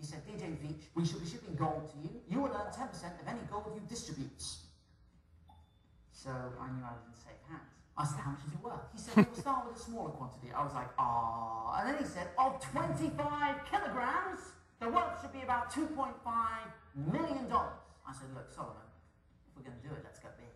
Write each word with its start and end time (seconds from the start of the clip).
Veitch, 0.00 0.84
we 0.94 1.04
should 1.04 1.20
be 1.20 1.28
shipping 1.28 1.54
gold 1.56 1.90
to 1.90 1.96
you. 2.02 2.20
You 2.28 2.40
will 2.40 2.52
earn 2.52 2.72
10% 2.72 2.92
of 2.92 3.26
any 3.26 3.40
gold 3.50 3.72
you 3.74 3.82
distribute. 3.88 4.42
So 6.12 6.30
I 6.30 6.68
knew 6.72 6.84
I 6.84 6.96
didn't 7.00 7.16
save 7.16 7.40
hands. 7.48 7.70
I 7.96 8.04
said, 8.04 8.20
how 8.20 8.32
much 8.32 8.44
is 8.44 8.52
it 8.52 8.60
worth? 8.60 8.84
He 8.92 8.98
said, 8.98 9.24
we'll 9.24 9.40
start 9.40 9.68
with 9.68 9.76
a 9.76 9.80
smaller 9.80 10.10
quantity. 10.10 10.52
I 10.52 10.62
was 10.62 10.74
like, 10.74 10.92
ah. 10.98 11.80
And 11.80 11.88
then 11.88 11.96
he 11.96 12.04
said, 12.04 12.28
of 12.36 12.60
25 12.60 13.16
kilograms, 13.70 14.40
the 14.80 14.88
worth 14.92 15.16
should 15.22 15.32
be 15.32 15.40
about 15.40 15.72
$2.5 15.72 16.12
million. 17.08 17.48
I 17.48 18.12
said, 18.12 18.28
look, 18.36 18.52
Solomon, 18.52 18.84
if 19.48 19.56
we're 19.56 19.64
going 19.64 19.80
to 19.80 19.84
do 19.88 19.94
it, 19.96 20.04
let's 20.04 20.20
go 20.20 20.28
big. 20.36 20.52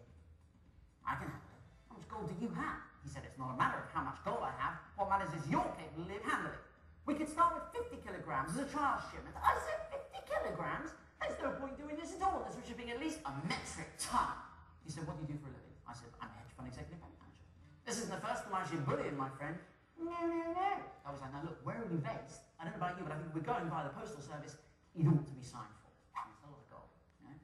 I 1.09 1.17
can 1.17 1.33
handle 1.33 1.49
it. 1.57 1.65
How 1.89 1.97
much 1.97 2.09
gold 2.13 2.29
do 2.29 2.37
you 2.37 2.53
have? 2.53 2.85
He 3.01 3.09
said, 3.09 3.25
it's 3.25 3.41
not 3.41 3.57
a 3.57 3.57
matter 3.57 3.81
of 3.81 3.89
how 3.89 4.05
much 4.05 4.21
gold 4.21 4.45
I 4.45 4.53
have. 4.61 4.77
What 5.01 5.09
matters 5.09 5.33
is 5.33 5.49
your 5.49 5.65
capability 5.81 6.21
of 6.21 6.25
handling 6.29 6.53
it. 6.53 6.70
We 7.07 7.15
could 7.15 7.29
start 7.29 7.55
with 7.57 7.67
50 7.73 8.03
kilograms 8.07 8.55
as 8.55 8.65
a 8.65 8.69
trial 8.71 9.01
shipment. 9.11 9.35
I 9.41 9.57
said, 9.57 9.79
50 10.13 10.31
kilograms? 10.31 10.91
There's 11.21 11.37
no 11.41 11.51
point 11.59 11.77
doing 11.77 11.97
this 11.97 12.17
at 12.17 12.23
all. 12.23 12.45
This 12.45 12.57
should 12.67 12.77
be 12.77 12.91
at 12.91 13.01
least 13.01 13.21
a 13.25 13.33
metric 13.49 13.93
ton. 13.99 14.37
He 14.85 14.91
said, 14.93 15.07
what 15.07 15.17
do 15.17 15.27
you 15.27 15.35
do 15.35 15.39
for 15.41 15.49
a 15.49 15.55
living? 15.55 15.77
I 15.85 15.93
said, 15.93 16.09
I'm 16.21 16.31
a 16.33 16.37
hedge 16.39 16.53
fund 16.57 16.69
executive 16.69 17.01
bank 17.01 17.13
manager. 17.21 17.45
This 17.85 17.97
isn't 18.05 18.13
the 18.13 18.23
first 18.25 18.47
time 18.47 18.55
I've 18.57 18.69
seen 18.69 18.85
bullion, 18.85 19.17
my 19.17 19.29
friend. 19.37 19.57
No, 20.01 20.17
no, 20.25 20.55
no. 20.57 20.73
I 21.05 21.09
was 21.13 21.21
like, 21.21 21.33
now 21.35 21.45
look, 21.45 21.61
where 21.67 21.77
are 21.77 21.89
you 21.89 22.01
based? 22.01 22.47
I 22.57 22.65
don't 22.65 22.77
know 22.77 22.81
about 22.81 22.97
you, 22.97 23.05
but 23.05 23.13
I 23.13 23.19
think 23.21 23.37
we're 23.37 23.45
going 23.45 23.69
by 23.69 23.85
the 23.85 23.93
postal 23.93 24.25
service. 24.25 24.57
It 24.97 25.05
ought 25.05 25.25
to 25.29 25.37
be 25.37 25.45
signed 25.45 25.73
for. 25.81 25.91
It's 25.93 26.41
a 26.45 26.49
lot 26.49 26.61
of 26.61 26.69
gold. 26.73 26.89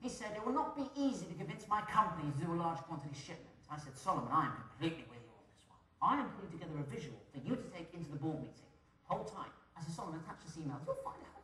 He 0.01 0.09
said, 0.09 0.33
it 0.37 0.43
will 0.45 0.57
not 0.57 0.77
be 0.77 0.89
easy 0.97 1.29
to 1.29 1.37
convince 1.37 1.69
my 1.69 1.85
company 1.85 2.33
to 2.33 2.37
do 2.39 2.49
a 2.53 2.59
large 2.59 2.81
quantity 2.89 3.13
shipment. 3.17 3.57
I 3.69 3.77
said, 3.77 3.97
Solomon, 3.99 4.31
I 4.31 4.47
am 4.51 4.55
completely 4.57 5.05
with 5.11 5.21
you 5.21 5.33
on 5.35 5.45
this 5.53 5.65
one. 5.67 5.81
I 6.01 6.13
am 6.23 6.29
putting 6.39 6.53
together 6.55 6.79
a 6.81 6.87
visual 6.87 7.19
for 7.35 7.41
you 7.43 7.55
to 7.59 7.67
take 7.75 7.91
into 7.93 8.09
the 8.15 8.21
board 8.21 8.41
meeting. 8.41 8.66
Hold 9.07 9.31
tight. 9.31 9.55
I 9.77 9.83
said, 9.83 9.95
Solomon, 9.95 10.21
attach 10.21 10.43
this 10.45 10.59
email. 10.59 10.81
You'll 10.83 10.99
find 11.07 11.23
a 11.23 11.36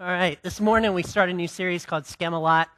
All 0.00 0.06
right, 0.06 0.40
this 0.44 0.60
morning 0.60 0.94
we 0.94 1.02
start 1.02 1.28
a 1.28 1.32
new 1.32 1.48
series 1.48 1.84
called 1.84 2.04
Scam-A-Lot. 2.04 2.68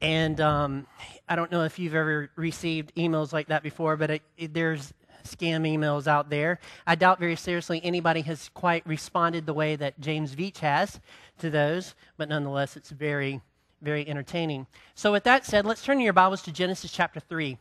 And 0.00 0.40
um, 0.40 0.86
I 1.28 1.36
don't 1.36 1.52
know 1.52 1.64
if 1.64 1.78
you've 1.78 1.94
ever 1.94 2.30
received 2.34 2.94
emails 2.94 3.30
like 3.30 3.48
that 3.48 3.62
before, 3.62 3.98
but 3.98 4.10
it, 4.10 4.22
it, 4.38 4.54
there's 4.54 4.94
scam 5.22 5.68
emails 5.68 6.06
out 6.06 6.30
there. 6.30 6.60
I 6.86 6.94
doubt 6.94 7.20
very 7.20 7.36
seriously 7.36 7.78
anybody 7.84 8.22
has 8.22 8.48
quite 8.54 8.86
responded 8.86 9.44
the 9.44 9.52
way 9.52 9.76
that 9.76 10.00
James 10.00 10.34
Veitch 10.34 10.60
has 10.60 10.98
to 11.40 11.50
those, 11.50 11.94
but 12.16 12.30
nonetheless, 12.30 12.74
it's 12.78 12.88
very, 12.88 13.42
very 13.82 14.08
entertaining. 14.08 14.66
So, 14.94 15.12
with 15.12 15.24
that 15.24 15.44
said, 15.44 15.66
let's 15.66 15.84
turn 15.84 16.00
your 16.00 16.14
Bibles 16.14 16.40
to 16.44 16.52
Genesis 16.52 16.90
chapter 16.90 17.20
3. 17.20 17.58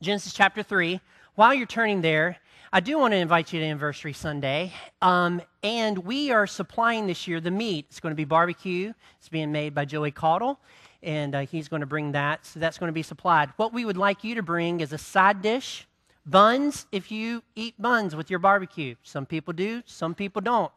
Genesis 0.00 0.32
chapter 0.32 0.62
3. 0.62 1.00
While 1.34 1.54
you're 1.54 1.66
turning 1.66 2.02
there, 2.02 2.36
I 2.70 2.80
do 2.80 2.98
want 2.98 3.12
to 3.12 3.16
invite 3.16 3.50
you 3.54 3.60
to 3.60 3.66
Anniversary 3.66 4.12
Sunday. 4.12 4.74
Um, 5.00 5.40
and 5.62 5.96
we 5.98 6.30
are 6.32 6.46
supplying 6.46 7.06
this 7.06 7.26
year 7.26 7.40
the 7.40 7.50
meat. 7.50 7.86
It's 7.88 7.98
going 7.98 8.12
to 8.12 8.16
be 8.16 8.26
barbecue. 8.26 8.92
It's 9.18 9.30
being 9.30 9.50
made 9.50 9.74
by 9.74 9.86
Joey 9.86 10.10
Caudle, 10.10 10.60
and 11.02 11.34
uh, 11.34 11.40
he's 11.40 11.68
going 11.68 11.80
to 11.80 11.86
bring 11.86 12.12
that. 12.12 12.44
So 12.44 12.60
that's 12.60 12.76
going 12.76 12.88
to 12.88 12.92
be 12.92 13.02
supplied. 13.02 13.48
What 13.56 13.72
we 13.72 13.86
would 13.86 13.96
like 13.96 14.22
you 14.22 14.34
to 14.34 14.42
bring 14.42 14.80
is 14.80 14.92
a 14.92 14.98
side 14.98 15.40
dish 15.40 15.88
Buns, 16.28 16.86
if 16.92 17.10
you 17.10 17.42
eat 17.56 17.74
buns 17.80 18.14
with 18.14 18.28
your 18.28 18.38
barbecue. 18.38 18.96
Some 19.02 19.24
people 19.24 19.54
do, 19.54 19.82
some 19.86 20.14
people 20.14 20.42
don't. 20.42 20.70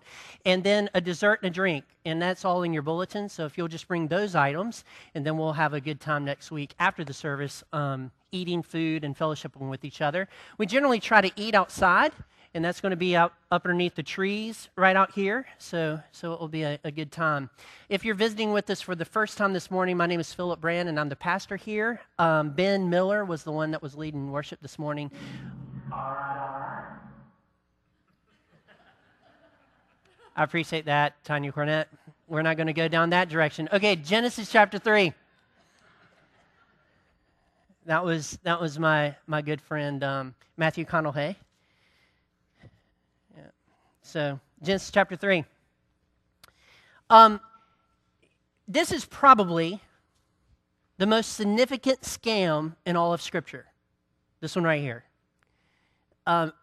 And 0.46 0.64
then 0.64 0.90
a 0.94 1.02
dessert 1.02 1.40
and 1.44 1.52
a 1.52 1.54
drink. 1.54 1.84
And 2.06 2.22
that's 2.22 2.46
all 2.46 2.64
in 2.64 2.72
your 2.72 2.84
bulletin. 2.84 3.28
So 3.28 3.46
if 3.46 3.58
you'll 3.58 3.68
just 3.68 3.86
bring 3.90 4.08
those 4.08 4.34
items, 4.34 4.86
and 5.14 5.26
then 5.26 5.38
we'll 5.38 5.52
have 5.52 5.74
a 5.74 5.82
good 5.82 6.00
time 6.00 6.24
next 6.24 6.52
week 6.52 6.74
after 6.80 7.04
the 7.04 7.12
service, 7.12 7.66
um, 7.74 8.12
eating 8.32 8.64
food 8.64 9.04
and 9.04 9.18
fellowshipping 9.18 9.70
with 9.70 9.84
each 9.84 10.02
other. 10.02 10.28
We 10.58 10.66
generally 10.66 11.00
try 11.00 11.22
to 11.22 11.32
eat 11.36 11.56
outside 11.56 12.14
and 12.54 12.66
that's 12.66 12.82
going 12.82 12.90
to 12.92 12.98
be 12.98 13.16
out 13.16 13.34
up 13.50 13.66
underneath 13.66 13.96
the 13.96 14.04
trees 14.04 14.70
right 14.76 14.96
out 14.96 15.12
here. 15.12 15.46
So, 15.58 16.00
so 16.12 16.34
it 16.34 16.40
will 16.40 16.48
be 16.48 16.64
a, 16.64 16.80
a, 16.84 16.92
good 16.92 17.12
time. 17.12 17.50
If 17.90 18.04
you're 18.04 18.16
visiting 18.16 18.52
with 18.52 18.70
us 18.70 18.82
for 18.82 18.96
the 18.96 19.06
first 19.06 19.38
time 19.38 19.54
this 19.54 19.72
morning, 19.72 19.98
my 19.98 20.06
name 20.06 20.20
is 20.20 20.34
Philip 20.34 20.60
Brand, 20.60 20.90
and 20.90 21.00
I'm 21.00 21.10
the 21.10 21.16
pastor 21.16 21.56
here. 21.56 22.02
Um, 22.20 22.52
ben 22.52 22.90
Miller 22.90 23.24
was 23.24 23.44
the 23.44 23.52
one 23.52 23.72
that 23.72 23.82
was 23.82 23.96
leading 23.96 24.32
worship 24.32 24.62
this 24.62 24.78
morning. 24.78 25.12
All 25.92 25.98
right, 25.98 26.38
all 26.38 26.60
right. 26.60 26.98
I 30.36 30.44
appreciate 30.44 30.86
that, 30.86 31.22
Tanya 31.24 31.52
Cornett. 31.52 31.86
We're 32.28 32.42
not 32.42 32.56
going 32.56 32.68
to 32.68 32.74
go 32.74 32.88
down 32.88 33.10
that 33.10 33.28
direction. 33.28 33.68
Okay, 33.74 33.98
Genesis 33.98 34.50
chapter 34.50 34.80
three. 34.80 35.14
That 37.86 38.06
was 38.06 38.38
that 38.44 38.62
was 38.62 38.78
my 38.78 39.16
my 39.26 39.42
good 39.42 39.60
friend 39.60 40.04
um, 40.04 40.36
Matthew 40.56 40.86
Connell 40.86 41.12
Hay. 41.14 41.36
Yeah. 43.36 43.44
so, 44.04 44.40
Genesis 44.62 44.92
chapter 44.92 45.16
3. 45.16 45.44
Um, 47.10 47.40
this 48.68 48.92
is 48.92 49.06
probably 49.06 49.82
the 50.98 51.08
most 51.08 51.34
significant 51.34 52.02
scam 52.02 52.76
in 52.86 52.96
all 52.96 53.14
of 53.14 53.22
Scripture. 53.22 53.66
This 54.40 54.56
one 54.56 54.64
right 54.64 54.82
here. 54.82 55.04
Um, 56.28 56.54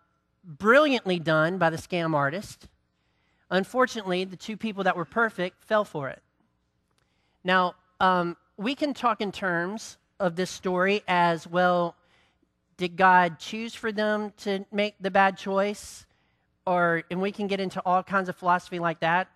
brilliantly 0.44 1.18
done 1.18 1.58
by 1.58 1.70
the 1.70 1.76
scam 1.76 2.14
artist. 2.14 2.68
Unfortunately, 3.50 4.24
the 4.24 4.36
two 4.36 4.56
people 4.56 4.84
that 4.84 4.96
were 4.96 5.04
perfect 5.04 5.64
fell 5.64 5.84
for 5.84 6.08
it. 6.08 6.22
Now, 7.42 7.74
um, 8.00 8.36
we 8.56 8.74
can 8.74 8.94
talk 8.94 9.20
in 9.20 9.32
terms 9.32 9.98
of 10.20 10.36
this 10.36 10.50
story 10.50 11.02
as 11.08 11.46
well. 11.46 11.94
Did 12.76 12.96
God 12.96 13.38
choose 13.38 13.74
for 13.74 13.92
them 13.92 14.32
to 14.38 14.64
make 14.72 14.94
the 15.00 15.10
bad 15.10 15.36
choice? 15.36 16.06
or 16.68 17.02
and 17.10 17.22
we 17.22 17.32
can 17.32 17.46
get 17.46 17.60
into 17.60 17.80
all 17.86 18.02
kinds 18.02 18.28
of 18.28 18.36
philosophy 18.36 18.78
like 18.78 19.00
that 19.00 19.28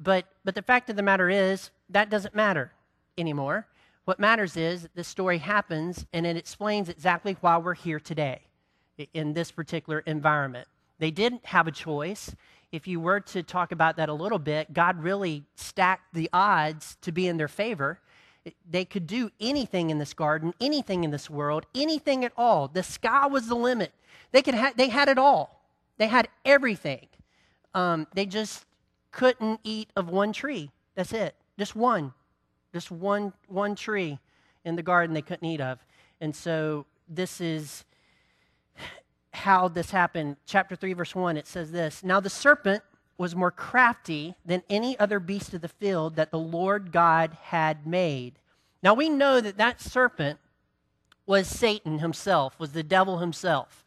but 0.00 0.24
but 0.44 0.54
the 0.54 0.62
fact 0.62 0.88
of 0.88 0.94
the 0.94 1.02
matter 1.02 1.28
is 1.28 1.70
that 1.90 2.08
doesn't 2.08 2.34
matter 2.34 2.70
anymore 3.18 3.66
what 4.04 4.20
matters 4.20 4.56
is 4.56 4.88
this 4.94 5.08
story 5.08 5.38
happens 5.38 6.06
and 6.12 6.24
it 6.24 6.36
explains 6.36 6.88
exactly 6.88 7.36
why 7.40 7.58
we're 7.58 7.74
here 7.74 7.98
today 7.98 8.40
in 9.12 9.32
this 9.32 9.50
particular 9.50 9.98
environment 10.00 10.68
they 11.00 11.10
didn't 11.10 11.44
have 11.44 11.66
a 11.66 11.72
choice 11.72 12.34
if 12.72 12.86
you 12.86 13.00
were 13.00 13.20
to 13.20 13.42
talk 13.42 13.72
about 13.72 13.96
that 13.96 14.08
a 14.08 14.12
little 14.12 14.38
bit, 14.38 14.72
God 14.72 15.02
really 15.02 15.44
stacked 15.54 16.12
the 16.12 16.28
odds 16.32 16.96
to 17.02 17.12
be 17.12 17.28
in 17.28 17.36
their 17.36 17.48
favor. 17.48 18.00
They 18.68 18.84
could 18.84 19.06
do 19.06 19.30
anything 19.40 19.90
in 19.90 19.98
this 19.98 20.14
garden, 20.14 20.54
anything 20.60 21.04
in 21.04 21.10
this 21.10 21.28
world, 21.28 21.66
anything 21.74 22.24
at 22.24 22.32
all. 22.36 22.68
The 22.68 22.82
sky 22.82 23.26
was 23.26 23.48
the 23.48 23.54
limit. 23.54 23.92
They, 24.32 24.42
could 24.42 24.54
ha- 24.54 24.72
they 24.76 24.88
had 24.88 25.08
it 25.08 25.18
all, 25.18 25.62
they 25.98 26.06
had 26.06 26.28
everything. 26.44 27.08
Um, 27.74 28.06
they 28.14 28.24
just 28.24 28.64
couldn't 29.10 29.60
eat 29.64 29.90
of 29.96 30.08
one 30.08 30.32
tree. 30.32 30.70
That's 30.94 31.12
it. 31.12 31.34
Just 31.58 31.76
one. 31.76 32.12
Just 32.72 32.90
one, 32.90 33.32
one 33.48 33.74
tree 33.74 34.18
in 34.64 34.76
the 34.76 34.82
garden 34.82 35.14
they 35.14 35.22
couldn't 35.22 35.46
eat 35.46 35.60
of. 35.60 35.78
And 36.20 36.34
so 36.34 36.86
this 37.08 37.40
is 37.40 37.84
how 39.32 39.68
this 39.68 39.90
happened. 39.90 40.36
Chapter 40.46 40.74
3, 40.74 40.94
verse 40.94 41.14
1, 41.14 41.36
it 41.36 41.46
says 41.46 41.70
this 41.70 42.02
Now 42.02 42.20
the 42.20 42.30
serpent 42.30 42.82
was 43.18 43.34
more 43.34 43.50
crafty 43.50 44.34
than 44.44 44.62
any 44.68 44.98
other 44.98 45.18
beast 45.18 45.54
of 45.54 45.62
the 45.62 45.68
field 45.68 46.16
that 46.16 46.30
the 46.30 46.38
Lord 46.38 46.92
God 46.92 47.36
had 47.42 47.86
made. 47.86 48.34
Now 48.82 48.94
we 48.94 49.08
know 49.08 49.40
that 49.40 49.56
that 49.56 49.80
serpent 49.80 50.38
was 51.26 51.48
Satan 51.48 51.98
himself, 51.98 52.58
was 52.58 52.72
the 52.72 52.82
devil 52.82 53.18
himself. 53.18 53.84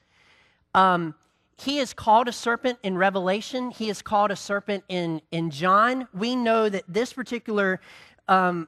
Um, 0.74 1.16
he 1.58 1.80
is 1.80 1.94
called 1.94 2.28
a 2.28 2.32
serpent 2.32 2.80
in 2.84 2.98
Revelation. 2.98 3.72
He 3.72 3.90
is 3.90 4.02
called 4.02 4.32
a 4.32 4.36
serpent 4.36 4.84
in, 4.88 5.22
in 5.32 5.52
John. 5.52 6.08
We 6.14 6.36
know 6.36 6.70
that 6.70 6.84
this 6.88 7.12
particular 7.12 7.82
um, 8.28 8.68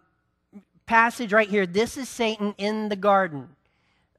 passage 0.86 1.32
right 1.32 1.50
here, 1.50 1.66
this 1.66 1.96
is 1.96 2.10
Satan 2.10 2.54
in 2.58 2.90
the 2.90 2.96
garden. 2.96 3.50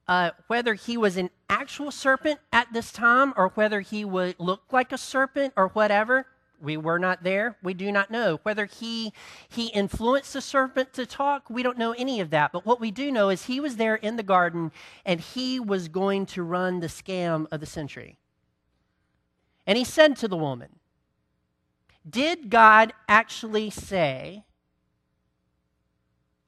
Uh, 0.09 0.31
whether 0.47 0.75
he 0.75 0.97
was 0.97 1.17
an 1.17 1.31
actual 1.49 1.91
serpent 1.91 2.41
at 2.53 2.73
this 2.73 2.93
time 2.93 3.33
or 3.37 3.49
whether 3.51 3.81
he 3.81 4.05
would 4.05 4.35
look 4.39 4.63
like 4.73 4.91
a 4.91 4.99
serpent 4.99 5.53
or 5.57 5.69
whatever, 5.69 6.27
we 6.63 6.77
were 6.77 6.99
not 6.99 7.25
there. 7.25 7.57
We 7.63 7.75
do 7.75 7.91
not 7.91 8.11
know. 8.11 8.39
Whether 8.45 8.67
he, 8.67 9.13
he 9.49 9.67
influenced 9.69 10.33
the 10.33 10.41
serpent 10.41 10.93
to 10.95 11.05
talk, 11.05 11.51
we 11.51 11.63
don't 11.63 11.77
know 11.77 11.93
any 11.93 12.21
of 12.21 12.31
that. 12.31 12.53
But 12.53 12.65
what 12.65 12.81
we 12.81 12.91
do 12.91 13.11
know 13.11 13.29
is 13.29 13.45
he 13.45 13.61
was 13.61 13.77
there 13.77 13.97
in 13.97 14.17
the 14.17 14.23
garden 14.23 14.71
and 15.05 15.21
he 15.21 15.59
was 15.59 15.89
going 15.89 16.27
to 16.27 16.43
run 16.43 16.81
the 16.81 16.87
scam 16.87 17.47
of 17.51 17.61
the 17.61 17.67
century. 17.67 18.17
And 19.67 19.77
he 19.77 19.85
said 19.85 20.17
to 20.19 20.29
the 20.29 20.37
woman, 20.37 20.79
Did 22.09 22.49
God 22.49 22.93
actually 23.09 23.71
say, 23.71 24.45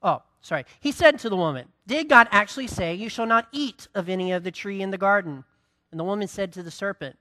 Oh, 0.01 0.21
sorry. 0.41 0.65
He 0.79 0.91
said 0.91 1.19
to 1.19 1.29
the 1.29 1.35
woman, 1.35 1.67
Did 1.87 2.07
God 2.07 2.27
actually 2.31 2.67
say, 2.67 2.93
You 2.93 3.09
shall 3.09 3.25
not 3.25 3.47
eat 3.51 3.87
of 3.93 4.07
any 4.07 4.31
of 4.31 4.43
the 4.43 4.51
tree 4.51 4.81
in 4.81 4.91
the 4.91 4.97
garden? 4.97 5.43
And 5.91 5.99
the 5.99 6.03
woman 6.03 6.27
said 6.27 6.53
to 6.53 6.63
the 6.63 6.71
serpent, 6.71 7.17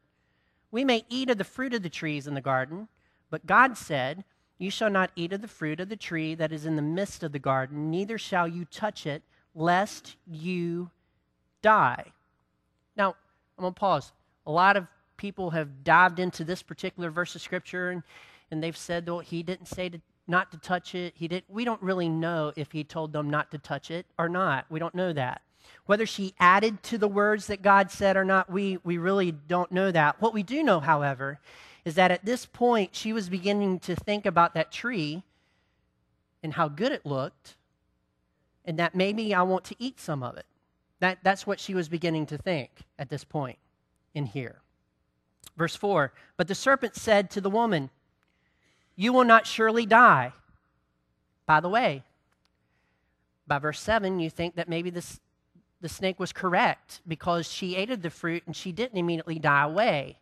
We 0.74 0.84
may 0.84 1.04
eat 1.08 1.30
of 1.30 1.38
the 1.38 1.44
fruit 1.44 1.72
of 1.72 1.84
the 1.84 1.88
trees 1.88 2.26
in 2.26 2.34
the 2.34 2.40
garden, 2.40 2.88
but 3.30 3.46
God 3.46 3.78
said, 3.78 4.24
You 4.58 4.72
shall 4.72 4.90
not 4.90 5.12
eat 5.14 5.32
of 5.32 5.40
the 5.40 5.46
fruit 5.46 5.78
of 5.78 5.88
the 5.88 5.94
tree 5.94 6.34
that 6.34 6.50
is 6.50 6.66
in 6.66 6.74
the 6.74 6.82
midst 6.82 7.22
of 7.22 7.30
the 7.30 7.38
garden, 7.38 7.92
neither 7.92 8.18
shall 8.18 8.48
you 8.48 8.64
touch 8.64 9.06
it, 9.06 9.22
lest 9.54 10.16
you 10.26 10.90
die. 11.62 12.06
Now, 12.96 13.14
I'm 13.56 13.62
going 13.62 13.72
to 13.72 13.78
pause. 13.78 14.10
A 14.48 14.50
lot 14.50 14.76
of 14.76 14.88
people 15.16 15.50
have 15.50 15.84
dived 15.84 16.18
into 16.18 16.42
this 16.42 16.60
particular 16.60 17.08
verse 17.08 17.36
of 17.36 17.40
scripture 17.40 17.90
and, 17.90 18.02
and 18.50 18.60
they've 18.60 18.76
said, 18.76 19.06
well, 19.06 19.20
he 19.20 19.44
didn't 19.44 19.66
say 19.66 19.90
to, 19.90 20.00
not 20.26 20.50
to 20.50 20.58
touch 20.58 20.96
it. 20.96 21.14
He 21.16 21.28
did. 21.28 21.44
We 21.46 21.64
don't 21.64 21.82
really 21.82 22.08
know 22.08 22.52
if 22.56 22.72
he 22.72 22.82
told 22.82 23.12
them 23.12 23.30
not 23.30 23.52
to 23.52 23.58
touch 23.58 23.92
it 23.92 24.06
or 24.18 24.28
not. 24.28 24.66
We 24.70 24.80
don't 24.80 24.96
know 24.96 25.12
that. 25.12 25.40
Whether 25.86 26.06
she 26.06 26.34
added 26.38 26.82
to 26.84 26.98
the 26.98 27.08
words 27.08 27.46
that 27.48 27.62
God 27.62 27.90
said 27.90 28.16
or 28.16 28.24
not, 28.24 28.50
we, 28.50 28.78
we 28.84 28.98
really 28.98 29.32
don't 29.32 29.70
know 29.70 29.90
that. 29.90 30.20
What 30.20 30.34
we 30.34 30.42
do 30.42 30.62
know, 30.62 30.80
however, 30.80 31.40
is 31.84 31.94
that 31.96 32.10
at 32.10 32.24
this 32.24 32.46
point 32.46 32.94
she 32.94 33.12
was 33.12 33.28
beginning 33.28 33.80
to 33.80 33.94
think 33.94 34.26
about 34.26 34.54
that 34.54 34.72
tree 34.72 35.22
and 36.42 36.54
how 36.54 36.68
good 36.68 36.92
it 36.92 37.06
looked, 37.06 37.56
and 38.64 38.78
that 38.78 38.94
maybe 38.94 39.34
I 39.34 39.42
want 39.42 39.64
to 39.64 39.76
eat 39.78 39.98
some 39.98 40.22
of 40.22 40.36
it. 40.36 40.46
That, 41.00 41.18
that's 41.22 41.46
what 41.46 41.60
she 41.60 41.74
was 41.74 41.88
beginning 41.88 42.26
to 42.26 42.38
think 42.38 42.70
at 42.98 43.08
this 43.08 43.24
point 43.24 43.58
in 44.14 44.26
here. 44.26 44.60
Verse 45.56 45.76
4 45.76 46.12
But 46.36 46.48
the 46.48 46.54
serpent 46.54 46.96
said 46.96 47.30
to 47.30 47.40
the 47.40 47.50
woman, 47.50 47.90
You 48.96 49.12
will 49.12 49.24
not 49.24 49.46
surely 49.46 49.86
die. 49.86 50.32
By 51.46 51.60
the 51.60 51.68
way, 51.68 52.04
by 53.46 53.58
verse 53.58 53.80
7, 53.80 54.18
you 54.20 54.30
think 54.30 54.56
that 54.56 54.68
maybe 54.68 54.90
this, 54.90 55.20
the 55.80 55.88
snake 55.88 56.18
was 56.18 56.32
correct 56.32 57.00
because 57.06 57.50
she 57.50 57.76
ate 57.76 57.90
of 57.90 58.02
the 58.02 58.10
fruit 58.10 58.42
and 58.46 58.54
she 58.54 58.72
didn't 58.72 58.98
immediately 58.98 59.38
die 59.38 59.64
away. 59.64 60.18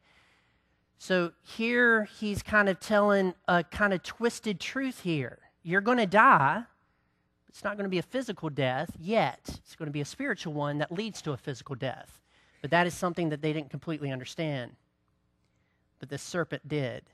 So 0.98 1.32
here 1.42 2.04
he's 2.18 2.42
kind 2.42 2.68
of 2.68 2.80
telling 2.80 3.34
a 3.48 3.64
kind 3.64 3.92
of 3.92 4.02
twisted 4.02 4.60
truth 4.60 5.00
here. 5.00 5.38
You're 5.62 5.80
going 5.80 5.98
to 5.98 6.06
die. 6.06 6.64
It's 7.48 7.64
not 7.64 7.76
going 7.76 7.84
to 7.84 7.90
be 7.90 7.98
a 7.98 8.02
physical 8.02 8.48
death 8.48 8.90
yet. 8.98 9.40
It's 9.46 9.76
going 9.76 9.86
to 9.86 9.92
be 9.92 10.00
a 10.00 10.06
spiritual 10.06 10.52
one 10.54 10.78
that 10.78 10.90
leads 10.92 11.20
to 11.22 11.32
a 11.32 11.36
physical 11.36 11.74
death. 11.74 12.20
But 12.60 12.70
that 12.70 12.86
is 12.86 12.94
something 12.94 13.28
that 13.30 13.42
they 13.42 13.52
didn't 13.52 13.70
completely 13.70 14.10
understand 14.10 14.72
but 16.02 16.08
the 16.08 16.18
serpent 16.18 16.66
did. 16.66 17.04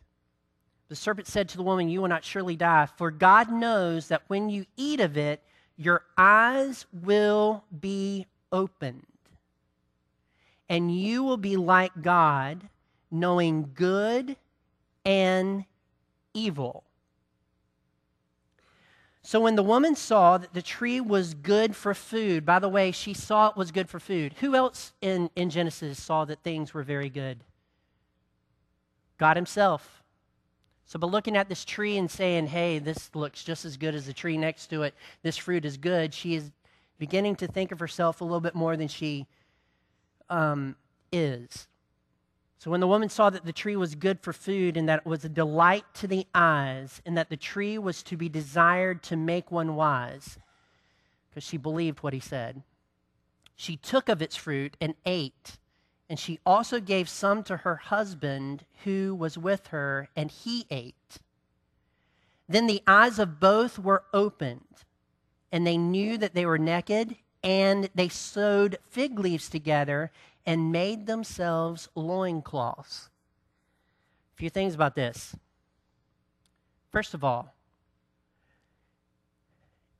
The 0.88 0.96
serpent 0.96 1.26
said 1.26 1.50
to 1.50 1.58
the 1.58 1.62
woman, 1.62 1.90
You 1.90 2.00
will 2.00 2.08
not 2.08 2.24
surely 2.24 2.56
die, 2.56 2.88
for 2.96 3.10
God 3.10 3.52
knows 3.52 4.08
that 4.08 4.22
when 4.28 4.48
you 4.48 4.64
eat 4.78 5.00
of 5.00 5.18
it, 5.18 5.42
your 5.78 6.02
eyes 6.18 6.84
will 6.92 7.64
be 7.80 8.26
opened, 8.50 9.06
and 10.68 10.94
you 10.94 11.22
will 11.22 11.36
be 11.36 11.56
like 11.56 12.02
God, 12.02 12.68
knowing 13.10 13.70
good 13.74 14.36
and 15.04 15.64
evil. 16.34 16.82
So 19.22 19.40
when 19.40 19.56
the 19.56 19.62
woman 19.62 19.94
saw 19.94 20.38
that 20.38 20.52
the 20.52 20.62
tree 20.62 21.00
was 21.00 21.34
good 21.34 21.76
for 21.76 21.94
food, 21.94 22.44
by 22.44 22.58
the 22.58 22.68
way, 22.68 22.90
she 22.90 23.14
saw 23.14 23.48
it 23.48 23.56
was 23.56 23.70
good 23.70 23.88
for 23.88 24.00
food. 24.00 24.34
Who 24.40 24.54
else 24.54 24.94
in, 25.00 25.30
in 25.36 25.50
Genesis 25.50 26.02
saw 26.02 26.24
that 26.24 26.42
things 26.42 26.74
were 26.74 26.82
very 26.82 27.10
good? 27.10 27.44
God 29.18 29.36
Himself. 29.36 30.02
So, 30.88 30.98
by 30.98 31.06
looking 31.06 31.36
at 31.36 31.50
this 31.50 31.66
tree 31.66 31.98
and 31.98 32.10
saying, 32.10 32.46
hey, 32.46 32.78
this 32.78 33.14
looks 33.14 33.44
just 33.44 33.66
as 33.66 33.76
good 33.76 33.94
as 33.94 34.06
the 34.06 34.14
tree 34.14 34.38
next 34.38 34.68
to 34.68 34.84
it, 34.84 34.94
this 35.22 35.36
fruit 35.36 35.66
is 35.66 35.76
good, 35.76 36.14
she 36.14 36.34
is 36.34 36.50
beginning 36.98 37.36
to 37.36 37.46
think 37.46 37.72
of 37.72 37.78
herself 37.78 38.22
a 38.22 38.24
little 38.24 38.40
bit 38.40 38.54
more 38.54 38.74
than 38.74 38.88
she 38.88 39.26
um, 40.30 40.76
is. 41.12 41.68
So, 42.56 42.70
when 42.70 42.80
the 42.80 42.86
woman 42.86 43.10
saw 43.10 43.28
that 43.28 43.44
the 43.44 43.52
tree 43.52 43.76
was 43.76 43.94
good 43.94 44.18
for 44.20 44.32
food 44.32 44.78
and 44.78 44.88
that 44.88 45.00
it 45.00 45.06
was 45.06 45.26
a 45.26 45.28
delight 45.28 45.84
to 45.96 46.06
the 46.06 46.26
eyes 46.34 47.02
and 47.04 47.18
that 47.18 47.28
the 47.28 47.36
tree 47.36 47.76
was 47.76 48.02
to 48.04 48.16
be 48.16 48.30
desired 48.30 49.02
to 49.04 49.16
make 49.16 49.50
one 49.52 49.76
wise, 49.76 50.38
because 51.28 51.44
she 51.44 51.58
believed 51.58 51.98
what 51.98 52.14
he 52.14 52.20
said, 52.20 52.62
she 53.54 53.76
took 53.76 54.08
of 54.08 54.22
its 54.22 54.36
fruit 54.36 54.74
and 54.80 54.94
ate. 55.04 55.58
And 56.08 56.18
she 56.18 56.40
also 56.46 56.80
gave 56.80 57.08
some 57.08 57.42
to 57.44 57.58
her 57.58 57.76
husband 57.76 58.64
who 58.84 59.14
was 59.14 59.36
with 59.36 59.68
her, 59.68 60.08
and 60.16 60.30
he 60.30 60.66
ate. 60.70 61.18
Then 62.48 62.66
the 62.66 62.82
eyes 62.86 63.18
of 63.18 63.38
both 63.38 63.78
were 63.78 64.04
opened, 64.14 64.84
and 65.52 65.66
they 65.66 65.76
knew 65.76 66.16
that 66.16 66.34
they 66.34 66.46
were 66.46 66.58
naked, 66.58 67.16
and 67.42 67.90
they 67.94 68.08
sewed 68.08 68.78
fig 68.88 69.18
leaves 69.18 69.50
together 69.50 70.10
and 70.46 70.72
made 70.72 71.06
themselves 71.06 71.90
loincloths. 71.94 73.10
A 74.34 74.36
few 74.38 74.48
things 74.48 74.74
about 74.74 74.94
this. 74.94 75.36
First 76.90 77.12
of 77.12 77.22
all, 77.22 77.54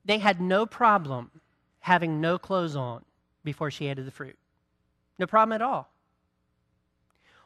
they 0.07 0.19
had 0.19 0.41
no 0.41 0.65
problem 0.65 1.43
having 1.81 2.19
no 2.19 2.39
clothes 2.39 2.75
on 2.75 3.05
before 3.45 3.71
she 3.71 3.89
ate 3.89 4.03
the 4.03 4.11
fruit. 4.11 4.39
No 5.19 5.27
problem 5.27 5.53
at 5.53 5.61
all. 5.61 5.93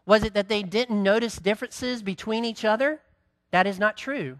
Was 0.04 0.24
it 0.24 0.34
that 0.34 0.48
they 0.48 0.62
didn't 0.62 1.02
notice 1.02 1.36
differences 1.36 2.02
between 2.02 2.44
each 2.44 2.64
other? 2.64 3.00
That 3.50 3.66
is 3.66 3.78
not 3.78 3.96
true. 3.96 4.38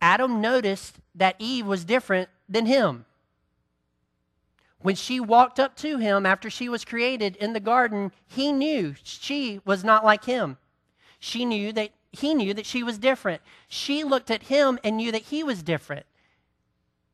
Adam 0.00 0.40
noticed 0.40 0.98
that 1.14 1.36
Eve 1.38 1.66
was 1.66 1.84
different 1.84 2.28
than 2.48 2.66
him. 2.66 3.04
When 4.78 4.94
she 4.94 5.18
walked 5.18 5.58
up 5.58 5.76
to 5.76 5.98
him 5.98 6.26
after 6.26 6.50
she 6.50 6.68
was 6.68 6.84
created 6.84 7.36
in 7.36 7.54
the 7.54 7.60
garden, 7.60 8.12
he 8.26 8.52
knew 8.52 8.94
she 9.02 9.60
was 9.64 9.82
not 9.82 10.04
like 10.04 10.24
him. 10.24 10.58
She 11.18 11.44
knew 11.44 11.72
that 11.72 11.90
he 12.12 12.34
knew 12.34 12.54
that 12.54 12.66
she 12.66 12.82
was 12.82 12.98
different. 12.98 13.42
She 13.66 14.04
looked 14.04 14.30
at 14.30 14.44
him 14.44 14.78
and 14.84 14.96
knew 14.96 15.10
that 15.10 15.22
he 15.22 15.42
was 15.42 15.62
different. 15.62 16.06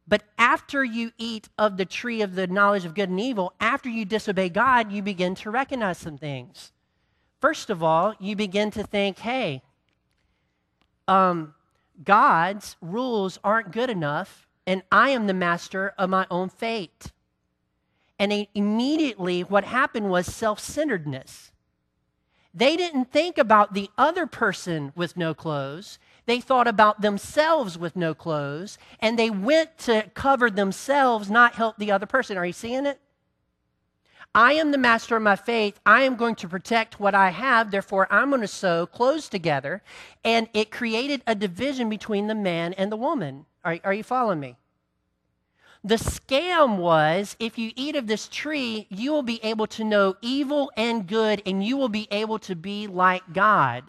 But 0.07 0.25
after 0.37 0.83
you 0.83 1.13
eat 1.17 1.49
of 1.57 1.77
the 1.77 1.85
tree 1.85 2.21
of 2.21 2.35
the 2.35 2.49
knowledge 2.49 2.85
of 2.85 2.95
good 2.95 3.09
and 3.09 3.21
evil, 3.21 3.55
after 3.61 3.89
you 3.89 4.05
disobey 4.05 4.49
God, 4.49 4.91
you 4.91 5.01
begin 5.01 5.37
to 5.37 5.51
recognize 5.51 5.99
some 5.99 6.19
things. 6.19 6.73
First 7.41 7.71
of 7.71 7.83
all, 7.83 8.15
you 8.21 8.37
begin 8.37 8.71
to 8.73 8.83
think, 8.83 9.21
hey, 9.21 9.63
um, 11.09 11.55
God's 12.05 12.77
rules 12.81 13.39
aren't 13.43 13.73
good 13.73 13.91
enough, 13.91 14.47
and 14.67 14.83
I 14.93 15.11
am 15.11 15.27
the 15.27 15.35
master 15.35 15.95
of 15.99 16.11
my 16.11 16.27
own 16.31 16.51
fate. 16.51 17.13
And 18.19 18.47
immediately, 18.55 19.43
what 19.43 19.65
happened 19.65 20.11
was 20.11 20.27
self 20.27 20.61
centeredness. 20.61 21.51
They 22.53 22.77
didn't 22.77 23.13
think 23.13 23.39
about 23.39 23.75
the 23.75 23.89
other 23.97 24.27
person 24.27 24.93
with 24.95 25.17
no 25.17 25.35
clothes. 25.35 25.99
They 26.27 26.41
thought 26.41 26.69
about 26.69 27.01
themselves 27.01 27.79
with 27.79 27.97
no 27.97 28.13
clothes, 28.13 28.77
and 29.01 29.19
they 29.19 29.31
went 29.31 29.79
to 29.79 30.11
cover 30.15 30.51
themselves, 30.51 31.31
not 31.31 31.55
help 31.55 31.79
the 31.79 31.93
other 31.93 32.07
person. 32.07 32.37
Are 32.37 32.45
you 32.45 32.53
seeing 32.53 32.87
it? 32.87 33.01
I 34.35 34.53
am 34.53 34.71
the 34.71 34.79
master 34.79 35.17
of 35.17 35.23
my 35.23 35.35
faith. 35.35 35.81
I 35.85 36.03
am 36.03 36.15
going 36.15 36.37
to 36.37 36.49
protect 36.49 37.01
what 37.01 37.15
I 37.15 37.31
have. 37.31 37.71
Therefore, 37.71 38.07
I'm 38.11 38.31
going 38.31 38.43
to 38.43 38.49
sew 38.49 38.87
clothes 38.87 39.29
together. 39.29 39.83
And 40.25 40.49
it 40.55 40.71
created 40.71 41.23
a 41.27 41.35
division 41.35 41.89
between 41.89 42.29
the 42.29 42.35
man 42.35 42.73
and 42.75 42.93
the 42.93 42.97
woman. 42.97 43.47
Are, 43.65 43.79
are 43.83 43.95
you 43.95 44.05
following 44.05 44.39
me? 44.39 44.57
The 45.83 45.97
scam 45.97 46.77
was 46.77 47.37
if 47.41 47.59
you 47.59 47.73
eat 47.75 47.97
of 47.97 48.07
this 48.07 48.29
tree, 48.29 48.87
you 48.91 49.13
will 49.13 49.23
be 49.23 49.43
able 49.43 49.67
to 49.69 49.83
know 49.83 50.15
evil 50.21 50.71
and 50.77 51.07
good, 51.07 51.43
and 51.47 51.65
you 51.65 51.77
will 51.77 51.89
be 51.89 52.07
able 52.11 52.39
to 52.41 52.55
be 52.55 52.87
like 52.87 53.33
God. 53.33 53.85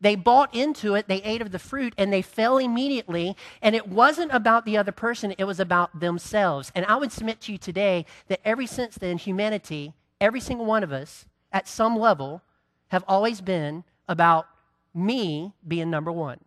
They 0.00 0.14
bought 0.14 0.54
into 0.54 0.94
it, 0.94 1.08
they 1.08 1.22
ate 1.22 1.42
of 1.42 1.52
the 1.52 1.58
fruit, 1.58 1.94
and 1.96 2.12
they 2.12 2.22
fell 2.22 2.58
immediately. 2.58 3.36
And 3.62 3.74
it 3.74 3.88
wasn't 3.88 4.32
about 4.32 4.64
the 4.64 4.76
other 4.76 4.92
person, 4.92 5.34
it 5.38 5.44
was 5.44 5.60
about 5.60 6.00
themselves. 6.00 6.72
And 6.74 6.84
I 6.86 6.96
would 6.96 7.12
submit 7.12 7.40
to 7.42 7.52
you 7.52 7.58
today 7.58 8.06
that 8.28 8.40
ever 8.44 8.66
since 8.66 8.96
then, 8.96 9.18
humanity, 9.18 9.94
every 10.20 10.40
single 10.40 10.66
one 10.66 10.82
of 10.82 10.92
us, 10.92 11.26
at 11.52 11.66
some 11.68 11.96
level, 11.98 12.42
have 12.88 13.04
always 13.08 13.40
been 13.40 13.84
about 14.08 14.46
me 14.94 15.52
being 15.66 15.90
number 15.90 16.12
one. 16.12 16.40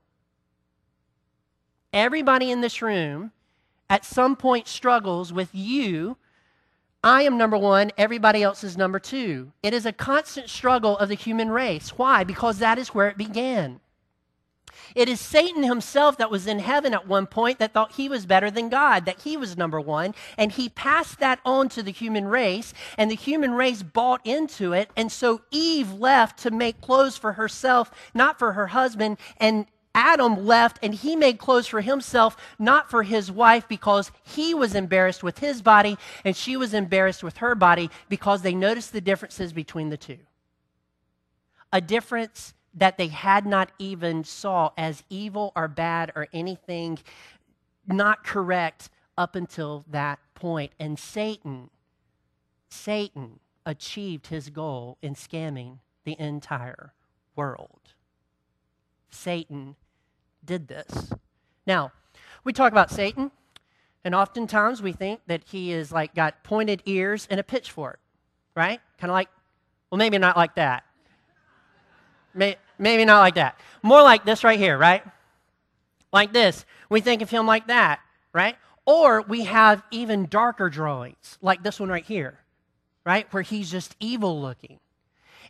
Everybody 1.94 2.52
in 2.52 2.62
this 2.62 2.82
room 2.82 3.32
at 3.90 4.06
some 4.06 4.36
point 4.36 4.68
struggles 4.68 5.34
with 5.34 5.50
you. 5.54 6.18
I 7.04 7.24
am 7.24 7.38
number 7.38 7.58
one, 7.58 7.92
everybody 7.98 8.44
else 8.44 8.64
is 8.64 8.78
number 8.78 9.00
two. 9.00 9.52
It 9.64 9.74
is 9.74 9.88
a 9.88 9.92
constant 9.92 10.50
struggle 10.50 10.98
of 10.98 11.10
the 11.10 11.16
human 11.16 11.50
race. 11.50 11.90
Why? 11.98 12.24
Because 12.24 12.60
that 12.60 12.78
is 12.78 12.94
where 12.94 13.08
it 13.08 13.18
began. 13.18 13.80
It 14.94 15.10
is 15.10 15.20
Satan 15.20 15.64
himself 15.64 16.18
that 16.18 16.30
was 16.30 16.46
in 16.48 16.60
heaven 16.60 16.94
at 16.94 17.08
one 17.08 17.26
point 17.26 17.60
that 17.60 17.74
thought 17.74 17.94
he 17.94 18.08
was 18.08 18.26
better 18.26 18.52
than 18.52 18.70
God, 18.70 19.06
that 19.06 19.22
he 19.22 19.36
was 19.36 19.58
number 19.58 19.80
one, 19.80 20.14
and 20.38 20.52
he 20.52 20.70
passed 20.70 21.20
that 21.20 21.40
on 21.46 21.70
to 21.70 21.82
the 21.82 21.92
human 21.92 22.28
race, 22.28 22.74
and 22.98 23.10
the 23.10 23.16
human 23.16 23.54
race 23.54 23.84
bought 23.84 24.22
into 24.26 24.74
it. 24.74 24.90
And 24.96 25.12
so 25.12 25.42
Eve 25.50 25.94
left 25.94 26.40
to 26.40 26.52
make 26.52 26.82
clothes 26.82 27.18
for 27.18 27.34
herself, 27.34 27.90
not 28.14 28.38
for 28.38 28.54
her 28.54 28.68
husband, 28.68 29.18
and 29.38 29.66
Adam 29.94 30.46
left 30.46 30.80
and 30.82 30.96
he 30.96 31.16
made 31.16 31.38
clothes 31.38 31.68
for 31.68 31.82
himself, 31.82 32.38
not 32.58 32.90
for 32.90 33.04
his 33.04 33.32
wife, 33.32 33.68
because 33.68 34.12
he 34.24 34.54
was 34.54 34.74
embarrassed 34.74 35.24
with 35.24 35.40
his 35.40 35.62
body 35.62 35.98
and 36.24 36.36
she 36.36 36.56
was 36.56 36.74
embarrassed 36.74 37.24
with 37.24 37.38
her 37.38 37.56
body 37.56 37.90
because 38.08 38.42
they 38.42 38.56
noticed 38.56 38.94
the 38.94 39.02
differences 39.02 39.52
between 39.52 39.90
the 39.90 39.98
two. 39.98 40.20
A 41.74 41.82
difference 41.82 42.54
that 42.74 42.98
they 42.98 43.08
had 43.08 43.46
not 43.46 43.72
even 43.80 44.24
saw 44.24 44.72
as 44.78 45.04
evil 45.10 45.52
or 45.56 45.68
bad 45.68 46.12
or 46.16 46.28
anything 46.32 46.98
not 47.88 48.24
correct 48.24 48.90
up 49.18 49.36
until 49.36 49.84
that 49.90 50.20
point. 50.36 50.72
And 50.80 50.98
Satan, 50.98 51.70
Satan 52.70 53.40
achieved 53.66 54.28
his 54.28 54.50
goal 54.50 54.98
in 55.02 55.16
scamming 55.16 55.80
the 56.06 56.18
entire 56.20 56.94
world. 57.36 57.94
Satan 59.10 59.76
did 60.46 60.68
this. 60.68 61.12
Now, 61.66 61.92
we 62.44 62.54
talk 62.54 62.72
about 62.72 62.90
Satan, 62.90 63.32
and 64.04 64.16
oftentimes 64.16 64.82
we 64.82 64.94
think 64.94 65.22
that 65.28 65.44
he 65.46 65.72
is 65.72 65.92
like 65.92 66.16
got 66.16 66.44
pointed 66.44 66.82
ears 66.86 67.28
and 67.30 67.40
a 67.40 67.44
pitchfork, 67.44 68.00
right? 68.56 68.80
Kind 68.98 69.12
of 69.12 69.14
like, 69.14 69.30
well, 69.90 69.98
maybe 69.98 70.18
not 70.18 70.38
like 70.38 70.56
that. 70.56 70.84
maybe 72.34 73.06
not 73.06 73.20
like 73.20 73.36
that. 73.36 73.60
More 73.84 74.02
like 74.02 74.26
this 74.26 74.44
right 74.44 74.60
here, 74.60 74.78
right? 74.78 75.04
Like 76.12 76.34
this. 76.34 76.66
We 76.90 77.02
think 77.02 77.22
of 77.22 77.30
him 77.30 77.46
like 77.46 77.68
that, 77.68 78.00
right? 78.34 78.56
Or 78.86 79.22
we 79.22 79.44
have 79.44 79.84
even 79.92 80.26
darker 80.26 80.70
drawings, 80.70 81.38
like 81.42 81.62
this 81.62 81.80
one 81.80 81.90
right 81.90 82.06
here, 82.06 82.40
right? 83.06 83.32
Where 83.32 83.44
he's 83.44 83.70
just 83.70 83.96
evil 84.00 84.42
looking. 84.42 84.80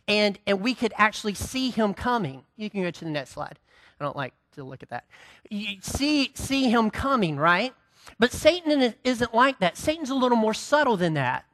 And, 0.06 0.38
and 0.46 0.60
we 0.60 0.74
could 0.74 0.92
actually 0.96 1.34
see 1.34 1.70
him 1.70 1.94
coming. 1.94 2.44
You 2.56 2.68
can 2.68 2.82
go 2.82 2.90
to 2.90 3.04
the 3.04 3.10
next 3.10 3.30
slide. 3.30 3.58
I 4.00 4.04
don't 4.04 4.16
like 4.16 4.34
to 4.52 4.64
look 4.64 4.82
at 4.82 4.90
that. 4.90 5.04
You 5.50 5.76
see, 5.80 6.32
see 6.34 6.70
him 6.70 6.90
coming, 6.90 7.36
right? 7.36 7.74
But 8.18 8.32
Satan 8.32 8.94
isn't 9.04 9.34
like 9.34 9.60
that. 9.60 9.76
Satan's 9.76 10.10
a 10.10 10.14
little 10.14 10.36
more 10.36 10.54
subtle 10.54 10.96
than 10.96 11.14
that. 11.14 11.44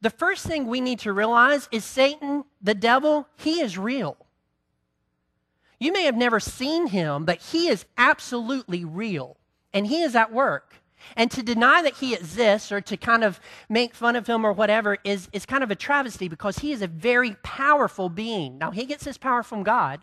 The 0.00 0.10
first 0.10 0.46
thing 0.46 0.66
we 0.66 0.80
need 0.80 1.00
to 1.00 1.12
realize 1.12 1.68
is 1.72 1.84
Satan, 1.84 2.44
the 2.62 2.74
devil, 2.74 3.28
he 3.36 3.60
is 3.60 3.76
real. 3.76 4.16
You 5.80 5.92
may 5.92 6.04
have 6.04 6.16
never 6.16 6.40
seen 6.40 6.88
him, 6.88 7.24
but 7.24 7.38
he 7.38 7.68
is 7.68 7.84
absolutely 7.96 8.84
real, 8.84 9.36
and 9.72 9.86
he 9.86 10.02
is 10.02 10.14
at 10.14 10.32
work. 10.32 10.74
And 11.16 11.30
to 11.30 11.42
deny 11.42 11.82
that 11.82 11.96
he 11.96 12.14
exists 12.14 12.72
or 12.72 12.80
to 12.80 12.96
kind 12.96 13.22
of 13.22 13.40
make 13.68 13.94
fun 13.94 14.16
of 14.16 14.26
him 14.26 14.44
or 14.44 14.52
whatever 14.52 14.98
is, 15.04 15.28
is 15.32 15.46
kind 15.46 15.62
of 15.62 15.70
a 15.70 15.76
travesty 15.76 16.28
because 16.28 16.58
he 16.58 16.72
is 16.72 16.82
a 16.82 16.88
very 16.88 17.36
powerful 17.42 18.08
being. 18.08 18.58
Now, 18.58 18.72
he 18.72 18.84
gets 18.84 19.04
his 19.04 19.18
power 19.18 19.42
from 19.42 19.62
God, 19.62 20.00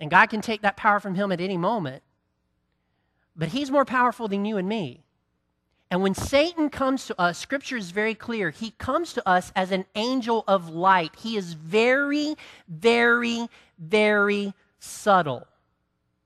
and 0.00 0.10
God 0.10 0.26
can 0.26 0.40
take 0.40 0.62
that 0.62 0.76
power 0.76 1.00
from 1.00 1.14
him 1.14 1.32
at 1.32 1.40
any 1.40 1.56
moment. 1.56 2.02
But 3.36 3.48
he's 3.48 3.70
more 3.70 3.84
powerful 3.84 4.28
than 4.28 4.44
you 4.44 4.56
and 4.56 4.68
me. 4.68 5.04
And 5.90 6.02
when 6.02 6.14
Satan 6.14 6.70
comes 6.70 7.06
to 7.06 7.20
us, 7.20 7.38
scripture 7.38 7.76
is 7.76 7.90
very 7.90 8.14
clear. 8.14 8.50
He 8.50 8.72
comes 8.72 9.12
to 9.12 9.28
us 9.28 9.52
as 9.54 9.70
an 9.70 9.84
angel 9.94 10.44
of 10.48 10.68
light. 10.68 11.14
He 11.18 11.36
is 11.36 11.52
very, 11.52 12.34
very, 12.68 13.48
very 13.78 14.54
subtle. 14.78 15.46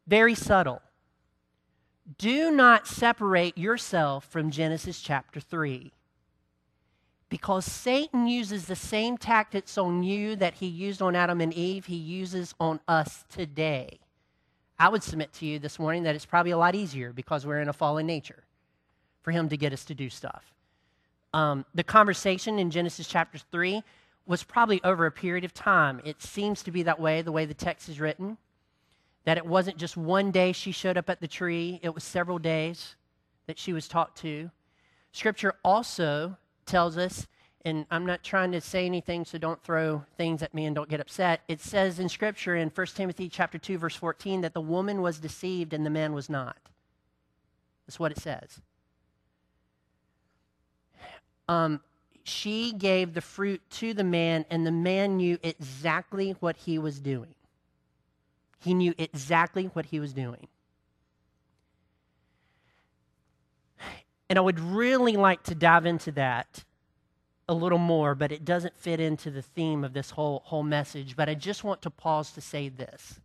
Very 0.06 0.34
subtle. 0.34 0.80
Do 2.16 2.50
not 2.50 2.86
separate 2.86 3.58
yourself 3.58 4.24
from 4.24 4.50
Genesis 4.50 5.00
chapter 5.00 5.40
3 5.40 5.92
because 7.28 7.64
Satan 7.64 8.26
uses 8.26 8.66
the 8.66 8.76
same 8.76 9.18
tactics 9.18 9.76
on 9.76 10.02
you 10.02 10.36
that 10.36 10.54
he 10.54 10.66
used 10.66 11.02
on 11.02 11.14
Adam 11.14 11.40
and 11.40 11.52
Eve, 11.52 11.86
he 11.86 11.96
uses 11.96 12.54
on 12.58 12.80
us 12.88 13.24
today. 13.28 13.98
I 14.78 14.88
would 14.88 15.02
submit 15.02 15.32
to 15.34 15.46
you 15.46 15.58
this 15.58 15.78
morning 15.78 16.04
that 16.04 16.14
it's 16.14 16.24
probably 16.24 16.52
a 16.52 16.58
lot 16.58 16.74
easier 16.74 17.12
because 17.12 17.44
we're 17.44 17.60
in 17.60 17.68
a 17.68 17.72
fallen 17.72 18.06
nature 18.06 18.44
for 19.22 19.32
him 19.32 19.48
to 19.48 19.56
get 19.56 19.72
us 19.72 19.84
to 19.86 19.94
do 19.94 20.08
stuff. 20.08 20.54
Um, 21.34 21.66
the 21.74 21.84
conversation 21.84 22.58
in 22.58 22.70
Genesis 22.70 23.06
chapter 23.06 23.38
3 23.38 23.82
was 24.26 24.42
probably 24.42 24.80
over 24.84 25.04
a 25.04 25.10
period 25.10 25.44
of 25.44 25.52
time. 25.52 26.00
It 26.04 26.22
seems 26.22 26.62
to 26.62 26.70
be 26.70 26.84
that 26.84 27.00
way, 27.00 27.22
the 27.22 27.32
way 27.32 27.44
the 27.44 27.54
text 27.54 27.88
is 27.88 28.00
written, 28.00 28.38
that 29.24 29.36
it 29.36 29.44
wasn't 29.44 29.76
just 29.76 29.96
one 29.96 30.30
day 30.30 30.52
she 30.52 30.72
showed 30.72 30.96
up 30.96 31.10
at 31.10 31.20
the 31.20 31.28
tree, 31.28 31.80
it 31.82 31.94
was 31.94 32.04
several 32.04 32.38
days 32.38 32.94
that 33.46 33.58
she 33.58 33.72
was 33.72 33.88
talked 33.88 34.18
to. 34.18 34.50
Scripture 35.12 35.54
also 35.64 36.36
tells 36.68 36.96
us, 36.96 37.26
and 37.64 37.86
I'm 37.90 38.06
not 38.06 38.22
trying 38.22 38.52
to 38.52 38.60
say 38.60 38.86
anything, 38.86 39.24
so 39.24 39.36
don't 39.36 39.62
throw 39.62 40.04
things 40.16 40.42
at 40.42 40.54
me 40.54 40.64
and 40.64 40.74
don't 40.76 40.88
get 40.88 41.00
upset. 41.00 41.40
It 41.48 41.60
says 41.60 41.98
in 41.98 42.08
Scripture 42.08 42.54
in 42.54 42.68
1 42.68 42.86
Timothy 42.88 43.28
chapter 43.28 43.58
2, 43.58 43.78
verse 43.78 43.96
14, 43.96 44.42
that 44.42 44.54
the 44.54 44.60
woman 44.60 45.02
was 45.02 45.18
deceived 45.18 45.72
and 45.72 45.84
the 45.84 45.90
man 45.90 46.12
was 46.12 46.30
not. 46.30 46.56
That's 47.86 47.98
what 47.98 48.12
it 48.12 48.18
says. 48.18 48.60
Um, 51.48 51.80
she 52.22 52.72
gave 52.72 53.14
the 53.14 53.20
fruit 53.20 53.62
to 53.70 53.94
the 53.94 54.04
man, 54.04 54.44
and 54.50 54.66
the 54.66 54.70
man 54.70 55.16
knew 55.16 55.38
exactly 55.42 56.36
what 56.40 56.56
he 56.56 56.78
was 56.78 57.00
doing. 57.00 57.34
He 58.60 58.74
knew 58.74 58.94
exactly 58.98 59.64
what 59.66 59.86
he 59.86 59.98
was 59.98 60.12
doing. 60.12 60.48
And 64.28 64.38
I 64.38 64.42
would 64.42 64.60
really 64.60 65.16
like 65.16 65.42
to 65.44 65.54
dive 65.54 65.86
into 65.86 66.12
that 66.12 66.64
a 67.48 67.54
little 67.54 67.78
more, 67.78 68.14
but 68.14 68.30
it 68.30 68.44
doesn't 68.44 68.76
fit 68.76 69.00
into 69.00 69.30
the 69.30 69.40
theme 69.40 69.84
of 69.84 69.94
this 69.94 70.10
whole, 70.10 70.42
whole 70.44 70.62
message. 70.62 71.16
But 71.16 71.28
I 71.28 71.34
just 71.34 71.64
want 71.64 71.80
to 71.82 71.90
pause 71.90 72.32
to 72.32 72.40
say 72.40 72.68
this. 72.68 73.20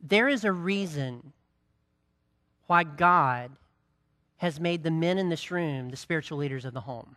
There 0.00 0.28
is 0.28 0.44
a 0.44 0.52
reason 0.52 1.32
why 2.66 2.84
God 2.84 3.52
has 4.38 4.58
made 4.58 4.82
the 4.82 4.90
men 4.90 5.18
in 5.18 5.28
this 5.28 5.50
room 5.50 5.90
the 5.90 5.96
spiritual 5.96 6.38
leaders 6.38 6.64
of 6.64 6.72
the 6.72 6.80
home. 6.80 7.16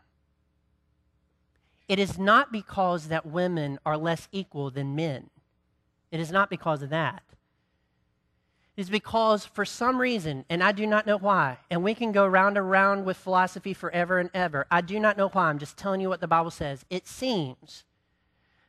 It 1.88 2.00
is 2.00 2.20
not 2.20 2.52
because 2.52 3.08
that 3.08 3.26
women 3.26 3.80
are 3.86 3.98
less 3.98 4.28
equal 4.32 4.70
than 4.72 4.96
men. 4.96 5.30
It 6.12 6.20
is 6.20 6.32
not 6.32 6.50
because 6.50 6.82
of 6.82 6.90
that 6.90 7.24
is 8.78 8.90
because 8.90 9.46
for 9.46 9.64
some 9.64 9.98
reason, 9.98 10.44
and 10.50 10.62
I 10.62 10.72
do 10.72 10.86
not 10.86 11.08
know 11.08 11.18
why, 11.18 11.58
and 11.70 11.84
we 11.84 11.94
can 11.96 12.12
go 12.12 12.28
round 12.28 12.58
and 12.58 12.70
round 12.70 13.06
with 13.06 13.16
philosophy 13.16 13.74
forever 13.74 14.20
and 14.20 14.30
ever. 14.34 14.68
I 14.70 14.82
do 14.82 15.00
not 15.00 15.18
know 15.18 15.30
why. 15.30 15.50
I'm 15.50 15.60
just 15.60 15.78
telling 15.78 16.02
you 16.02 16.10
what 16.10 16.20
the 16.20 16.28
Bible 16.28 16.52
says. 16.52 16.84
It 16.90 17.08
seems 17.08 17.86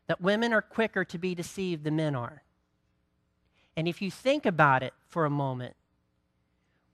that 0.06 0.20
women 0.20 0.52
are 0.52 0.62
quicker 0.62 1.04
to 1.04 1.18
be 1.18 1.34
deceived 1.34 1.82
than 1.82 1.96
men 1.96 2.14
are. 2.14 2.42
And 3.76 3.88
if 3.88 4.00
you 4.00 4.10
think 4.10 4.46
about 4.46 4.82
it 4.82 4.94
for 5.08 5.24
a 5.24 5.30
moment, 5.30 5.74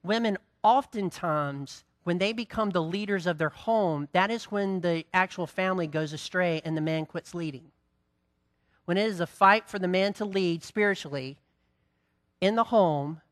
women 0.02 0.38
oftentimes 0.62 1.84
when 2.04 2.18
they 2.18 2.32
become 2.32 2.70
the 2.70 2.82
leaders 2.82 3.26
of 3.26 3.38
their 3.38 3.50
home, 3.50 4.08
that 4.12 4.30
is 4.30 4.44
when 4.44 4.80
the 4.80 5.04
actual 5.14 5.46
family 5.46 5.86
goes 5.86 6.12
astray 6.12 6.60
and 6.64 6.76
the 6.76 6.80
man 6.80 7.06
quits 7.06 7.34
leading. 7.34 7.70
When 8.86 8.96
it 8.96 9.06
is 9.06 9.20
a 9.20 9.26
fight 9.26 9.68
for 9.68 9.78
the 9.78 9.86
man 9.86 10.12
to 10.14 10.24
lead 10.24 10.64
spiritually 10.64 11.38
in 12.42 12.56
the 12.56 12.64
home, 12.64 13.22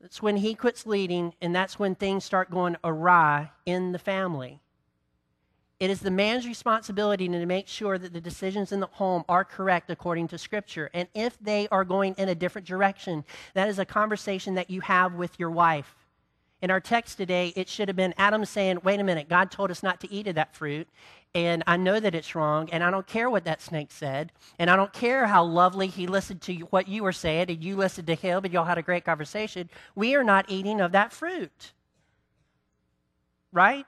that's 0.00 0.22
when 0.22 0.38
he 0.38 0.54
quits 0.54 0.86
leading, 0.86 1.34
and 1.40 1.54
that's 1.54 1.78
when 1.78 1.94
things 1.94 2.24
start 2.24 2.50
going 2.50 2.76
awry 2.82 3.50
in 3.66 3.92
the 3.92 3.98
family. 3.98 4.60
It 5.78 5.90
is 5.90 6.00
the 6.00 6.10
man's 6.10 6.46
responsibility 6.46 7.28
to 7.28 7.44
make 7.44 7.68
sure 7.68 7.98
that 7.98 8.14
the 8.14 8.20
decisions 8.20 8.72
in 8.72 8.80
the 8.80 8.86
home 8.86 9.24
are 9.28 9.44
correct 9.44 9.90
according 9.90 10.28
to 10.28 10.38
Scripture. 10.38 10.88
And 10.94 11.06
if 11.14 11.38
they 11.38 11.68
are 11.68 11.84
going 11.84 12.14
in 12.16 12.30
a 12.30 12.34
different 12.34 12.66
direction, 12.66 13.24
that 13.52 13.68
is 13.68 13.78
a 13.78 13.84
conversation 13.84 14.54
that 14.54 14.70
you 14.70 14.80
have 14.80 15.14
with 15.14 15.38
your 15.38 15.50
wife. 15.50 16.05
In 16.62 16.70
our 16.70 16.80
text 16.80 17.18
today, 17.18 17.52
it 17.54 17.68
should 17.68 17.88
have 17.88 17.96
been 17.96 18.14
Adam 18.16 18.44
saying, 18.44 18.78
Wait 18.82 18.98
a 18.98 19.04
minute, 19.04 19.28
God 19.28 19.50
told 19.50 19.70
us 19.70 19.82
not 19.82 20.00
to 20.00 20.10
eat 20.10 20.26
of 20.26 20.36
that 20.36 20.54
fruit, 20.54 20.88
and 21.34 21.62
I 21.66 21.76
know 21.76 22.00
that 22.00 22.14
it's 22.14 22.34
wrong, 22.34 22.70
and 22.70 22.82
I 22.82 22.90
don't 22.90 23.06
care 23.06 23.28
what 23.28 23.44
that 23.44 23.60
snake 23.60 23.90
said, 23.90 24.32
and 24.58 24.70
I 24.70 24.76
don't 24.76 24.92
care 24.92 25.26
how 25.26 25.44
lovely 25.44 25.86
he 25.88 26.06
listened 26.06 26.40
to 26.42 26.54
what 26.70 26.88
you 26.88 27.02
were 27.02 27.12
saying, 27.12 27.50
and 27.50 27.62
you 27.62 27.76
listened 27.76 28.06
to 28.06 28.14
him, 28.14 28.44
and 28.44 28.54
y'all 28.54 28.64
had 28.64 28.78
a 28.78 28.82
great 28.82 29.04
conversation. 29.04 29.68
We 29.94 30.14
are 30.14 30.24
not 30.24 30.46
eating 30.48 30.80
of 30.80 30.92
that 30.92 31.12
fruit. 31.12 31.72
Right? 33.52 33.84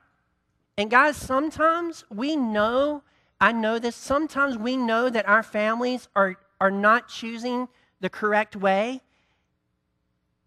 And 0.77 0.91
guys, 0.91 1.17
sometimes 1.17 2.05
we 2.11 2.37
know, 2.37 3.03
I 3.41 3.53
know 3.53 3.79
this, 3.79 3.97
sometimes 3.97 4.59
we 4.59 4.77
know 4.77 5.09
that 5.09 5.27
our 5.27 5.43
families 5.43 6.09
are, 6.15 6.37
are 6.61 6.71
not 6.71 7.09
choosing 7.09 7.69
the 8.01 8.11
correct 8.11 8.57
way. 8.57 9.01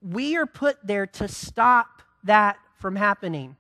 We 0.04 0.38
are 0.38 0.46
put 0.46 0.78
there 0.86 1.08
to 1.08 1.28
stop 1.28 2.04
that 2.24 2.58
from 2.76 2.96
happening. 2.96 3.56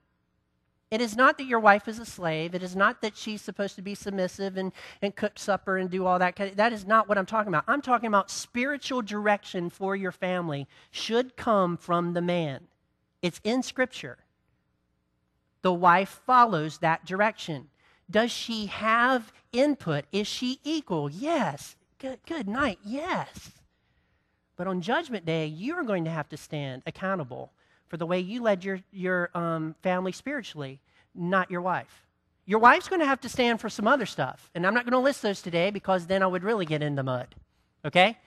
It 0.89 0.99
is 0.99 1.15
not 1.15 1.37
that 1.37 1.45
your 1.45 1.61
wife 1.61 1.87
is 1.87 1.99
a 1.99 2.05
slave. 2.05 2.53
It 2.53 2.61
is 2.61 2.75
not 2.75 3.01
that 3.01 3.15
she's 3.15 3.41
supposed 3.41 3.77
to 3.77 3.81
be 3.81 3.95
submissive 3.95 4.57
and, 4.57 4.73
and 5.01 5.15
cook 5.15 5.39
supper 5.39 5.77
and 5.77 5.89
do 5.89 6.05
all 6.05 6.19
that. 6.19 6.35
That 6.57 6.73
is 6.73 6.85
not 6.85 7.07
what 7.07 7.17
I'm 7.17 7.25
talking 7.25 7.47
about. 7.47 7.63
I'm 7.65 7.81
talking 7.81 8.07
about 8.07 8.29
spiritual 8.29 9.01
direction 9.01 9.69
for 9.69 9.95
your 9.95 10.11
family 10.11 10.67
should 10.91 11.37
come 11.37 11.77
from 11.77 12.13
the 12.13 12.21
man. 12.21 12.67
It's 13.21 13.39
in 13.45 13.63
Scripture. 13.63 14.17
The 15.61 15.71
wife 15.71 16.19
follows 16.25 16.79
that 16.79 17.05
direction. 17.05 17.69
Does 18.09 18.31
she 18.31 18.65
have 18.65 19.31
input? 19.53 20.05
Is 20.11 20.27
she 20.27 20.59
equal? 20.65 21.09
Yes. 21.09 21.77
Good, 21.99 22.19
good 22.27 22.49
night. 22.49 22.79
Yes. 22.83 23.51
But 24.57 24.67
on 24.67 24.81
Judgment 24.81 25.25
Day, 25.25 25.45
you 25.45 25.75
are 25.75 25.83
going 25.83 26.03
to 26.03 26.11
have 26.11 26.27
to 26.29 26.37
stand 26.37 26.83
accountable 26.85 27.53
for 27.91 27.97
the 27.97 28.05
way 28.05 28.21
you 28.21 28.41
led 28.41 28.63
your, 28.63 28.79
your 28.93 29.29
um, 29.35 29.75
family 29.83 30.13
spiritually, 30.13 30.79
not 31.13 31.51
your 31.51 31.59
wife. 31.59 32.07
Your 32.45 32.59
wife's 32.59 32.87
going 32.87 33.01
to 33.01 33.05
have 33.05 33.19
to 33.19 33.27
stand 33.27 33.59
for 33.59 33.67
some 33.67 33.85
other 33.85 34.05
stuff. 34.05 34.49
And 34.55 34.65
I'm 34.65 34.73
not 34.73 34.85
going 34.85 34.93
to 34.93 34.99
list 34.99 35.21
those 35.21 35.41
today 35.41 35.71
because 35.71 36.07
then 36.07 36.23
I 36.23 36.27
would 36.27 36.41
really 36.41 36.65
get 36.65 36.81
in 36.81 36.95
the 36.95 37.03
mud. 37.03 37.35
Okay? 37.83 38.17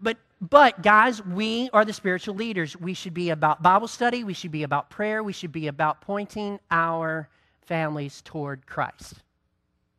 But 0.00 0.16
but 0.40 0.80
guys, 0.80 1.26
we 1.26 1.68
are 1.72 1.84
the 1.84 1.92
spiritual 1.92 2.36
leaders. 2.36 2.76
We 2.76 2.94
should 2.94 3.12
be 3.12 3.30
about 3.30 3.62
Bible 3.62 3.88
study, 3.88 4.22
we 4.22 4.32
should 4.32 4.52
be 4.52 4.62
about 4.62 4.90
prayer, 4.90 5.24
we 5.24 5.32
should 5.32 5.50
be 5.50 5.66
about 5.66 6.00
pointing 6.00 6.60
our 6.70 7.28
families 7.62 8.22
toward 8.24 8.64
Christ. 8.64 9.14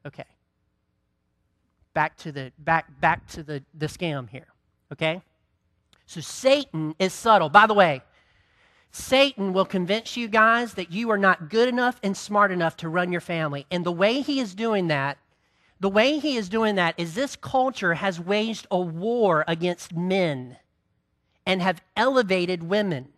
Okay. 0.06 0.24
Back 1.94 2.16
to 2.20 2.32
the 2.32 2.54
back 2.60 2.86
back 3.02 3.28
to 3.32 3.44
the, 3.44 3.62
the 3.74 3.88
scam 3.88 4.30
here. 4.30 4.48
Okay? 4.94 5.22
So 6.06 6.22
Satan 6.22 6.96
is 6.98 7.12
subtle. 7.12 7.50
By 7.50 7.68
the 7.68 7.74
way, 7.74 8.04
Satan 8.92 9.54
will 9.54 9.66
convince 9.66 10.18
you 10.18 10.28
guys 10.28 10.74
that 10.74 10.92
you 10.92 11.10
are 11.12 11.18
not 11.18 11.50
good 11.50 11.70
enough 11.70 12.00
and 12.04 12.16
smart 12.16 12.52
enough 12.52 12.76
to 12.78 12.90
run 12.90 13.12
your 13.12 13.22
family. 13.22 13.66
And 13.72 13.86
the 13.86 13.92
way 13.92 14.22
he 14.22 14.40
is 14.40 14.54
doing 14.54 14.88
that, 14.88 15.18
the 15.80 15.90
way 15.90 16.20
he 16.20 16.36
is 16.36 16.50
doing 16.50 16.76
that 16.76 16.96
is 16.98 17.16
this 17.16 17.36
culture 17.36 17.96
has 17.96 18.20
waged 18.20 18.68
a 18.70 18.80
war 18.80 19.46
against 19.48 19.96
men 19.96 20.58
and 21.46 21.62
have 21.62 21.82
elevated 21.96 22.64
women. 22.64 23.10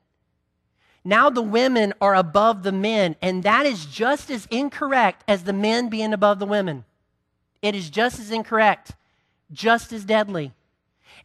Now 1.04 1.30
the 1.30 1.42
women 1.42 1.94
are 2.00 2.16
above 2.16 2.64
the 2.64 2.72
men, 2.72 3.18
and 3.22 3.44
that 3.44 3.66
is 3.66 3.86
just 3.86 4.30
as 4.30 4.46
incorrect 4.50 5.24
as 5.28 5.44
the 5.44 5.52
men 5.52 5.90
being 5.90 6.14
above 6.14 6.40
the 6.40 6.46
women. 6.46 6.86
It 7.62 7.76
is 7.76 7.90
just 7.90 8.20
as 8.20 8.32
incorrect, 8.32 8.94
just 9.52 9.92
as 9.92 10.06
deadly. 10.06 10.54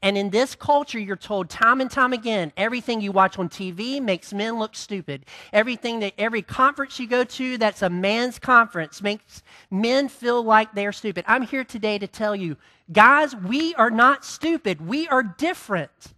And 0.00 0.16
in 0.16 0.30
this 0.30 0.54
culture, 0.54 0.98
you're 0.98 1.16
told 1.16 1.50
time 1.50 1.80
and 1.80 1.90
time 1.90 2.12
again 2.12 2.52
everything 2.56 3.00
you 3.00 3.11
watch 3.11 3.38
on 3.38 3.48
TV 3.48 4.00
makes 4.00 4.32
men 4.32 4.58
look 4.58 4.76
stupid. 4.76 5.26
Everything 5.52 6.00
that 6.00 6.14
every 6.16 6.42
conference 6.42 7.00
you 7.00 7.08
go 7.08 7.24
to 7.24 7.58
that's 7.58 7.82
a 7.82 7.90
man's 7.90 8.38
conference 8.38 9.02
makes 9.02 9.42
men 9.70 10.08
feel 10.08 10.42
like 10.42 10.72
they're 10.72 10.92
stupid. 10.92 11.24
I'm 11.26 11.42
here 11.42 11.64
today 11.64 11.98
to 11.98 12.06
tell 12.06 12.37
you, 12.37 12.56
guys, 12.92 13.34
we 13.34 13.74
are 13.74 13.90
not 13.90 14.24
stupid. 14.24 14.87
We 14.87 15.08
are 15.08 15.22
different. 15.24 16.14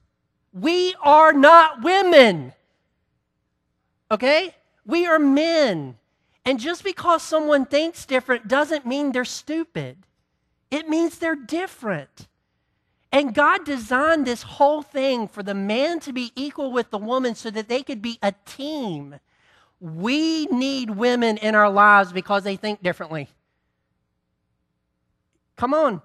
We 0.52 0.94
are 1.02 1.32
not 1.32 1.82
women. 1.82 2.52
Okay? 4.10 4.54
We 4.84 5.06
are 5.06 5.18
men. 5.18 5.96
And 6.44 6.58
just 6.58 6.84
because 6.84 7.22
someone 7.22 7.64
thinks 7.64 8.04
different 8.04 8.46
doesn't 8.48 8.84
mean 8.84 9.12
they're 9.12 9.24
stupid, 9.24 9.96
it 10.70 10.88
means 10.88 11.18
they're 11.18 11.34
different. 11.34 12.28
And 13.12 13.34
God 13.34 13.64
designed 13.64 14.26
this 14.26 14.42
whole 14.42 14.82
thing 14.82 15.26
for 15.26 15.42
the 15.42 15.54
man 15.54 15.98
to 16.00 16.12
be 16.12 16.32
equal 16.36 16.70
with 16.70 16.90
the 16.90 16.98
woman 16.98 17.34
so 17.34 17.50
that 17.50 17.68
they 17.68 17.82
could 17.82 18.00
be 18.00 18.18
a 18.22 18.32
team. 18.44 19.16
We 19.80 20.46
need 20.46 20.90
women 20.90 21.36
in 21.38 21.54
our 21.54 21.70
lives 21.70 22.12
because 22.12 22.44
they 22.44 22.56
think 22.56 22.82
differently. 22.82 23.28
Come 25.56 25.74
on. 25.74 26.02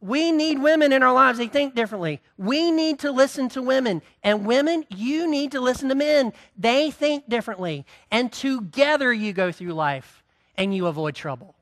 We 0.00 0.32
need 0.32 0.60
women 0.60 0.92
in 0.92 1.02
our 1.02 1.12
lives. 1.12 1.38
They 1.38 1.48
think 1.48 1.74
differently. 1.74 2.20
We 2.36 2.70
need 2.70 3.00
to 3.00 3.12
listen 3.12 3.48
to 3.50 3.62
women. 3.62 4.02
And 4.22 4.44
women, 4.44 4.84
you 4.88 5.28
need 5.30 5.52
to 5.52 5.60
listen 5.60 5.88
to 5.88 5.94
men. 5.94 6.32
They 6.56 6.90
think 6.90 7.28
differently. 7.28 7.84
And 8.10 8.32
together 8.32 9.12
you 9.12 9.32
go 9.32 9.52
through 9.52 9.74
life 9.74 10.24
and 10.56 10.74
you 10.74 10.86
avoid 10.86 11.14
trouble. 11.14 11.54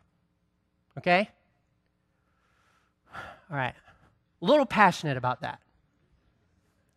Okay? 0.98 1.28
All 3.50 3.56
right 3.56 3.74
a 4.40 4.44
little 4.44 4.66
passionate 4.66 5.16
about 5.16 5.40
that. 5.40 5.60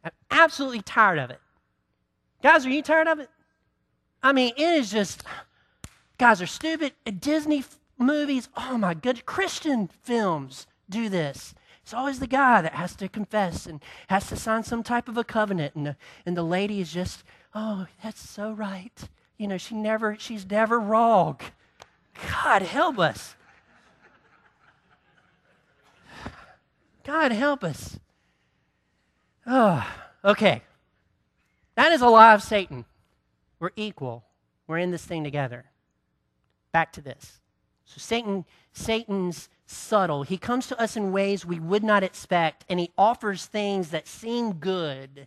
I'm 0.04 0.12
absolutely 0.32 0.82
tired 0.82 1.20
of 1.20 1.30
it. 1.30 1.40
Guys, 2.42 2.66
are 2.66 2.70
you 2.70 2.82
tired 2.82 3.08
of 3.08 3.20
it? 3.20 3.30
I 4.24 4.34
mean, 4.34 4.54
it 4.58 4.62
is 4.62 4.92
just, 4.92 5.24
guys 6.18 6.42
are 6.42 6.48
stupid. 6.48 6.94
Disney 7.20 7.64
movies, 7.98 8.50
oh 8.56 8.78
my 8.78 8.94
good, 8.94 9.26
Christian 9.26 9.90
films 10.04 10.68
do 10.90 11.10
this. 11.10 11.54
It's 11.82 11.94
always 11.94 12.20
the 12.20 12.28
guy 12.28 12.62
that 12.62 12.76
has 12.76 12.96
to 12.98 13.10
confess 13.10 13.66
and 13.66 13.82
has 14.08 14.28
to 14.28 14.36
sign 14.36 14.64
some 14.64 14.84
type 14.84 15.10
of 15.10 15.18
a 15.18 15.24
covenant, 15.24 15.76
and 15.76 15.88
the, 15.88 15.96
and 16.26 16.38
the 16.38 16.44
lady 16.44 16.82
is 16.82 16.94
just, 16.94 17.24
oh, 17.56 17.88
that's 18.04 18.22
so 18.22 18.52
right. 18.52 19.10
You 19.38 19.48
know, 19.48 19.58
she 19.58 19.74
never, 19.76 20.16
she's 20.20 20.46
never 20.50 20.80
wrong. 20.80 21.40
God 22.44 22.62
help 22.62 23.00
us. 23.00 23.36
God 27.10 27.32
help 27.32 27.64
us. 27.64 28.00
Oh, 29.48 29.84
okay. 30.24 30.62
That 31.74 31.92
is 31.92 32.02
a 32.02 32.08
lie 32.08 32.36
of 32.36 32.44
Satan. 32.44 32.86
We're 33.60 33.72
equal. 33.76 34.26
We're 34.68 34.78
in 34.78 34.92
this 34.92 35.06
thing 35.06 35.24
together. 35.24 35.66
Back 36.72 36.94
to 36.94 37.02
this. 37.02 37.40
So 37.86 37.96
Satan, 37.98 38.46
Satan's 38.74 39.50
subtle. 39.66 40.22
He 40.22 40.38
comes 40.38 40.68
to 40.68 40.80
us 40.80 40.96
in 40.96 41.12
ways 41.12 41.48
we 41.48 41.60
would 41.60 41.84
not 41.84 42.04
expect, 42.04 42.64
and 42.70 42.80
he 42.80 42.92
offers 42.96 43.48
things 43.48 43.90
that 43.90 44.08
seem 44.08 44.54
good, 44.54 45.26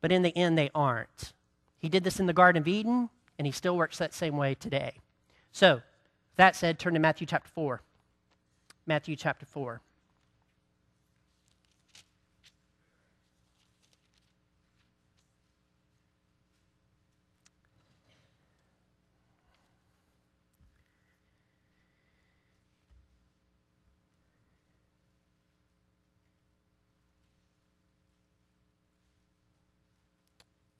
but 0.00 0.12
in 0.12 0.22
the 0.22 0.36
end 0.36 0.56
they 0.56 0.70
aren't. 0.76 1.32
He 1.80 1.88
did 1.88 2.04
this 2.04 2.20
in 2.20 2.26
the 2.26 2.32
Garden 2.32 2.62
of 2.62 2.68
Eden, 2.68 3.10
and 3.36 3.48
he 3.48 3.52
still 3.52 3.76
works 3.76 3.98
that 3.98 4.14
same 4.14 4.36
way 4.36 4.54
today. 4.54 4.92
So, 5.50 5.82
that 6.36 6.54
said, 6.54 6.78
turn 6.78 6.94
to 6.94 7.00
Matthew 7.00 7.26
chapter 7.26 7.50
4. 7.50 7.82
Matthew 8.86 9.16
chapter 9.16 9.44
4. 9.44 9.80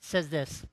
Says 0.08 0.30
this 0.30 0.64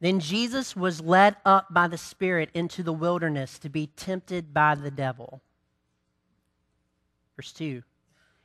Then 0.00 0.20
Jesus 0.20 0.76
was 0.76 1.00
led 1.00 1.36
up 1.44 1.72
by 1.72 1.88
the 1.88 1.98
Spirit 1.98 2.50
into 2.52 2.82
the 2.82 2.92
wilderness 2.92 3.58
to 3.60 3.68
be 3.68 3.86
tempted 3.86 4.52
by 4.52 4.74
the 4.74 4.90
devil. 4.90 5.40
Verse 7.36 7.52
2 7.52 7.82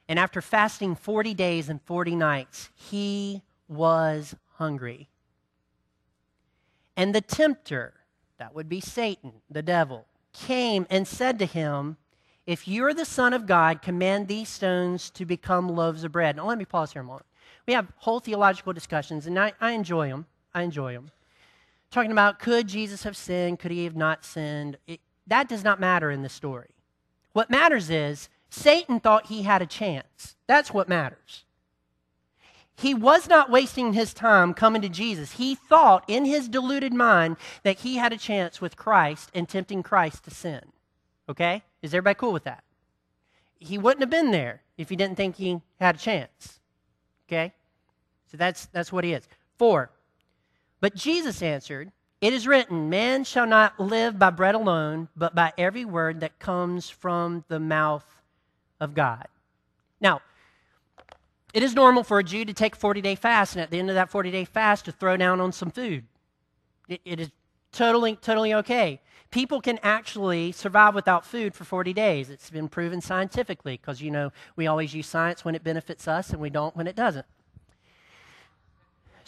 And 0.08 0.20
after 0.20 0.42
fasting 0.42 0.96
40 0.96 1.34
days 1.34 1.70
and 1.70 1.82
40 1.82 2.16
nights, 2.16 2.70
he 2.76 3.42
was 3.68 4.36
hungry. 4.56 5.10
And 6.96 7.16
the 7.16 7.22
tempter, 7.22 7.94
that 8.38 8.54
would 8.54 8.68
be 8.68 8.82
Satan, 8.82 9.34
the 9.50 9.62
devil, 9.62 10.06
came 10.34 10.86
and 10.90 11.08
said 11.08 11.40
to 11.40 11.46
him, 11.46 11.98
If 12.46 12.68
you 12.68 12.86
are 12.86 12.94
the 12.94 13.06
Son 13.06 13.32
of 13.34 13.48
God, 13.48 13.82
command 13.82 14.28
these 14.28 14.50
stones 14.50 15.10
to 15.12 15.26
become 15.26 15.70
loaves 15.70 16.04
of 16.04 16.12
bread. 16.12 16.36
Now, 16.36 16.46
let 16.46 16.58
me 16.58 16.66
pause 16.66 16.92
here 16.92 17.02
a 17.02 17.06
moment. 17.06 17.26
We 17.70 17.74
have 17.74 17.94
whole 17.98 18.20
theological 18.20 18.74
discussions, 18.74 19.28
and 19.28 19.38
I, 19.38 19.54
I 19.62 19.74
enjoy 19.74 20.10
them. 20.10 20.26
I 20.56 20.64
enjoy 20.64 20.94
them. 20.94 21.12
Talking 21.92 22.12
about 22.12 22.40
could 22.40 22.68
Jesus 22.68 23.04
have 23.04 23.16
sinned? 23.16 23.60
Could 23.60 23.70
he 23.70 23.84
have 23.84 23.96
not 23.96 24.26
sinned? 24.26 24.80
It, 24.88 25.02
that 25.28 25.48
does 25.48 25.64
not 25.64 25.80
matter 25.80 26.10
in 26.10 26.24
the 26.24 26.30
story. 26.30 26.72
What 27.34 27.52
matters 27.52 27.92
is 27.92 28.28
Satan 28.50 29.00
thought 29.00 29.28
he 29.28 29.44
had 29.44 29.62
a 29.62 29.68
chance. 29.68 30.36
That's 30.48 30.74
what 30.74 30.90
matters. 30.90 31.46
He 32.76 32.96
was 32.96 33.30
not 33.30 33.52
wasting 33.52 33.94
his 33.94 34.16
time 34.16 34.56
coming 34.56 34.82
to 34.82 34.90
Jesus. 34.90 35.34
He 35.34 35.54
thought 35.54 36.04
in 36.08 36.26
his 36.26 36.50
deluded 36.50 36.96
mind 36.96 37.38
that 37.62 37.82
he 37.82 37.98
had 37.98 38.12
a 38.12 38.18
chance 38.18 38.60
with 38.60 38.78
Christ 38.78 39.30
and 39.36 39.48
tempting 39.48 39.84
Christ 39.84 40.24
to 40.24 40.32
sin. 40.32 40.72
Okay? 41.30 41.62
Is 41.84 41.94
everybody 41.94 42.18
cool 42.18 42.34
with 42.34 42.46
that? 42.46 42.64
He 43.60 43.78
wouldn't 43.78 44.02
have 44.02 44.10
been 44.10 44.32
there 44.32 44.64
if 44.76 44.90
he 44.90 44.96
didn't 44.96 45.18
think 45.18 45.36
he 45.36 45.62
had 45.80 45.98
a 45.98 46.00
chance. 46.00 46.60
Okay? 47.28 47.54
So 48.32 48.38
that's, 48.38 48.68
that's 48.68 48.92
what 48.92 49.04
he 49.04 49.14
is. 49.14 49.28
Four. 49.58 49.92
But 50.80 50.96
Jesus 50.96 51.42
answered, 51.42 51.92
It 52.22 52.34
is 52.34 52.48
written, 52.48 52.90
Man 52.90 53.24
shall 53.24 53.48
not 53.48 53.80
live 53.80 54.18
by 54.18 54.30
bread 54.30 54.56
alone, 54.56 55.10
but 55.16 55.36
by 55.36 55.54
every 55.58 55.86
word 55.86 56.22
that 56.22 56.40
comes 56.40 56.90
from 56.90 57.44
the 57.48 57.60
mouth 57.60 58.06
of 58.80 58.94
God. 58.94 59.28
Now, 60.00 60.22
it 61.54 61.64
is 61.64 61.74
normal 61.76 62.04
for 62.04 62.20
a 62.20 62.24
Jew 62.24 62.46
to 62.46 62.54
take 62.54 62.76
a 62.76 62.80
40 62.80 63.02
day 63.02 63.16
fast, 63.16 63.56
and 63.56 63.62
at 63.62 63.72
the 63.72 63.80
end 63.80 63.90
of 63.90 63.96
that 63.96 64.10
40 64.10 64.32
day 64.32 64.46
fast, 64.46 64.86
to 64.86 64.92
throw 64.92 65.18
down 65.18 65.42
on 65.42 65.52
some 65.52 65.72
food. 65.72 66.06
it, 66.88 67.02
it 67.04 67.20
is 67.20 67.32
totally, 67.72 68.16
totally 68.16 68.54
okay. 68.54 69.02
People 69.32 69.62
can 69.62 69.80
actually 69.84 70.52
survive 70.52 70.96
without 70.96 71.24
food 71.24 71.54
for 71.54 71.64
40 71.64 71.94
days. 71.94 72.30
It's 72.32 72.50
been 72.50 72.68
proven 72.68 73.00
scientifically 73.00 73.78
because, 73.78 74.02
you 74.02 74.10
know, 74.10 74.32
we 74.56 74.66
always 74.66 74.94
use 74.94 75.06
science 75.06 75.46
when 75.46 75.54
it 75.54 75.64
benefits 75.64 76.08
us 76.08 76.32
and 76.32 76.42
we 76.42 76.50
don't 76.50 76.76
when 76.76 76.88
it 76.88 76.96
doesn't. 76.96 77.26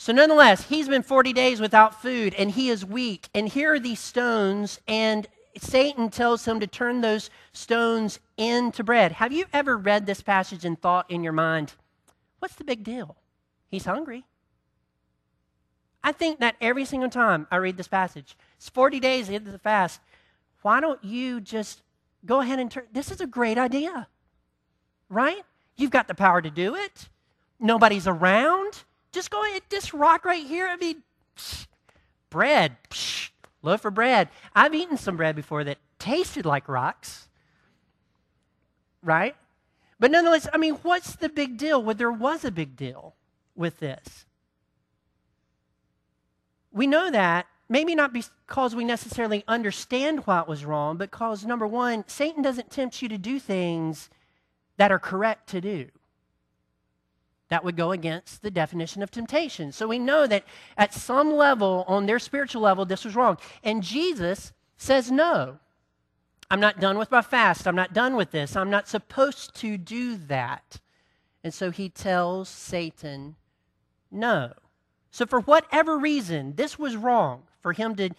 So, 0.01 0.11
nonetheless, 0.11 0.63
he's 0.63 0.89
been 0.89 1.03
40 1.03 1.31
days 1.31 1.61
without 1.61 2.01
food 2.01 2.33
and 2.33 2.49
he 2.49 2.69
is 2.69 2.83
weak. 2.83 3.29
And 3.35 3.47
here 3.47 3.75
are 3.75 3.79
these 3.79 3.99
stones, 3.99 4.79
and 4.87 5.27
Satan 5.59 6.09
tells 6.09 6.43
him 6.43 6.59
to 6.59 6.65
turn 6.65 7.01
those 7.01 7.29
stones 7.53 8.17
into 8.35 8.83
bread. 8.83 9.11
Have 9.11 9.31
you 9.31 9.45
ever 9.53 9.77
read 9.77 10.07
this 10.07 10.21
passage 10.21 10.65
and 10.65 10.81
thought 10.81 11.11
in 11.11 11.23
your 11.23 11.33
mind, 11.33 11.73
What's 12.39 12.55
the 12.55 12.63
big 12.63 12.83
deal? 12.83 13.15
He's 13.69 13.85
hungry. 13.85 14.25
I 16.03 16.13
think 16.13 16.39
that 16.39 16.55
every 16.59 16.85
single 16.85 17.11
time 17.11 17.45
I 17.51 17.57
read 17.57 17.77
this 17.77 17.87
passage, 17.87 18.35
it's 18.57 18.69
40 18.69 18.99
days 18.99 19.29
into 19.29 19.51
the 19.51 19.59
fast. 19.59 20.01
Why 20.63 20.79
don't 20.79 21.03
you 21.03 21.39
just 21.39 21.83
go 22.25 22.39
ahead 22.39 22.57
and 22.57 22.71
turn? 22.71 22.87
This 22.91 23.11
is 23.11 23.21
a 23.21 23.27
great 23.27 23.59
idea, 23.59 24.07
right? 25.09 25.43
You've 25.77 25.91
got 25.91 26.07
the 26.07 26.15
power 26.15 26.41
to 26.41 26.49
do 26.49 26.73
it. 26.73 27.07
Nobody's 27.59 28.07
around. 28.07 28.81
Just 29.11 29.29
go 29.29 29.43
ahead, 29.43 29.63
this 29.69 29.93
rock 29.93 30.25
right 30.25 30.45
here. 30.45 30.67
I 30.67 30.77
mean, 30.77 31.03
psh, 31.35 31.67
bread, 32.29 32.77
psh, 32.89 33.29
loaf 33.61 33.85
of 33.85 33.93
bread. 33.93 34.29
I've 34.55 34.73
eaten 34.73 34.97
some 34.97 35.17
bread 35.17 35.35
before 35.35 35.63
that 35.65 35.77
tasted 35.99 36.45
like 36.45 36.67
rocks, 36.67 37.27
right? 39.03 39.35
But 39.99 40.11
nonetheless, 40.11 40.47
I 40.51 40.57
mean, 40.57 40.75
what's 40.75 41.15
the 41.15 41.29
big 41.29 41.57
deal? 41.57 41.83
Well, 41.83 41.95
there 41.95 42.11
was 42.11 42.43
a 42.43 42.51
big 42.51 42.75
deal 42.75 43.15
with 43.55 43.79
this. 43.79 44.25
We 46.71 46.87
know 46.87 47.11
that, 47.11 47.47
maybe 47.69 47.93
not 47.93 48.13
because 48.13 48.75
we 48.75 48.83
necessarily 48.85 49.43
understand 49.47 50.25
what 50.25 50.47
was 50.47 50.65
wrong, 50.65 50.97
but 50.97 51.11
because, 51.11 51.45
number 51.45 51.67
one, 51.67 52.05
Satan 52.07 52.41
doesn't 52.41 52.71
tempt 52.71 53.01
you 53.01 53.09
to 53.09 53.17
do 53.17 53.39
things 53.39 54.09
that 54.77 54.91
are 54.91 54.99
correct 54.99 55.49
to 55.49 55.61
do. 55.61 55.89
That 57.51 57.65
would 57.65 57.75
go 57.75 57.91
against 57.91 58.41
the 58.41 58.49
definition 58.49 59.03
of 59.03 59.11
temptation. 59.11 59.73
So 59.73 59.85
we 59.85 59.99
know 59.99 60.25
that 60.25 60.45
at 60.77 60.93
some 60.93 61.33
level, 61.33 61.83
on 61.85 62.05
their 62.05 62.17
spiritual 62.17 62.61
level, 62.61 62.85
this 62.85 63.03
was 63.03 63.13
wrong. 63.13 63.37
And 63.61 63.83
Jesus 63.83 64.53
says 64.77 65.11
no. 65.11 65.59
I'm 66.49 66.61
not 66.61 66.79
done 66.79 66.97
with 66.97 67.11
my 67.11 67.21
fast. 67.21 67.67
I'm 67.67 67.75
not 67.75 67.91
done 67.91 68.15
with 68.15 68.31
this. 68.31 68.55
I'm 68.55 68.69
not 68.69 68.87
supposed 68.87 69.53
to 69.55 69.77
do 69.77 70.15
that. 70.27 70.79
And 71.43 71.53
so 71.53 71.71
he 71.71 71.89
tells 71.89 72.47
Satan, 72.47 73.35
no. 74.09 74.53
So, 75.11 75.25
for 75.25 75.41
whatever 75.41 75.97
reason, 75.97 76.55
this 76.55 76.79
was 76.79 76.95
wrong 76.95 77.43
for 77.61 77.73
him 77.73 77.95
to 77.95 78.11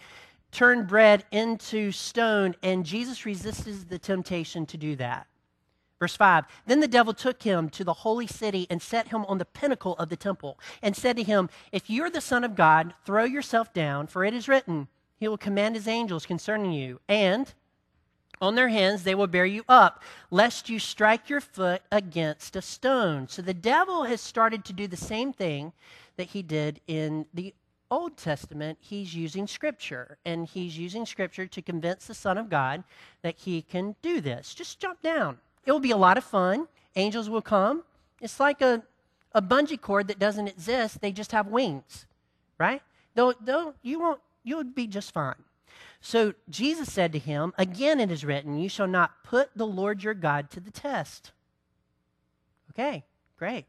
turn 0.51 0.85
bread 0.85 1.25
into 1.31 1.91
stone, 1.91 2.55
and 2.61 2.85
Jesus 2.85 3.25
resisted 3.25 3.89
the 3.89 3.97
temptation 3.97 4.67
to 4.67 4.77
do 4.77 4.95
that. 4.97 5.25
Verse 6.03 6.17
5 6.17 6.43
Then 6.65 6.81
the 6.81 6.87
devil 6.89 7.13
took 7.13 7.43
him 7.43 7.69
to 7.69 7.85
the 7.85 7.93
holy 7.93 8.27
city 8.27 8.67
and 8.69 8.81
set 8.81 9.07
him 9.07 9.23
on 9.23 9.37
the 9.37 9.45
pinnacle 9.45 9.95
of 9.95 10.09
the 10.09 10.17
temple, 10.17 10.59
and 10.81 10.97
said 10.97 11.15
to 11.15 11.23
him, 11.23 11.49
If 11.71 11.89
you're 11.89 12.09
the 12.09 12.19
Son 12.19 12.43
of 12.43 12.55
God, 12.55 12.93
throw 13.05 13.23
yourself 13.23 13.73
down, 13.73 14.07
for 14.07 14.25
it 14.25 14.33
is 14.33 14.49
written, 14.49 14.89
He 15.17 15.29
will 15.29 15.37
command 15.37 15.75
His 15.75 15.87
angels 15.87 16.25
concerning 16.25 16.73
you, 16.73 16.99
and 17.07 17.53
on 18.41 18.55
their 18.55 18.67
hands 18.67 19.03
they 19.03 19.15
will 19.15 19.27
bear 19.27 19.45
you 19.45 19.63
up, 19.69 20.03
lest 20.29 20.67
you 20.67 20.77
strike 20.77 21.29
your 21.29 21.39
foot 21.39 21.81
against 21.89 22.57
a 22.57 22.61
stone. 22.61 23.29
So 23.29 23.41
the 23.41 23.53
devil 23.53 24.03
has 24.03 24.19
started 24.19 24.65
to 24.65 24.73
do 24.73 24.87
the 24.87 24.97
same 24.97 25.31
thing 25.31 25.71
that 26.17 26.27
he 26.27 26.41
did 26.41 26.81
in 26.85 27.27
the 27.33 27.53
Old 27.89 28.17
Testament. 28.17 28.77
He's 28.81 29.15
using 29.15 29.47
Scripture, 29.47 30.17
and 30.25 30.47
he's 30.47 30.77
using 30.77 31.05
Scripture 31.05 31.47
to 31.47 31.61
convince 31.61 32.07
the 32.07 32.13
Son 32.13 32.37
of 32.37 32.49
God 32.49 32.83
that 33.21 33.37
he 33.37 33.61
can 33.61 33.95
do 34.01 34.19
this. 34.19 34.53
Just 34.53 34.81
jump 34.81 35.01
down. 35.01 35.37
It 35.65 35.71
will 35.71 35.79
be 35.79 35.91
a 35.91 35.97
lot 35.97 36.17
of 36.17 36.23
fun. 36.23 36.67
Angels 36.95 37.29
will 37.29 37.41
come. 37.41 37.83
It's 38.21 38.39
like 38.39 38.61
a, 38.61 38.83
a 39.33 39.41
bungee 39.41 39.79
cord 39.79 40.07
that 40.07 40.19
doesn't 40.19 40.47
exist, 40.47 41.01
they 41.01 41.11
just 41.11 41.31
have 41.31 41.47
wings, 41.47 42.05
right? 42.57 42.81
Though, 43.15 43.33
though 43.41 43.73
you 43.81 43.99
won't, 43.99 44.21
you'll 44.43 44.63
be 44.63 44.87
just 44.87 45.11
fine. 45.11 45.35
So 46.01 46.33
Jesus 46.49 46.91
said 46.91 47.13
to 47.13 47.19
him, 47.19 47.53
Again 47.57 47.99
it 47.99 48.11
is 48.11 48.25
written, 48.25 48.59
You 48.59 48.69
shall 48.69 48.87
not 48.87 49.23
put 49.23 49.49
the 49.55 49.65
Lord 49.65 50.03
your 50.03 50.13
God 50.13 50.49
to 50.51 50.59
the 50.59 50.71
test. 50.71 51.31
Okay, 52.71 53.03
great. 53.37 53.65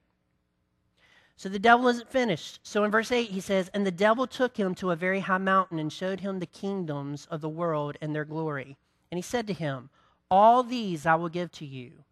So 1.37 1.49
the 1.49 1.59
devil 1.59 1.89
isn't 1.89 2.11
finished. 2.11 2.61
So 2.63 2.85
in 2.85 2.91
verse 2.91 3.11
8, 3.11 3.31
he 3.31 3.41
says, 3.41 3.71
And 3.75 3.87
the 3.87 3.91
devil 3.91 4.27
took 4.27 4.57
him 4.57 4.75
to 4.77 4.91
a 4.91 4.97
very 4.97 5.21
high 5.21 5.39
mountain 5.39 5.79
and 5.79 5.93
showed 5.93 6.21
him 6.21 6.39
the 6.39 6.47
kingdoms 6.47 7.27
of 7.31 7.41
the 7.41 7.49
world 7.49 7.97
and 8.01 8.15
their 8.15 8.25
glory. 8.25 8.77
And 9.11 9.19
he 9.19 9.23
said 9.23 9.47
to 9.49 9.53
him, 9.53 9.91
All 10.31 10.63
these 10.63 11.07
I 11.07 11.15
will 11.15 11.29
give 11.29 11.51
to 11.53 11.67
you 11.67 12.05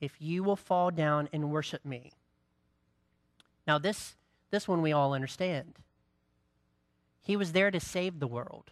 if 0.00 0.16
you 0.20 0.42
will 0.42 0.56
fall 0.56 0.90
down 0.90 1.28
and 1.32 1.50
worship 1.50 1.84
me. 1.84 2.12
Now, 3.66 3.78
this, 3.78 4.14
this 4.50 4.68
one 4.68 4.82
we 4.82 4.92
all 4.92 5.14
understand. 5.14 5.74
He 7.22 7.36
was 7.36 7.52
there 7.52 7.70
to 7.70 7.80
save 7.80 8.20
the 8.20 8.26
world 8.26 8.70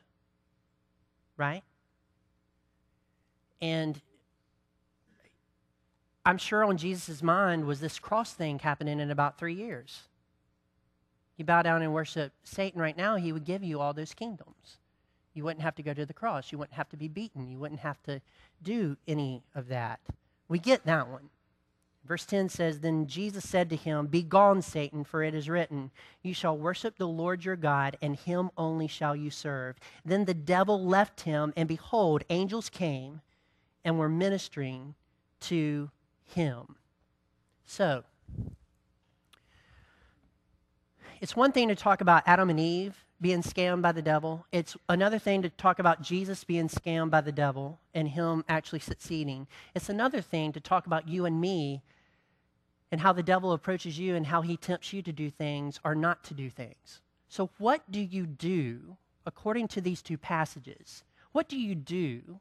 right? 1.37 1.63
And 3.61 4.01
I'm 6.25 6.39
sure 6.39 6.65
on 6.65 6.77
Jesus' 6.77 7.23
mind 7.23 7.67
was 7.67 7.81
this 7.81 7.99
cross 7.99 8.33
thing 8.33 8.59
happening 8.59 9.01
in 9.01 9.11
about 9.11 9.39
three 9.39 9.55
years. 9.55 10.03
You 11.37 11.45
bow 11.45 11.63
down 11.63 11.83
and 11.83 11.93
worship 11.93 12.33
Satan 12.45 12.81
right 12.81 12.97
now, 12.97 13.17
he 13.17 13.33
would 13.33 13.45
give 13.45 13.65
you 13.65 13.81
all 13.81 13.93
those 13.93 14.15
kingdoms. 14.15 14.79
You 15.35 15.45
wouldn't 15.45 15.63
have 15.63 15.75
to 15.77 15.83
go 15.83 15.93
to 15.93 16.07
the 16.07 16.15
cross. 16.15 16.53
You 16.53 16.59
wouldn't 16.59 16.77
have 16.77 16.89
to 16.91 16.97
be 16.97 17.09
beaten. 17.09 17.49
You 17.49 17.59
wouldn't 17.59 17.81
have 17.81 18.03
to 18.05 18.21
do 18.63 18.97
any 19.07 19.43
of 19.55 19.69
that. 19.69 20.01
We 20.49 20.59
get 20.59 20.87
that 20.87 21.09
one. 21.09 21.29
Verse 22.07 22.27
10 22.27 22.51
says, 22.51 22.81
Then 22.81 23.07
Jesus 23.07 23.49
said 23.49 23.71
to 23.71 23.77
him, 23.77 24.07
Begone, 24.07 24.63
Satan, 24.63 25.05
for 25.05 25.23
it 25.23 25.35
is 25.35 25.49
written, 25.49 25.91
You 26.23 26.35
shall 26.35 26.57
worship 26.57 26.99
the 26.99 27.09
Lord 27.09 27.45
your 27.45 27.57
God, 27.57 27.97
and 28.03 28.15
him 28.15 28.51
only 28.59 28.87
shall 28.87 29.17
you 29.17 29.31
serve. 29.31 29.77
Then 30.05 30.27
the 30.27 30.35
devil 30.35 30.85
left 30.85 31.23
him, 31.23 31.53
and 31.57 31.67
behold, 31.67 32.23
angels 32.29 32.69
came 32.69 33.23
and 33.85 33.99
were 33.99 34.09
ministering 34.09 34.95
to 35.41 35.91
him. 36.27 36.77
So, 37.65 38.05
it's 41.21 41.35
one 41.35 41.53
thing 41.53 41.69
to 41.69 41.75
talk 41.75 42.03
about 42.03 42.23
Adam 42.27 42.51
and 42.51 42.61
Eve 42.61 43.05
being 43.21 43.43
scammed 43.43 43.83
by 43.83 43.93
the 43.93 44.03
devil. 44.03 44.47
It's 44.53 44.77
another 44.89 45.19
thing 45.19 45.43
to 45.43 45.49
talk 45.49 45.79
about 45.79 46.03
Jesus 46.03 46.45
being 46.45 46.69
scammed 46.69 47.11
by 47.11 47.21
the 47.21 47.33
devil 47.33 47.79
and 47.95 48.09
him 48.09 48.45
actually 48.49 48.81
succeeding. 48.81 49.47
It's 49.75 49.89
another 49.89 50.21
thing 50.21 50.53
to 50.53 50.61
talk 50.61 50.87
about 50.87 51.09
you 51.09 51.25
and 51.25 51.41
me 51.41 51.83
and 52.91 53.01
how 53.01 53.13
the 53.13 53.23
devil 53.23 53.53
approaches 53.53 53.99
you 53.99 54.15
and 54.15 54.27
how 54.27 54.43
he 54.43 54.57
tempts 54.57 54.93
you 54.93 55.03
to 55.03 55.13
do 55.13 55.31
things 55.31 55.81
or 55.85 55.95
not 55.95 56.23
to 56.25 56.35
do 56.35 56.51
things. 56.51 57.01
So, 57.29 57.51
what 57.59 57.91
do 57.91 58.01
you 58.01 58.27
do 58.27 58.97
according 59.27 59.69
to 59.69 59.81
these 59.81 60.03
two 60.03 60.19
passages? 60.19 61.03
What 61.33 61.49
do 61.49 61.59
you 61.59 61.75
do 61.75 62.39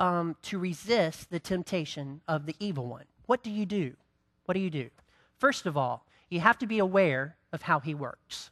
um, 0.00 0.36
to 0.42 0.58
resist 0.58 1.30
the 1.30 1.40
temptation 1.40 2.22
of 2.26 2.46
the 2.46 2.56
evil 2.58 2.86
one? 2.86 3.04
What 3.26 3.42
do 3.42 3.50
you 3.50 3.66
do? 3.66 3.94
What 4.46 4.54
do 4.54 4.60
you 4.60 4.70
do? 4.70 4.90
First 5.36 5.66
of 5.66 5.76
all, 5.76 6.06
you 6.30 6.40
have 6.40 6.58
to 6.58 6.66
be 6.66 6.78
aware 6.78 7.36
of 7.52 7.62
how 7.62 7.80
he 7.80 7.94
works. 7.94 8.50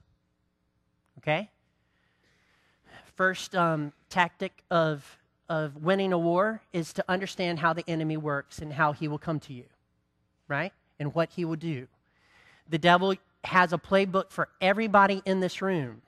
Okay? 1.23 1.49
first 3.23 3.55
um, 3.55 3.93
tactic 4.09 4.65
of, 4.71 5.19
of 5.49 5.77
winning 5.77 6.13
a 6.13 6.19
war 6.19 6.61
is 6.73 6.93
to 6.95 7.05
understand 7.09 7.59
how 7.59 7.73
the 7.73 7.85
enemy 7.87 8.17
works 8.17 8.59
and 8.59 8.73
how 8.73 8.93
he 8.93 9.09
will 9.09 9.19
come 9.19 9.39
to 9.41 9.53
you, 9.53 9.65
right? 10.49 10.73
And 10.99 11.15
what 11.15 11.31
he 11.31 11.45
will 11.45 11.57
do. 11.57 11.87
The 12.69 12.79
devil 12.79 13.15
has 13.45 13.73
a 13.73 13.79
playbook 13.79 14.31
for 14.31 14.49
everybody 14.61 15.23
in 15.25 15.41
this 15.41 15.61
room. 15.61 16.03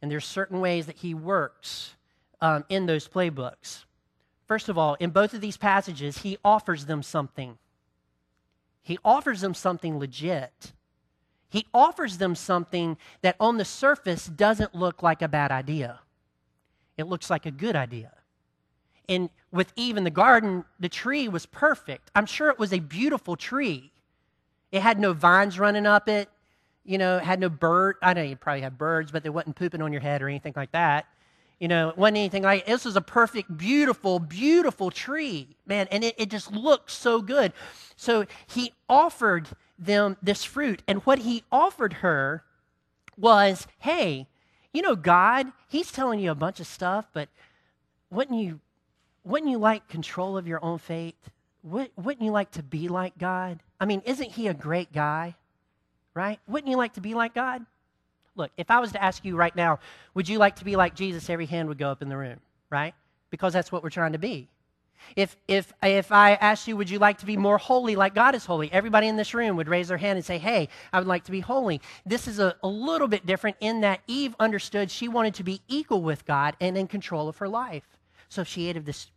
And 0.00 0.10
there's 0.10 0.26
certain 0.26 0.60
ways 0.60 0.86
that 0.86 0.96
he 0.96 1.14
works 1.14 1.96
um, 2.40 2.64
in 2.68 2.86
those 2.86 3.08
playbooks. 3.08 3.84
First 4.46 4.68
of 4.68 4.78
all, 4.78 4.94
in 5.00 5.10
both 5.10 5.34
of 5.34 5.40
these 5.40 5.56
passages, 5.56 6.18
he 6.18 6.38
offers 6.44 6.86
them 6.86 7.02
something. 7.02 7.58
He 8.82 8.98
offers 9.04 9.40
them 9.40 9.54
something 9.54 9.98
legit. 9.98 10.72
He 11.48 11.66
offers 11.72 12.18
them 12.18 12.34
something 12.34 12.96
that 13.22 13.36
on 13.38 13.56
the 13.56 13.64
surface 13.64 14.26
doesn't 14.26 14.74
look 14.74 15.02
like 15.02 15.22
a 15.22 15.28
bad 15.28 15.50
idea. 15.50 16.00
It 16.96 17.06
looks 17.06 17.30
like 17.30 17.46
a 17.46 17.50
good 17.50 17.76
idea. 17.76 18.12
And 19.08 19.30
with 19.52 19.72
Eve 19.76 19.96
in 19.96 20.04
the 20.04 20.10
garden, 20.10 20.64
the 20.80 20.88
tree 20.88 21.28
was 21.28 21.46
perfect. 21.46 22.10
I'm 22.14 22.26
sure 22.26 22.48
it 22.50 22.58
was 22.58 22.72
a 22.72 22.80
beautiful 22.80 23.36
tree. 23.36 23.92
It 24.72 24.82
had 24.82 24.98
no 24.98 25.12
vines 25.12 25.58
running 25.58 25.86
up 25.86 26.08
it, 26.08 26.28
you 26.86 26.98
know, 26.98 27.18
it 27.18 27.24
had 27.24 27.40
no 27.40 27.48
bird. 27.48 27.96
I 28.02 28.14
know 28.14 28.22
you 28.22 28.36
probably 28.36 28.62
had 28.62 28.78
birds, 28.78 29.10
but 29.10 29.22
they 29.22 29.28
wasn't 29.28 29.56
pooping 29.56 29.82
on 29.82 29.92
your 29.92 30.00
head 30.00 30.22
or 30.22 30.28
anything 30.28 30.52
like 30.56 30.72
that. 30.72 31.06
You 31.58 31.68
know, 31.68 31.88
it 31.88 31.96
wasn't 31.96 32.18
anything 32.18 32.42
like 32.42 32.66
this 32.66 32.84
was 32.84 32.96
a 32.96 33.00
perfect, 33.00 33.56
beautiful, 33.56 34.18
beautiful 34.18 34.90
tree, 34.90 35.56
man, 35.66 35.88
and 35.90 36.04
it, 36.04 36.14
it 36.18 36.30
just 36.30 36.52
looked 36.52 36.90
so 36.90 37.22
good. 37.22 37.52
So 37.96 38.26
he 38.46 38.72
offered 38.88 39.48
them 39.78 40.16
this 40.22 40.44
fruit. 40.44 40.82
And 40.86 41.00
what 41.00 41.20
he 41.20 41.44
offered 41.50 41.94
her 41.94 42.42
was, 43.16 43.66
hey, 43.78 44.26
you 44.72 44.82
know, 44.82 44.96
God, 44.96 45.52
he's 45.68 45.90
telling 45.90 46.20
you 46.20 46.30
a 46.30 46.34
bunch 46.34 46.60
of 46.60 46.66
stuff, 46.66 47.08
but 47.12 47.28
wouldn't 48.10 48.40
you 48.40 48.60
wouldn't 49.24 49.50
you 49.50 49.58
like 49.58 49.88
control 49.88 50.36
of 50.38 50.46
your 50.46 50.64
own 50.64 50.78
fate? 50.78 51.16
Wouldn't 51.64 52.22
you 52.22 52.30
like 52.30 52.52
to 52.52 52.62
be 52.62 52.88
like 52.88 53.18
God? 53.18 53.60
I 53.80 53.84
mean, 53.84 54.02
isn't 54.06 54.30
he 54.30 54.46
a 54.46 54.54
great 54.54 54.92
guy? 54.92 55.34
Right? 56.14 56.38
Wouldn't 56.46 56.70
you 56.70 56.76
like 56.76 56.94
to 56.94 57.00
be 57.00 57.14
like 57.14 57.34
God? 57.34 57.66
Look, 58.36 58.52
if 58.56 58.70
I 58.70 58.78
was 58.78 58.92
to 58.92 59.02
ask 59.02 59.24
you 59.24 59.34
right 59.34 59.54
now, 59.56 59.80
would 60.14 60.28
you 60.28 60.38
like 60.38 60.56
to 60.56 60.64
be 60.64 60.76
like 60.76 60.94
Jesus? 60.94 61.28
Every 61.28 61.46
hand 61.46 61.68
would 61.68 61.78
go 61.78 61.90
up 61.90 62.02
in 62.02 62.08
the 62.08 62.16
room, 62.16 62.38
right? 62.70 62.94
Because 63.30 63.52
that's 63.52 63.72
what 63.72 63.82
we're 63.82 63.90
trying 63.90 64.12
to 64.12 64.18
be. 64.18 64.48
If, 65.14 65.36
if, 65.48 65.72
if 65.82 66.12
I 66.12 66.32
asked 66.34 66.68
you, 66.68 66.76
would 66.76 66.90
you 66.90 66.98
like 66.98 67.18
to 67.18 67.26
be 67.26 67.36
more 67.36 67.58
holy 67.58 67.96
like 67.96 68.14
God 68.14 68.34
is 68.34 68.44
holy? 68.44 68.72
Everybody 68.72 69.08
in 69.08 69.16
this 69.16 69.34
room 69.34 69.56
would 69.56 69.68
raise 69.68 69.88
their 69.88 69.96
hand 69.96 70.16
and 70.16 70.24
say, 70.24 70.38
hey, 70.38 70.68
I 70.92 70.98
would 70.98 71.08
like 71.08 71.24
to 71.24 71.30
be 71.30 71.40
holy. 71.40 71.80
This 72.04 72.28
is 72.28 72.38
a, 72.38 72.56
a 72.62 72.68
little 72.68 73.08
bit 73.08 73.26
different 73.26 73.56
in 73.60 73.80
that 73.80 74.00
Eve 74.06 74.34
understood 74.38 74.90
she 74.90 75.08
wanted 75.08 75.34
to 75.34 75.44
be 75.44 75.60
equal 75.68 76.02
with 76.02 76.26
God 76.26 76.56
and 76.60 76.76
in 76.76 76.86
control 76.86 77.28
of 77.28 77.38
her 77.38 77.48
life. 77.48 77.98
So 78.28 78.42
if 78.42 78.48
she 78.48 78.68
ate 78.68 78.76
of 78.76 78.84
this 78.84 79.10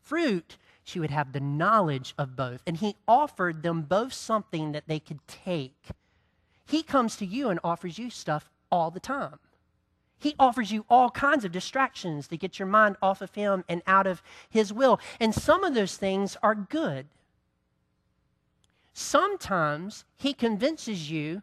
fruit, 0.00 0.56
she 0.84 1.00
would 1.00 1.10
have 1.10 1.32
the 1.32 1.40
knowledge 1.40 2.14
of 2.18 2.36
both. 2.36 2.62
And 2.66 2.76
he 2.76 2.96
offered 3.06 3.62
them 3.62 3.82
both 3.82 4.12
something 4.12 4.72
that 4.72 4.88
they 4.88 4.98
could 4.98 5.26
take. 5.26 5.88
He 6.66 6.82
comes 6.82 7.16
to 7.16 7.26
you 7.26 7.48
and 7.50 7.60
offers 7.62 7.98
you 7.98 8.10
stuff 8.10 8.50
all 8.70 8.90
the 8.90 9.00
time. 9.00 9.38
He 10.22 10.36
offers 10.38 10.70
you 10.70 10.84
all 10.88 11.10
kinds 11.10 11.44
of 11.44 11.50
distractions 11.50 12.28
to 12.28 12.36
get 12.36 12.60
your 12.60 12.68
mind 12.68 12.96
off 13.02 13.22
of 13.22 13.34
Him 13.34 13.64
and 13.68 13.82
out 13.88 14.06
of 14.06 14.22
His 14.48 14.72
will. 14.72 15.00
And 15.18 15.34
some 15.34 15.64
of 15.64 15.74
those 15.74 15.96
things 15.96 16.36
are 16.44 16.54
good. 16.54 17.06
Sometimes 18.92 20.04
He 20.16 20.32
convinces 20.32 21.10
you 21.10 21.42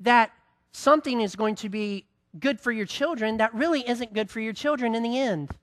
that 0.00 0.32
something 0.72 1.20
is 1.20 1.36
going 1.36 1.54
to 1.54 1.68
be 1.68 2.04
good 2.40 2.60
for 2.60 2.72
your 2.72 2.84
children 2.84 3.36
that 3.36 3.54
really 3.54 3.88
isn't 3.88 4.12
good 4.12 4.28
for 4.28 4.40
your 4.40 4.52
children 4.52 4.96
in 4.96 5.04
the 5.04 5.16
end 5.18 5.54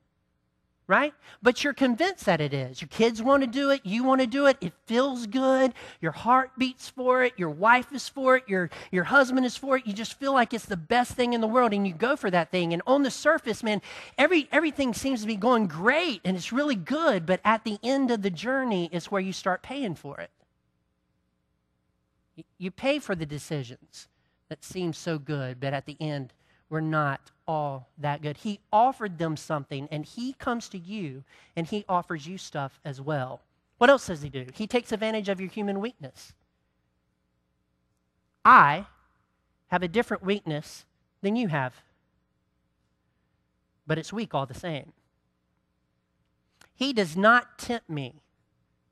right? 0.87 1.13
But 1.41 1.63
you're 1.63 1.73
convinced 1.73 2.25
that 2.25 2.41
it 2.41 2.53
is. 2.53 2.81
Your 2.81 2.89
kids 2.89 3.21
want 3.21 3.41
to 3.41 3.47
do 3.47 3.69
it, 3.69 3.85
you 3.85 4.03
want 4.03 4.21
to 4.21 4.27
do 4.27 4.47
it, 4.47 4.57
it 4.59 4.73
feels 4.85 5.27
good, 5.27 5.73
your 6.01 6.11
heart 6.11 6.51
beats 6.57 6.89
for 6.89 7.23
it, 7.23 7.33
your 7.37 7.49
wife 7.49 7.93
is 7.93 8.09
for 8.09 8.35
it, 8.35 8.43
your, 8.47 8.69
your 8.91 9.05
husband 9.05 9.45
is 9.45 9.55
for 9.55 9.77
it. 9.77 9.87
You 9.87 9.93
just 9.93 10.19
feel 10.19 10.33
like 10.33 10.53
it's 10.53 10.65
the 10.65 10.77
best 10.77 11.13
thing 11.13 11.33
in 11.33 11.41
the 11.41 11.47
world 11.47 11.73
and 11.73 11.87
you 11.87 11.93
go 11.93 12.15
for 12.15 12.29
that 12.31 12.51
thing. 12.51 12.73
And 12.73 12.81
on 12.85 13.03
the 13.03 13.11
surface, 13.11 13.63
man, 13.63 13.81
every, 14.17 14.47
everything 14.51 14.93
seems 14.93 15.21
to 15.21 15.27
be 15.27 15.37
going 15.37 15.67
great 15.67 16.21
and 16.25 16.35
it's 16.35 16.51
really 16.51 16.75
good, 16.75 17.25
but 17.25 17.39
at 17.45 17.63
the 17.63 17.79
end 17.81 18.11
of 18.11 18.21
the 18.21 18.31
journey 18.31 18.89
is 18.91 19.09
where 19.09 19.21
you 19.21 19.33
start 19.33 19.63
paying 19.63 19.95
for 19.95 20.19
it. 20.19 20.31
You 22.57 22.71
pay 22.71 22.99
for 22.99 23.15
the 23.15 23.25
decisions 23.25 24.07
that 24.49 24.63
seem 24.63 24.93
so 24.93 25.17
good, 25.17 25.59
but 25.59 25.73
at 25.73 25.85
the 25.85 25.97
end, 25.99 26.33
we're 26.73 26.81
not 26.81 27.29
all 27.47 27.87
that 27.99 28.23
good. 28.23 28.35
He 28.37 28.59
offered 28.71 29.19
them 29.19 29.37
something, 29.37 29.87
and 29.91 30.03
He 30.03 30.33
comes 30.33 30.67
to 30.69 30.77
you 30.79 31.23
and 31.55 31.67
He 31.67 31.85
offers 31.87 32.25
you 32.25 32.39
stuff 32.39 32.79
as 32.83 32.99
well. 32.99 33.41
What 33.77 33.91
else 33.91 34.07
does 34.07 34.23
He 34.23 34.29
do? 34.29 34.47
He 34.55 34.65
takes 34.65 34.91
advantage 34.91 35.29
of 35.29 35.39
your 35.39 35.51
human 35.51 35.79
weakness. 35.79 36.33
I 38.43 38.87
have 39.67 39.83
a 39.83 39.87
different 39.87 40.23
weakness 40.23 40.85
than 41.21 41.35
you 41.35 41.49
have, 41.49 41.75
but 43.85 43.99
it's 43.99 44.11
weak 44.11 44.33
all 44.33 44.47
the 44.47 44.55
same. 44.55 44.93
He 46.73 46.91
does 46.91 47.15
not 47.15 47.59
tempt 47.59 47.87
me 47.87 48.15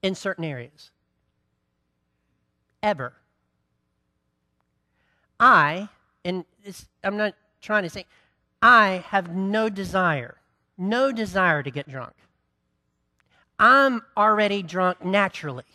in 0.03 0.13
certain 0.13 0.43
areas. 0.43 0.91
Ever. 2.83 3.13
I, 5.39 5.89
and 6.23 6.45
I'm 7.03 7.17
not 7.17 7.33
trying 7.61 7.83
to 7.83 7.89
say, 7.89 8.05
I 8.61 9.03
have 9.07 9.33
no 9.35 9.69
desire, 9.69 10.37
no 10.77 11.11
desire 11.11 11.63
to 11.63 11.71
get 11.71 11.89
drunk. 11.89 12.13
I'm 13.59 14.01
already 14.17 14.63
drunk 14.63 15.05
naturally. 15.05 15.65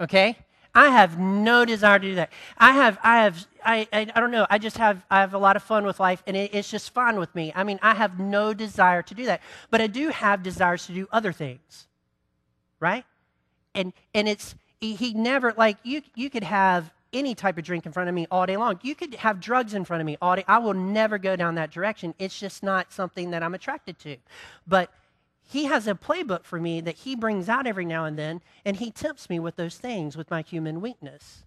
Okay? 0.00 0.36
I 0.74 0.88
have 0.88 1.18
no 1.18 1.64
desire 1.64 1.98
to 1.98 2.06
do 2.06 2.14
that. 2.14 2.30
I 2.56 2.72
have, 2.72 2.98
I 3.02 3.24
have, 3.24 3.46
I, 3.64 3.88
I, 3.92 4.10
I, 4.14 4.20
don't 4.20 4.30
know. 4.30 4.46
I 4.48 4.58
just 4.58 4.78
have, 4.78 5.04
I 5.10 5.20
have 5.20 5.34
a 5.34 5.38
lot 5.38 5.56
of 5.56 5.62
fun 5.62 5.84
with 5.84 6.00
life, 6.00 6.22
and 6.26 6.36
it, 6.36 6.54
it's 6.54 6.70
just 6.70 6.94
fun 6.94 7.18
with 7.18 7.34
me. 7.34 7.52
I 7.54 7.62
mean, 7.62 7.78
I 7.82 7.94
have 7.94 8.18
no 8.18 8.54
desire 8.54 9.02
to 9.02 9.14
do 9.14 9.26
that, 9.26 9.42
but 9.70 9.80
I 9.80 9.86
do 9.86 10.08
have 10.08 10.42
desires 10.42 10.86
to 10.86 10.92
do 10.92 11.06
other 11.12 11.32
things, 11.32 11.86
right? 12.80 13.04
And 13.74 13.92
and 14.14 14.28
it's 14.28 14.54
he 14.80 15.14
never 15.14 15.54
like 15.56 15.76
you. 15.82 16.02
You 16.14 16.28
could 16.28 16.44
have 16.44 16.90
any 17.12 17.34
type 17.34 17.58
of 17.58 17.64
drink 17.64 17.86
in 17.86 17.92
front 17.92 18.08
of 18.08 18.14
me 18.14 18.26
all 18.30 18.46
day 18.46 18.56
long. 18.56 18.78
You 18.82 18.94
could 18.94 19.14
have 19.16 19.40
drugs 19.40 19.74
in 19.74 19.84
front 19.84 20.00
of 20.00 20.06
me 20.06 20.16
all 20.20 20.36
day. 20.36 20.44
I 20.48 20.58
will 20.58 20.74
never 20.74 21.18
go 21.18 21.36
down 21.36 21.54
that 21.56 21.70
direction. 21.70 22.14
It's 22.18 22.38
just 22.38 22.62
not 22.62 22.92
something 22.92 23.30
that 23.30 23.42
I'm 23.42 23.54
attracted 23.54 23.98
to. 24.00 24.16
But 24.66 24.90
he 25.42 25.64
has 25.64 25.86
a 25.86 25.94
playbook 25.94 26.44
for 26.44 26.58
me 26.60 26.80
that 26.80 26.96
he 26.96 27.14
brings 27.14 27.48
out 27.48 27.66
every 27.66 27.84
now 27.84 28.04
and 28.04 28.18
then, 28.18 28.40
and 28.64 28.76
he 28.76 28.90
tempts 28.90 29.28
me 29.28 29.38
with 29.38 29.56
those 29.56 29.76
things 29.76 30.16
with 30.16 30.30
my 30.30 30.42
human 30.42 30.80
weakness. 30.80 31.44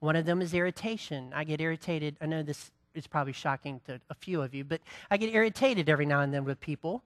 One 0.00 0.16
of 0.16 0.26
them 0.26 0.40
is 0.40 0.54
irritation. 0.54 1.32
I 1.34 1.44
get 1.44 1.60
irritated. 1.60 2.16
I 2.20 2.26
know 2.26 2.42
this 2.42 2.70
is 2.94 3.06
probably 3.06 3.32
shocking 3.32 3.80
to 3.86 4.00
a 4.10 4.14
few 4.14 4.42
of 4.42 4.54
you, 4.54 4.64
but 4.64 4.80
I 5.10 5.16
get 5.16 5.34
irritated 5.34 5.88
every 5.88 6.06
now 6.06 6.20
and 6.20 6.32
then 6.32 6.44
with 6.44 6.60
people. 6.60 7.02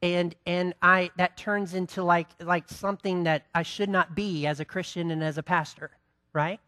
And 0.00 0.34
and 0.46 0.74
I 0.80 1.10
that 1.16 1.36
turns 1.36 1.74
into 1.74 2.04
like 2.04 2.28
like 2.40 2.68
something 2.68 3.24
that 3.24 3.46
I 3.54 3.62
should 3.62 3.88
not 3.88 4.14
be 4.14 4.46
as 4.46 4.60
a 4.60 4.64
Christian 4.64 5.10
and 5.10 5.24
as 5.24 5.38
a 5.38 5.42
pastor, 5.42 5.90
right? 6.32 6.60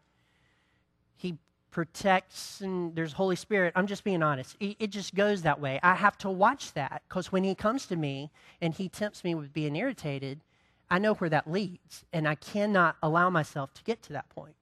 Protects 1.71 2.61
and 2.61 2.95
there's 2.95 3.13
Holy 3.13 3.35
Spirit. 3.35 3.73
I'm 3.75 3.87
just 3.87 4.03
being 4.03 4.21
honest. 4.21 4.55
It, 4.59 4.75
it 4.79 4.89
just 4.91 5.15
goes 5.15 5.41
that 5.41 5.59
way. 5.59 5.79
I 5.81 5.95
have 5.95 6.17
to 6.19 6.29
watch 6.29 6.73
that 6.73 7.01
because 7.07 7.31
when 7.31 7.43
He 7.43 7.55
comes 7.55 7.85
to 7.87 7.95
me 7.95 8.29
and 8.61 8.73
He 8.73 8.89
tempts 8.89 9.23
me 9.23 9.33
with 9.33 9.53
being 9.53 9.75
irritated, 9.75 10.41
I 10.89 10.99
know 10.99 11.13
where 11.13 11.29
that 11.29 11.49
leads, 11.49 12.03
and 12.11 12.27
I 12.27 12.35
cannot 12.35 12.97
allow 13.01 13.29
myself 13.29 13.73
to 13.75 13.83
get 13.83 14.01
to 14.03 14.13
that 14.13 14.27
point. 14.29 14.55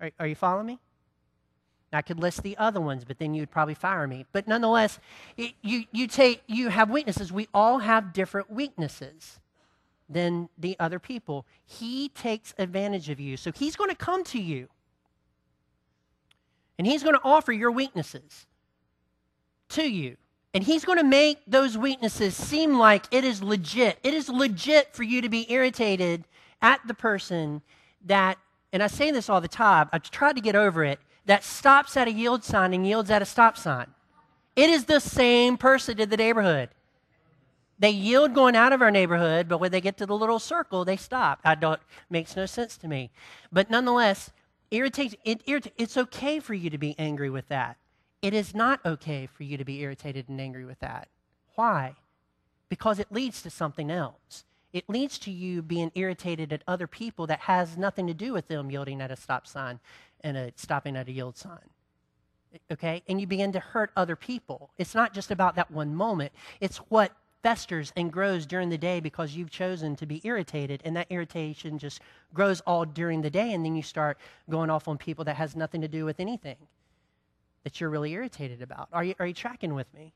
Are, 0.00 0.10
are 0.18 0.26
you 0.26 0.34
following 0.34 0.66
me? 0.66 0.78
I 1.92 2.02
could 2.02 2.18
list 2.18 2.42
the 2.42 2.56
other 2.56 2.80
ones, 2.80 3.04
but 3.04 3.18
then 3.18 3.34
you'd 3.34 3.50
probably 3.50 3.74
fire 3.74 4.06
me. 4.06 4.24
But 4.32 4.48
nonetheless, 4.48 4.98
it, 5.36 5.52
you, 5.60 5.84
you, 5.92 6.06
take, 6.06 6.42
you 6.46 6.68
have 6.68 6.88
weaknesses. 6.88 7.32
We 7.32 7.48
all 7.52 7.80
have 7.80 8.12
different 8.12 8.50
weaknesses 8.50 9.40
than 10.08 10.48
the 10.56 10.76
other 10.78 10.98
people. 10.98 11.46
He 11.66 12.08
takes 12.08 12.54
advantage 12.58 13.10
of 13.10 13.20
you. 13.20 13.36
So 13.36 13.52
he's 13.54 13.76
going 13.76 13.90
to 13.90 13.96
come 13.96 14.24
to 14.24 14.40
you 14.40 14.68
and 16.80 16.86
He's 16.86 17.02
going 17.02 17.14
to 17.14 17.20
offer 17.22 17.52
your 17.52 17.70
weaknesses 17.70 18.46
to 19.68 19.82
you. 19.86 20.16
And 20.54 20.64
He's 20.64 20.82
going 20.82 20.96
to 20.96 21.04
make 21.04 21.36
those 21.46 21.76
weaknesses 21.76 22.34
seem 22.34 22.78
like 22.78 23.04
it 23.10 23.22
is 23.22 23.42
legit. 23.42 23.98
It 24.02 24.14
is 24.14 24.30
legit 24.30 24.94
for 24.94 25.02
you 25.02 25.20
to 25.20 25.28
be 25.28 25.44
irritated 25.52 26.24
at 26.62 26.80
the 26.86 26.94
person 26.94 27.60
that, 28.06 28.38
and 28.72 28.82
I 28.82 28.86
say 28.86 29.10
this 29.10 29.28
all 29.28 29.42
the 29.42 29.46
time, 29.46 29.90
I've 29.92 30.10
tried 30.10 30.36
to 30.36 30.40
get 30.40 30.56
over 30.56 30.82
it, 30.82 31.00
that 31.26 31.44
stops 31.44 31.98
at 31.98 32.08
a 32.08 32.12
yield 32.12 32.44
sign 32.44 32.72
and 32.72 32.86
yields 32.86 33.10
at 33.10 33.20
a 33.20 33.26
stop 33.26 33.58
sign. 33.58 33.88
It 34.56 34.70
is 34.70 34.86
the 34.86 35.00
same 35.00 35.58
person 35.58 36.00
in 36.00 36.08
the 36.08 36.16
neighborhood. 36.16 36.70
They 37.78 37.90
yield 37.90 38.32
going 38.32 38.56
out 38.56 38.72
of 38.72 38.80
our 38.80 38.90
neighborhood, 38.90 39.50
but 39.50 39.58
when 39.58 39.70
they 39.70 39.82
get 39.82 39.98
to 39.98 40.06
the 40.06 40.16
little 40.16 40.38
circle, 40.38 40.86
they 40.86 40.96
stop. 40.96 41.40
I 41.44 41.56
don't 41.56 41.80
makes 42.08 42.36
no 42.36 42.46
sense 42.46 42.78
to 42.78 42.88
me. 42.88 43.10
But 43.52 43.68
nonetheless, 43.68 44.30
irritates, 44.70 45.14
it. 45.24 45.42
It's 45.76 45.96
okay 45.96 46.40
for 46.40 46.54
you 46.54 46.70
to 46.70 46.78
be 46.78 46.94
angry 46.98 47.30
with 47.30 47.48
that. 47.48 47.76
It 48.22 48.34
is 48.34 48.54
not 48.54 48.84
okay 48.84 49.26
for 49.26 49.44
you 49.44 49.56
to 49.56 49.64
be 49.64 49.80
irritated 49.80 50.28
and 50.28 50.40
angry 50.40 50.64
with 50.64 50.80
that. 50.80 51.08
Why? 51.54 51.96
Because 52.68 52.98
it 52.98 53.10
leads 53.10 53.42
to 53.42 53.50
something 53.50 53.90
else. 53.90 54.44
It 54.72 54.88
leads 54.88 55.18
to 55.20 55.30
you 55.30 55.62
being 55.62 55.90
irritated 55.94 56.52
at 56.52 56.62
other 56.68 56.86
people 56.86 57.26
that 57.26 57.40
has 57.40 57.76
nothing 57.76 58.06
to 58.06 58.14
do 58.14 58.32
with 58.32 58.48
them 58.48 58.70
yielding 58.70 59.00
at 59.00 59.10
a 59.10 59.16
stop 59.16 59.46
sign 59.46 59.80
and 60.20 60.36
a 60.36 60.52
stopping 60.54 60.96
at 60.96 61.08
a 61.08 61.12
yield 61.12 61.36
sign. 61.36 61.70
Okay? 62.70 63.02
And 63.08 63.20
you 63.20 63.26
begin 63.26 63.52
to 63.52 63.60
hurt 63.60 63.90
other 63.96 64.16
people. 64.16 64.70
It's 64.78 64.94
not 64.94 65.12
just 65.12 65.30
about 65.30 65.56
that 65.56 65.70
one 65.70 65.94
moment, 65.94 66.32
it's 66.60 66.76
what 66.76 67.12
festers 67.42 67.92
and 67.96 68.12
grows 68.12 68.46
during 68.46 68.68
the 68.68 68.78
day 68.78 69.00
because 69.00 69.34
you've 69.34 69.50
chosen 69.50 69.96
to 69.96 70.06
be 70.06 70.20
irritated 70.24 70.82
and 70.84 70.96
that 70.96 71.06
irritation 71.10 71.78
just 71.78 72.00
grows 72.34 72.60
all 72.62 72.84
during 72.84 73.22
the 73.22 73.30
day 73.30 73.52
and 73.52 73.64
then 73.64 73.74
you 73.74 73.82
start 73.82 74.18
going 74.48 74.70
off 74.70 74.88
on 74.88 74.98
people 74.98 75.24
that 75.24 75.36
has 75.36 75.56
nothing 75.56 75.80
to 75.80 75.88
do 75.88 76.04
with 76.04 76.20
anything 76.20 76.56
that 77.64 77.80
you're 77.80 77.90
really 77.90 78.12
irritated 78.12 78.62
about. 78.62 78.88
Are 78.92 79.04
you, 79.04 79.14
are 79.18 79.26
you 79.26 79.34
tracking 79.34 79.74
with 79.74 79.92
me? 79.94 80.12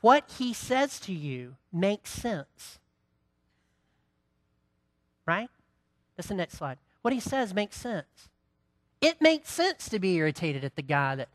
What 0.00 0.30
he 0.38 0.52
says 0.52 1.00
to 1.00 1.12
you 1.12 1.56
makes 1.72 2.10
sense. 2.10 2.78
Right? 5.26 5.48
That's 6.16 6.28
the 6.28 6.34
next 6.34 6.58
slide. 6.58 6.78
What 7.02 7.14
he 7.14 7.20
says 7.20 7.54
makes 7.54 7.76
sense. 7.76 8.28
It 9.00 9.20
makes 9.20 9.50
sense 9.50 9.88
to 9.88 9.98
be 9.98 10.14
irritated 10.16 10.64
at 10.64 10.76
the 10.76 10.82
guy 10.82 11.14
that 11.16 11.28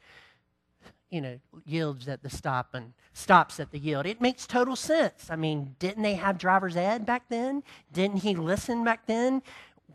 you 1.10 1.22
know, 1.22 1.40
yields 1.66 2.08
at 2.08 2.22
the 2.22 2.30
stop 2.30 2.70
and 2.74 2.94
stops 3.14 3.60
at 3.60 3.72
the 3.72 3.80
yield. 3.80 4.06
It 4.06 4.22
makes 4.22 4.46
total 4.46 4.76
sense. 4.76 5.28
I 5.30 5.36
mean, 5.36 5.76
didn't 5.80 6.04
they 6.04 6.16
have 6.16 6.38
driver's 6.38 6.76
ed 6.76 7.06
back 7.06 7.24
then? 7.30 7.64
Didn't 7.92 8.18
he 8.18 8.36
listen 8.36 8.84
back 8.84 9.08
then? 9.08 9.42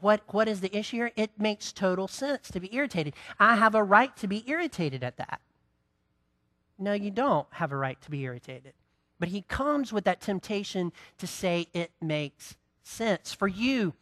What, 0.00 0.22
what 0.32 0.48
is 0.48 0.60
the 0.60 0.76
issue 0.76 0.96
here? 0.96 1.12
It 1.16 1.30
makes 1.38 1.72
total 1.72 2.08
sense 2.08 2.50
to 2.50 2.60
be 2.60 2.74
irritated. 2.74 3.14
I 3.38 3.56
have 3.56 3.74
a 3.74 3.82
right 3.82 4.14
to 4.16 4.26
be 4.26 4.44
irritated 4.46 5.02
at 5.04 5.16
that. 5.16 5.40
No, 6.78 6.92
you 6.92 7.10
don't 7.10 7.46
have 7.52 7.70
a 7.70 7.76
right 7.76 8.00
to 8.02 8.10
be 8.10 8.22
irritated. 8.22 8.72
But 9.20 9.28
he 9.28 9.42
comes 9.42 9.92
with 9.92 10.04
that 10.04 10.20
temptation 10.20 10.92
to 11.18 11.26
say 11.26 11.68
it 11.72 11.92
makes 12.02 12.56
sense. 12.82 13.32
For 13.32 13.46
you, 13.46 13.94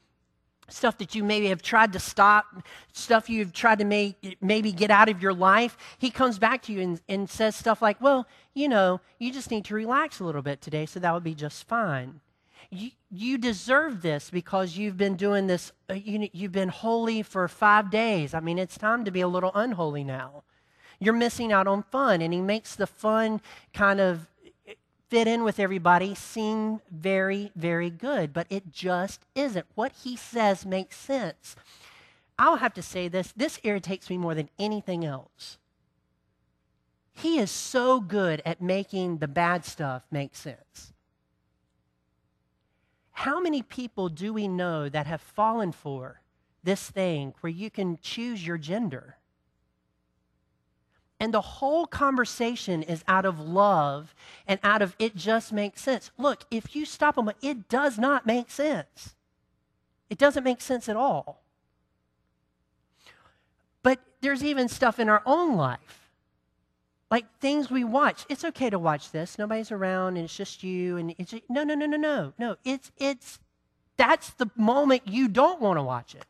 stuff 0.68 0.98
that 0.98 1.14
you 1.14 1.24
maybe 1.24 1.48
have 1.48 1.62
tried 1.62 1.92
to 1.92 1.98
stop, 1.98 2.46
stuff 2.92 3.28
you've 3.28 3.52
tried 3.52 3.78
to 3.78 3.84
make, 3.84 4.38
maybe 4.40 4.72
get 4.72 4.90
out 4.90 5.08
of 5.08 5.22
your 5.22 5.34
life, 5.34 5.76
he 5.98 6.10
comes 6.10 6.38
back 6.38 6.62
to 6.62 6.72
you 6.72 6.80
and, 6.80 7.00
and 7.08 7.28
says 7.28 7.56
stuff 7.56 7.82
like, 7.82 8.00
Well, 8.00 8.26
you 8.54 8.68
know, 8.68 9.00
you 9.18 9.32
just 9.32 9.50
need 9.50 9.64
to 9.66 9.74
relax 9.74 10.20
a 10.20 10.24
little 10.24 10.42
bit 10.42 10.60
today, 10.60 10.86
so 10.86 11.00
that 11.00 11.12
would 11.12 11.24
be 11.24 11.34
just 11.34 11.66
fine. 11.66 12.20
You, 12.70 12.90
you 13.10 13.38
deserve 13.38 14.02
this 14.02 14.30
because 14.30 14.76
you've 14.76 14.96
been 14.96 15.16
doing 15.16 15.46
this, 15.46 15.72
uh, 15.90 15.94
you, 15.94 16.28
you've 16.32 16.52
been 16.52 16.70
holy 16.70 17.22
for 17.22 17.46
five 17.48 17.90
days. 17.90 18.32
I 18.32 18.40
mean, 18.40 18.58
it's 18.58 18.78
time 18.78 19.04
to 19.04 19.10
be 19.10 19.20
a 19.20 19.28
little 19.28 19.52
unholy 19.54 20.04
now. 20.04 20.42
You're 20.98 21.12
missing 21.14 21.52
out 21.52 21.66
on 21.66 21.82
fun, 21.82 22.22
and 22.22 22.32
he 22.32 22.40
makes 22.40 22.76
the 22.76 22.86
fun 22.86 23.40
kind 23.74 24.00
of 24.00 24.28
fit 25.12 25.28
in 25.28 25.44
with 25.44 25.60
everybody 25.60 26.14
seem 26.14 26.80
very, 26.90 27.52
very 27.54 27.90
good, 27.90 28.32
but 28.32 28.46
it 28.48 28.72
just 28.72 29.26
isn't. 29.34 29.66
What 29.74 29.92
he 30.04 30.16
says 30.16 30.64
makes 30.64 30.96
sense. 30.96 31.54
I'll 32.38 32.56
have 32.56 32.72
to 32.72 32.82
say 32.82 33.08
this 33.08 33.30
this 33.36 33.60
irritates 33.62 34.08
me 34.08 34.16
more 34.16 34.34
than 34.34 34.48
anything 34.58 35.04
else. 35.04 35.58
He 37.12 37.38
is 37.38 37.50
so 37.50 38.00
good 38.00 38.40
at 38.46 38.62
making 38.62 39.18
the 39.18 39.28
bad 39.28 39.66
stuff 39.66 40.02
make 40.10 40.34
sense. 40.34 40.94
How 43.10 43.38
many 43.38 43.60
people 43.60 44.08
do 44.08 44.32
we 44.32 44.48
know 44.48 44.88
that 44.88 45.06
have 45.06 45.20
fallen 45.20 45.72
for 45.72 46.22
this 46.64 46.88
thing 46.88 47.34
where 47.42 47.52
you 47.52 47.68
can 47.68 47.98
choose 48.00 48.46
your 48.46 48.56
gender? 48.56 49.18
And 51.22 51.32
the 51.32 51.40
whole 51.40 51.86
conversation 51.86 52.82
is 52.82 53.04
out 53.06 53.24
of 53.24 53.38
love 53.38 54.12
and 54.44 54.58
out 54.64 54.82
of 54.82 54.96
it 54.98 55.14
just 55.14 55.52
makes 55.52 55.80
sense. 55.80 56.10
Look, 56.18 56.42
if 56.50 56.74
you 56.74 56.84
stop 56.84 57.14
them, 57.14 57.30
it 57.40 57.68
does 57.68 57.96
not 57.96 58.26
make 58.26 58.50
sense. 58.50 59.14
It 60.10 60.18
doesn't 60.18 60.42
make 60.42 60.60
sense 60.60 60.88
at 60.88 60.96
all. 60.96 61.44
But 63.84 64.00
there's 64.20 64.42
even 64.42 64.68
stuff 64.68 64.98
in 64.98 65.08
our 65.08 65.22
own 65.24 65.56
life, 65.56 66.10
like 67.08 67.26
things 67.38 67.70
we 67.70 67.84
watch. 67.84 68.26
It's 68.28 68.44
okay 68.46 68.68
to 68.68 68.80
watch 68.80 69.12
this. 69.12 69.38
Nobody's 69.38 69.70
around, 69.70 70.16
and 70.16 70.24
it's 70.24 70.36
just 70.36 70.64
you. 70.64 70.96
And 70.96 71.14
it's 71.18 71.30
just, 71.30 71.44
no, 71.48 71.62
no, 71.62 71.76
no, 71.76 71.86
no, 71.86 71.98
no, 71.98 72.32
no. 72.36 72.56
It's 72.64 72.90
it's 72.98 73.38
that's 73.96 74.30
the 74.30 74.50
moment 74.56 75.02
you 75.06 75.28
don't 75.28 75.60
want 75.60 75.78
to 75.78 75.84
watch 75.84 76.16
it. 76.16 76.26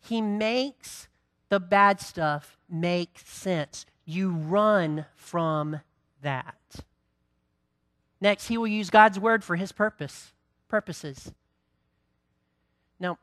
He 0.00 0.20
makes 0.20 1.06
the 1.54 1.60
bad 1.60 2.00
stuff 2.00 2.58
make 2.68 3.16
sense. 3.24 3.86
You 4.04 4.30
run 4.30 5.06
from 5.14 5.82
that. 6.20 6.56
Next, 8.20 8.48
he 8.48 8.58
will 8.58 8.66
use 8.66 8.90
God's 8.90 9.20
word 9.20 9.44
for 9.44 9.54
his 9.54 9.70
purpose, 9.70 10.32
purposes. 10.66 11.32
Now, 12.98 13.18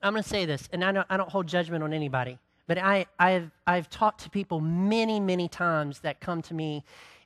I'm 0.00 0.12
going 0.12 0.22
to 0.22 0.28
say 0.28 0.44
this, 0.44 0.68
and 0.72 0.84
I 0.84 0.92
don't, 0.92 1.06
I 1.10 1.16
don't 1.16 1.28
hold 1.28 1.48
judgment 1.48 1.82
on 1.82 1.92
anybody, 1.92 2.38
but 2.68 2.78
I, 2.78 3.06
I've, 3.18 3.50
I've 3.66 3.90
talked 3.90 4.20
to 4.20 4.30
people 4.30 4.60
many, 4.60 5.18
many 5.18 5.48
times 5.48 5.98
that 6.02 6.20
come 6.20 6.42
to 6.42 6.54
me 6.54 6.84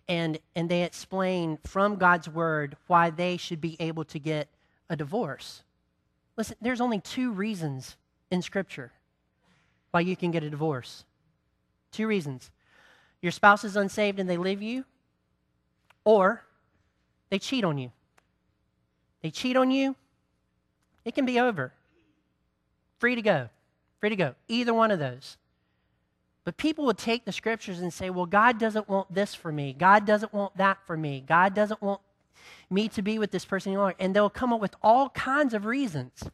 and, 0.09 0.39
and 0.57 0.67
they 0.67 0.83
explain 0.83 1.59
from 1.67 1.97
God's 1.97 2.27
word 2.27 2.79
why 2.87 3.11
they 3.11 3.37
should 3.37 3.61
be 3.61 3.77
able 3.81 4.07
to 4.07 4.19
get 4.19 4.49
a 4.89 4.97
divorce. 4.97 5.63
Listen, 6.39 6.57
there's 6.63 6.81
only 6.81 7.01
two 7.01 7.33
reasons 7.33 7.99
in 8.31 8.41
Scripture 8.41 8.93
why 9.93 10.01
you 10.01 10.17
can 10.17 10.31
get 10.31 10.43
a 10.43 10.51
divorce. 10.51 11.05
Two 11.93 12.07
reasons 12.07 12.51
your 13.21 13.33
spouse 13.33 13.63
is 13.63 13.77
unsaved 13.77 14.19
and 14.19 14.29
they 14.29 14.37
leave 14.37 14.61
you, 14.61 14.85
or 16.05 16.43
they 17.31 17.39
cheat 17.39 17.63
on 17.63 17.79
you. 17.79 17.93
They 19.23 19.31
cheat 19.31 19.57
on 19.57 19.71
you, 19.71 19.95
it 21.05 21.15
can 21.15 21.25
be 21.25 21.39
over. 21.39 21.73
Free 22.99 23.15
to 23.15 23.23
go. 23.23 23.49
Free 24.01 24.11
to 24.11 24.17
go. 24.17 24.35
Either 24.49 24.75
one 24.75 24.91
of 24.91 24.99
those. 24.99 25.37
But 26.45 26.57
people 26.57 26.85
would 26.87 26.99
take 26.99 27.25
the 27.25 27.33
scriptures 27.33 27.81
and 27.81 27.93
say, 27.93 28.11
well, 28.11 28.27
God 28.27 28.59
doesn't 28.59 28.89
want 28.89 29.13
this 29.15 29.35
for 29.35 29.53
me. 29.53 29.73
God 29.73 30.05
doesn't 30.05 30.33
want 30.33 30.57
that 30.57 30.79
for 30.87 30.97
me. 30.97 31.23
God 31.27 31.55
doesn't 31.55 31.81
want 31.81 32.01
me 32.69 32.89
to 32.89 33.03
be 33.03 33.19
with 33.19 33.31
this 33.31 33.45
person 33.45 33.73
anymore. 33.73 33.95
And 34.01 34.15
they'll 34.15 34.31
come 34.31 34.53
up 34.53 34.61
with 34.61 34.75
all 34.83 35.11
kinds 35.11 35.55
of 35.55 35.65
reasons 35.65 36.25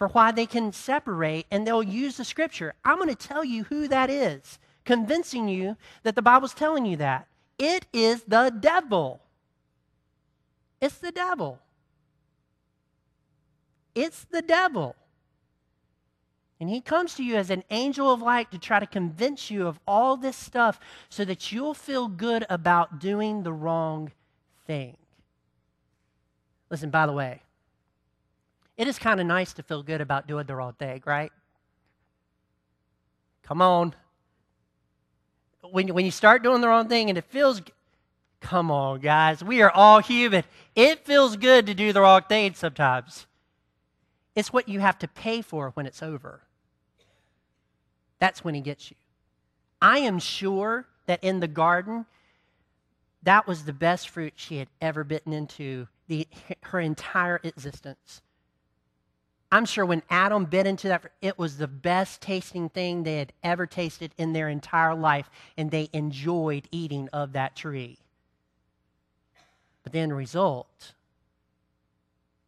for 0.00 0.08
why 0.08 0.32
they 0.32 0.46
can 0.46 0.72
separate, 0.72 1.44
and 1.50 1.66
they'll 1.66 1.82
use 1.82 2.16
the 2.16 2.24
scripture. 2.24 2.72
I'm 2.86 2.96
going 2.96 3.14
to 3.14 3.14
tell 3.14 3.44
you 3.44 3.64
who 3.64 3.86
that 3.88 4.08
is, 4.08 4.58
convincing 4.86 5.46
you 5.46 5.76
that 6.04 6.14
the 6.14 6.22
Bible's 6.22 6.54
telling 6.54 6.86
you 6.86 6.96
that. 6.96 7.26
It 7.58 7.84
is 7.92 8.22
the 8.22 8.48
devil. 8.48 9.20
It's 10.80 10.96
the 10.96 11.12
devil. 11.12 11.58
It's 13.94 14.24
the 14.24 14.40
devil. 14.40 14.96
And 16.60 16.70
he 16.70 16.80
comes 16.80 17.12
to 17.16 17.22
you 17.22 17.36
as 17.36 17.50
an 17.50 17.62
angel 17.68 18.10
of 18.10 18.22
light 18.22 18.50
to 18.52 18.58
try 18.58 18.80
to 18.80 18.86
convince 18.86 19.50
you 19.50 19.66
of 19.66 19.78
all 19.86 20.16
this 20.16 20.36
stuff 20.36 20.80
so 21.10 21.26
that 21.26 21.52
you'll 21.52 21.74
feel 21.74 22.08
good 22.08 22.46
about 22.48 23.00
doing 23.00 23.42
the 23.42 23.52
wrong 23.52 24.12
thing. 24.66 24.96
Listen, 26.70 26.88
by 26.88 27.04
the 27.04 27.12
way, 27.12 27.42
it 28.80 28.88
is 28.88 28.98
kind 28.98 29.20
of 29.20 29.26
nice 29.26 29.52
to 29.52 29.62
feel 29.62 29.82
good 29.82 30.00
about 30.00 30.26
doing 30.26 30.46
the 30.46 30.56
wrong 30.56 30.72
thing, 30.72 31.02
right? 31.04 31.30
Come 33.42 33.60
on. 33.60 33.94
When, 35.70 35.88
when 35.88 36.06
you 36.06 36.10
start 36.10 36.42
doing 36.42 36.62
the 36.62 36.68
wrong 36.68 36.88
thing 36.88 37.10
and 37.10 37.18
it 37.18 37.26
feels, 37.26 37.60
come 38.40 38.70
on, 38.70 39.00
guys, 39.00 39.44
we 39.44 39.60
are 39.60 39.70
all 39.70 39.98
human. 39.98 40.44
It 40.74 41.04
feels 41.04 41.36
good 41.36 41.66
to 41.66 41.74
do 41.74 41.92
the 41.92 42.00
wrong 42.00 42.22
thing 42.26 42.54
sometimes. 42.54 43.26
It's 44.34 44.50
what 44.50 44.66
you 44.66 44.80
have 44.80 44.98
to 45.00 45.08
pay 45.08 45.42
for 45.42 45.72
when 45.74 45.84
it's 45.84 46.02
over. 46.02 46.40
That's 48.18 48.42
when 48.42 48.54
he 48.54 48.62
gets 48.62 48.90
you. 48.90 48.96
I 49.82 49.98
am 49.98 50.18
sure 50.18 50.86
that 51.04 51.22
in 51.22 51.40
the 51.40 51.48
garden, 51.48 52.06
that 53.24 53.46
was 53.46 53.66
the 53.66 53.74
best 53.74 54.08
fruit 54.08 54.32
she 54.36 54.56
had 54.56 54.68
ever 54.80 55.04
bitten 55.04 55.34
into 55.34 55.86
the, 56.08 56.26
her 56.62 56.80
entire 56.80 57.42
existence. 57.44 58.22
I'm 59.52 59.64
sure 59.64 59.84
when 59.84 60.02
Adam 60.08 60.44
bit 60.44 60.66
into 60.66 60.88
that, 60.88 61.10
it 61.20 61.36
was 61.36 61.56
the 61.56 61.66
best 61.66 62.20
tasting 62.20 62.68
thing 62.68 63.02
they 63.02 63.16
had 63.16 63.32
ever 63.42 63.66
tasted 63.66 64.14
in 64.16 64.32
their 64.32 64.48
entire 64.48 64.94
life, 64.94 65.28
and 65.56 65.70
they 65.70 65.88
enjoyed 65.92 66.68
eating 66.70 67.08
of 67.12 67.32
that 67.32 67.56
tree. 67.56 67.98
But 69.82 69.92
the 69.92 69.98
end 69.98 70.16
result 70.16 70.94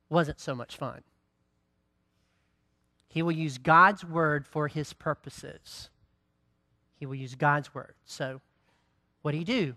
wasn't 0.08 0.38
so 0.38 0.54
much 0.54 0.76
fun. 0.76 1.02
He 3.08 3.22
will 3.22 3.32
use 3.32 3.58
God's 3.58 4.04
word 4.04 4.46
for 4.46 4.68
his 4.68 4.92
purposes. 4.92 5.90
He 6.98 7.06
will 7.06 7.16
use 7.16 7.34
God's 7.34 7.74
word. 7.74 7.94
So, 8.04 8.40
what 9.22 9.32
do 9.32 9.38
you 9.38 9.44
do? 9.44 9.74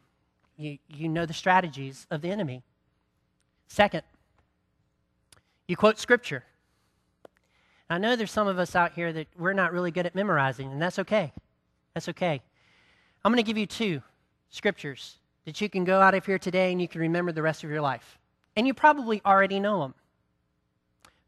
You, 0.57 0.77
you 0.87 1.09
know 1.09 1.25
the 1.25 1.33
strategies 1.33 2.05
of 2.11 2.21
the 2.21 2.29
enemy. 2.29 2.61
Second, 3.67 4.03
you 5.67 5.75
quote 5.75 5.97
scripture. 5.99 6.43
I 7.89 7.97
know 7.97 8.15
there's 8.15 8.31
some 8.31 8.47
of 8.47 8.57
us 8.57 8.75
out 8.75 8.93
here 8.93 9.13
that 9.13 9.27
we're 9.37 9.53
not 9.53 9.71
really 9.71 9.91
good 9.91 10.05
at 10.05 10.15
memorizing, 10.15 10.71
and 10.71 10.81
that's 10.81 10.99
okay. 10.99 11.31
That's 11.93 12.09
okay. 12.09 12.41
I'm 13.23 13.31
going 13.31 13.43
to 13.43 13.47
give 13.47 13.57
you 13.57 13.67
two 13.67 14.01
scriptures 14.49 15.17
that 15.45 15.61
you 15.61 15.69
can 15.69 15.83
go 15.83 16.01
out 16.01 16.15
of 16.15 16.25
here 16.25 16.39
today 16.39 16.71
and 16.71 16.81
you 16.81 16.87
can 16.87 17.01
remember 17.01 17.31
the 17.31 17.41
rest 17.41 17.63
of 17.63 17.69
your 17.69 17.81
life. 17.81 18.17
And 18.55 18.65
you 18.65 18.73
probably 18.73 19.21
already 19.25 19.59
know 19.59 19.81
them. 19.81 19.93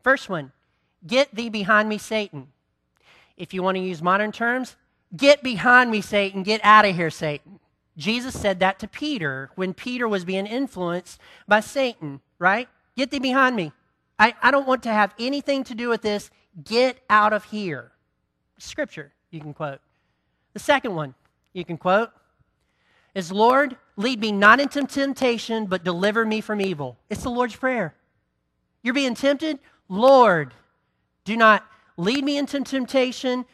First 0.01 0.29
one 0.29 0.51
Get 1.05 1.33
thee 1.33 1.49
behind 1.49 1.89
me, 1.89 1.97
Satan. 1.97 2.47
If 3.35 3.53
you 3.53 3.61
want 3.61 3.77
to 3.77 3.83
use 3.83 4.01
modern 4.01 4.31
terms, 4.31 4.75
get 5.15 5.43
behind 5.43 5.91
me, 5.91 6.01
Satan. 6.01 6.43
Get 6.43 6.59
out 6.63 6.85
of 6.85 6.95
here, 6.95 7.11
Satan. 7.11 7.59
Jesus 7.97 8.39
said 8.39 8.59
that 8.59 8.79
to 8.79 8.87
Peter 8.87 9.51
when 9.55 9.73
Peter 9.73 10.07
was 10.07 10.25
being 10.25 10.47
influenced 10.47 11.19
by 11.47 11.59
Satan, 11.59 12.21
right? 12.39 12.67
Get 12.95 13.11
thee 13.11 13.19
behind 13.19 13.55
me. 13.55 13.71
I, 14.19 14.33
I 14.41 14.51
don't 14.51 14.67
want 14.67 14.83
to 14.83 14.91
have 14.91 15.13
anything 15.19 15.63
to 15.65 15.75
do 15.75 15.89
with 15.89 16.01
this. 16.01 16.31
Get 16.63 16.99
out 17.09 17.33
of 17.33 17.43
here. 17.45 17.91
Scripture 18.57 19.11
you 19.31 19.39
can 19.39 19.53
quote. 19.53 19.79
The 20.53 20.59
second 20.59 20.95
one 20.95 21.13
you 21.53 21.63
can 21.65 21.77
quote 21.77 22.09
is 23.13 23.31
Lord, 23.31 23.77
lead 23.95 24.19
me 24.19 24.31
not 24.31 24.59
into 24.59 24.85
temptation, 24.85 25.65
but 25.65 25.83
deliver 25.83 26.25
me 26.25 26.41
from 26.41 26.61
evil. 26.61 26.97
It's 27.09 27.23
the 27.23 27.29
Lord's 27.29 27.55
Prayer. 27.55 27.95
You're 28.83 28.93
being 28.93 29.15
tempted? 29.15 29.59
Lord, 29.89 30.53
do 31.25 31.35
not 31.35 31.65
lead 31.97 32.23
me 32.23 32.37
into 32.37 32.61
temptation, 32.61 33.45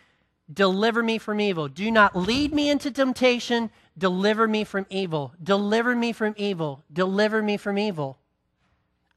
deliver 0.54 1.02
me 1.02 1.18
from 1.18 1.40
evil. 1.40 1.68
Do 1.68 1.90
not 1.92 2.16
lead 2.16 2.54
me 2.54 2.70
into 2.70 2.92
temptation, 2.92 3.70
deliver 3.98 4.48
me 4.48 4.64
from 4.64 4.86
evil. 4.90 5.34
Deliver 5.42 5.96
me 5.96 6.12
from 6.12 6.34
evil. 6.38 6.84
Deliver 6.92 7.42
me 7.42 7.58
from 7.58 7.78
evil. 7.78 8.18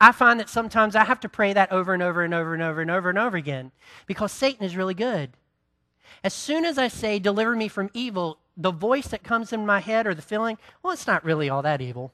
I 0.00 0.12
find 0.12 0.38
that 0.40 0.50
sometimes 0.50 0.94
I 0.94 1.04
have 1.04 1.20
to 1.20 1.28
pray 1.28 1.52
that 1.52 1.72
over 1.72 1.94
and 1.94 2.02
over 2.02 2.22
and 2.22 2.34
over 2.34 2.52
and 2.52 2.62
over 2.62 2.80
and 2.82 2.90
over 2.90 3.08
and 3.08 3.18
over 3.18 3.36
again 3.36 3.72
because 4.06 4.30
Satan 4.30 4.64
is 4.64 4.76
really 4.76 4.94
good. 4.94 5.30
As 6.22 6.34
soon 6.34 6.64
as 6.64 6.76
I 6.76 6.88
say, 6.88 7.18
deliver 7.18 7.56
me 7.56 7.68
from 7.68 7.90
evil, 7.94 8.38
the 8.56 8.72
voice 8.72 9.08
that 9.08 9.22
comes 9.22 9.52
in 9.52 9.64
my 9.64 9.80
head 9.80 10.06
or 10.06 10.14
the 10.14 10.22
feeling, 10.22 10.58
well, 10.82 10.92
it's 10.92 11.06
not 11.06 11.24
really 11.24 11.48
all 11.48 11.62
that 11.62 11.80
evil. 11.80 12.12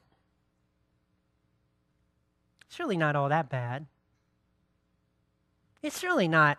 It's 2.67 2.79
really 2.79 2.97
not 2.97 3.17
all 3.17 3.29
that 3.29 3.51
bad. 3.51 3.87
It's 5.83 6.03
really 6.03 6.29
not 6.29 6.59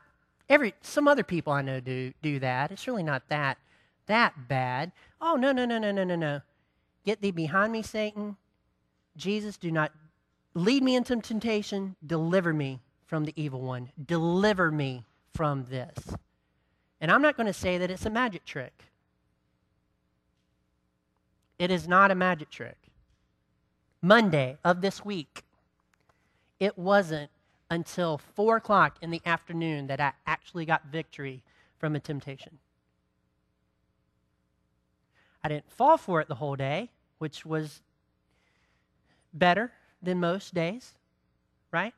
every 0.50 0.74
some 0.82 1.08
other 1.08 1.24
people 1.24 1.54
I 1.54 1.62
know 1.62 1.80
do 1.80 2.14
do 2.22 2.40
that. 2.40 2.72
It's 2.72 2.86
really 2.86 3.04
not 3.04 3.30
that 3.30 3.58
that 4.08 4.48
bad. 4.48 4.92
Oh 5.22 5.36
no, 5.36 5.52
no, 5.52 5.66
no, 5.66 5.78
no, 5.80 5.92
no, 5.92 6.04
no, 6.04 6.16
no. 6.16 6.42
Get 7.06 7.22
thee 7.22 7.32
behind 7.32 7.72
me, 7.72 7.82
Satan. 7.82 8.38
Jesus, 9.16 9.58
do 9.58 9.72
not 9.72 9.92
lead 10.54 10.84
me 10.84 10.96
into 10.96 11.16
temptation. 11.18 11.96
Deliver 12.06 12.54
me 12.54 12.82
from 13.06 13.26
the 13.26 13.34
evil 13.36 13.62
one. 13.62 13.92
Deliver 14.04 14.72
me 14.72 15.06
from 15.34 15.66
this. 15.70 16.16
And 17.02 17.12
I'm 17.12 17.22
not 17.22 17.36
going 17.36 17.48
to 17.48 17.54
say 17.54 17.78
that 17.78 17.92
it's 17.92 18.06
a 18.06 18.10
magic 18.10 18.46
trick. 18.46 18.86
It 21.60 21.72
is 21.72 21.88
not 21.88 22.12
a 22.12 22.16
magic 22.16 22.50
trick. 22.50 22.78
Monday 24.02 24.58
of 24.64 24.82
this 24.82 25.06
week, 25.06 25.44
it 26.60 26.78
wasn't 26.78 27.30
until 27.70 28.18
4 28.18 28.58
o'clock 28.58 28.98
in 29.02 29.12
the 29.12 29.22
afternoon 29.26 29.88
that 29.88 30.00
I 30.00 30.14
actually 30.28 30.66
got 30.66 30.86
victory 30.86 31.44
from 31.78 31.96
a 31.96 32.00
temptation. 32.00 32.60
I 35.44 35.50
didn't 35.50 35.72
fall 35.72 35.98
for 35.98 36.22
it 36.22 36.28
the 36.28 36.36
whole 36.36 36.56
day, 36.56 36.90
which 37.18 37.46
was 37.46 37.82
better 39.34 39.72
than 40.04 40.20
most 40.20 40.54
days, 40.54 40.94
right? 41.72 41.94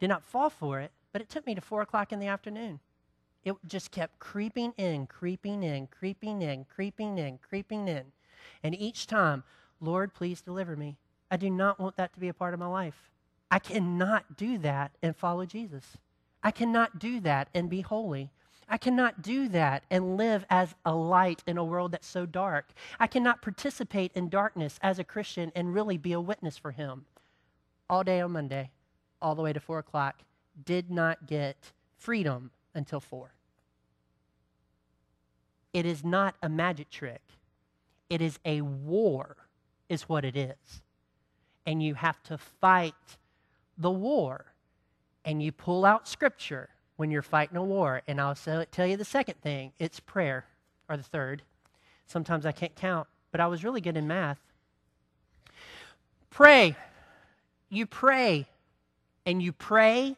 Did 0.00 0.08
not 0.08 0.24
fall 0.24 0.50
for 0.50 0.80
it, 0.80 0.90
but 1.12 1.22
it 1.22 1.28
took 1.28 1.46
me 1.46 1.54
to 1.54 1.60
4 1.60 1.82
o'clock 1.82 2.12
in 2.12 2.18
the 2.18 2.26
afternoon 2.26 2.80
it 3.44 3.54
just 3.66 3.90
kept 3.90 4.18
creeping 4.18 4.72
in, 4.76 5.06
creeping 5.06 5.62
in, 5.62 5.86
creeping 5.86 6.42
in, 6.42 6.64
creeping 6.64 7.18
in, 7.18 7.38
creeping 7.38 7.88
in. 7.88 8.04
And 8.62 8.74
each 8.74 9.06
time, 9.06 9.44
Lord, 9.80 10.14
please 10.14 10.40
deliver 10.40 10.76
me. 10.76 10.96
I 11.30 11.36
do 11.36 11.50
not 11.50 11.78
want 11.78 11.96
that 11.96 12.14
to 12.14 12.20
be 12.20 12.28
a 12.28 12.34
part 12.34 12.54
of 12.54 12.60
my 12.60 12.66
life. 12.66 13.10
I 13.50 13.58
cannot 13.58 14.36
do 14.36 14.58
that 14.58 14.92
and 15.02 15.14
follow 15.14 15.44
Jesus. 15.44 15.98
I 16.42 16.50
cannot 16.50 16.98
do 16.98 17.20
that 17.20 17.48
and 17.54 17.70
be 17.70 17.82
holy. 17.82 18.30
I 18.68 18.78
cannot 18.78 19.22
do 19.22 19.48
that 19.48 19.84
and 19.90 20.16
live 20.16 20.44
as 20.48 20.74
a 20.84 20.94
light 20.94 21.42
in 21.46 21.58
a 21.58 21.64
world 21.64 21.92
that's 21.92 22.06
so 22.06 22.26
dark. 22.26 22.72
I 22.98 23.06
cannot 23.06 23.42
participate 23.42 24.12
in 24.14 24.28
darkness 24.28 24.78
as 24.82 24.98
a 24.98 25.04
Christian 25.04 25.52
and 25.54 25.74
really 25.74 25.98
be 25.98 26.12
a 26.12 26.20
witness 26.20 26.56
for 26.56 26.70
Him. 26.70 27.04
All 27.88 28.02
day 28.02 28.20
on 28.20 28.32
Monday, 28.32 28.70
all 29.20 29.34
the 29.34 29.42
way 29.42 29.52
to 29.52 29.60
4 29.60 29.78
o'clock, 29.78 30.22
did 30.64 30.90
not 30.90 31.26
get 31.26 31.72
freedom 31.98 32.50
until 32.74 33.00
4. 33.00 33.32
It 35.72 35.84
is 35.84 36.04
not 36.04 36.36
a 36.42 36.48
magic 36.48 36.88
trick. 36.88 37.22
It 38.08 38.22
is 38.22 38.38
a 38.44 38.60
war, 38.60 39.36
is 39.88 40.08
what 40.08 40.24
it 40.24 40.36
is. 40.36 40.82
And 41.66 41.82
you 41.82 41.94
have 41.94 42.22
to 42.24 42.38
fight 42.38 42.94
the 43.76 43.90
war. 43.90 44.46
And 45.24 45.42
you 45.42 45.52
pull 45.52 45.84
out 45.84 46.06
scripture 46.06 46.68
when 46.96 47.10
you're 47.10 47.22
fighting 47.22 47.56
a 47.56 47.64
war. 47.64 48.02
And 48.06 48.20
I'll 48.20 48.34
tell 48.34 48.86
you 48.86 48.96
the 48.96 49.04
second 49.04 49.40
thing 49.40 49.72
it's 49.78 50.00
prayer, 50.00 50.44
or 50.88 50.96
the 50.96 51.02
third. 51.02 51.42
Sometimes 52.06 52.44
I 52.46 52.52
can't 52.52 52.74
count, 52.74 53.08
but 53.32 53.40
I 53.40 53.46
was 53.46 53.64
really 53.64 53.80
good 53.80 53.96
in 53.96 54.06
math. 54.06 54.38
Pray. 56.30 56.76
You 57.70 57.86
pray, 57.86 58.46
and 59.26 59.42
you 59.42 59.52
pray, 59.52 60.16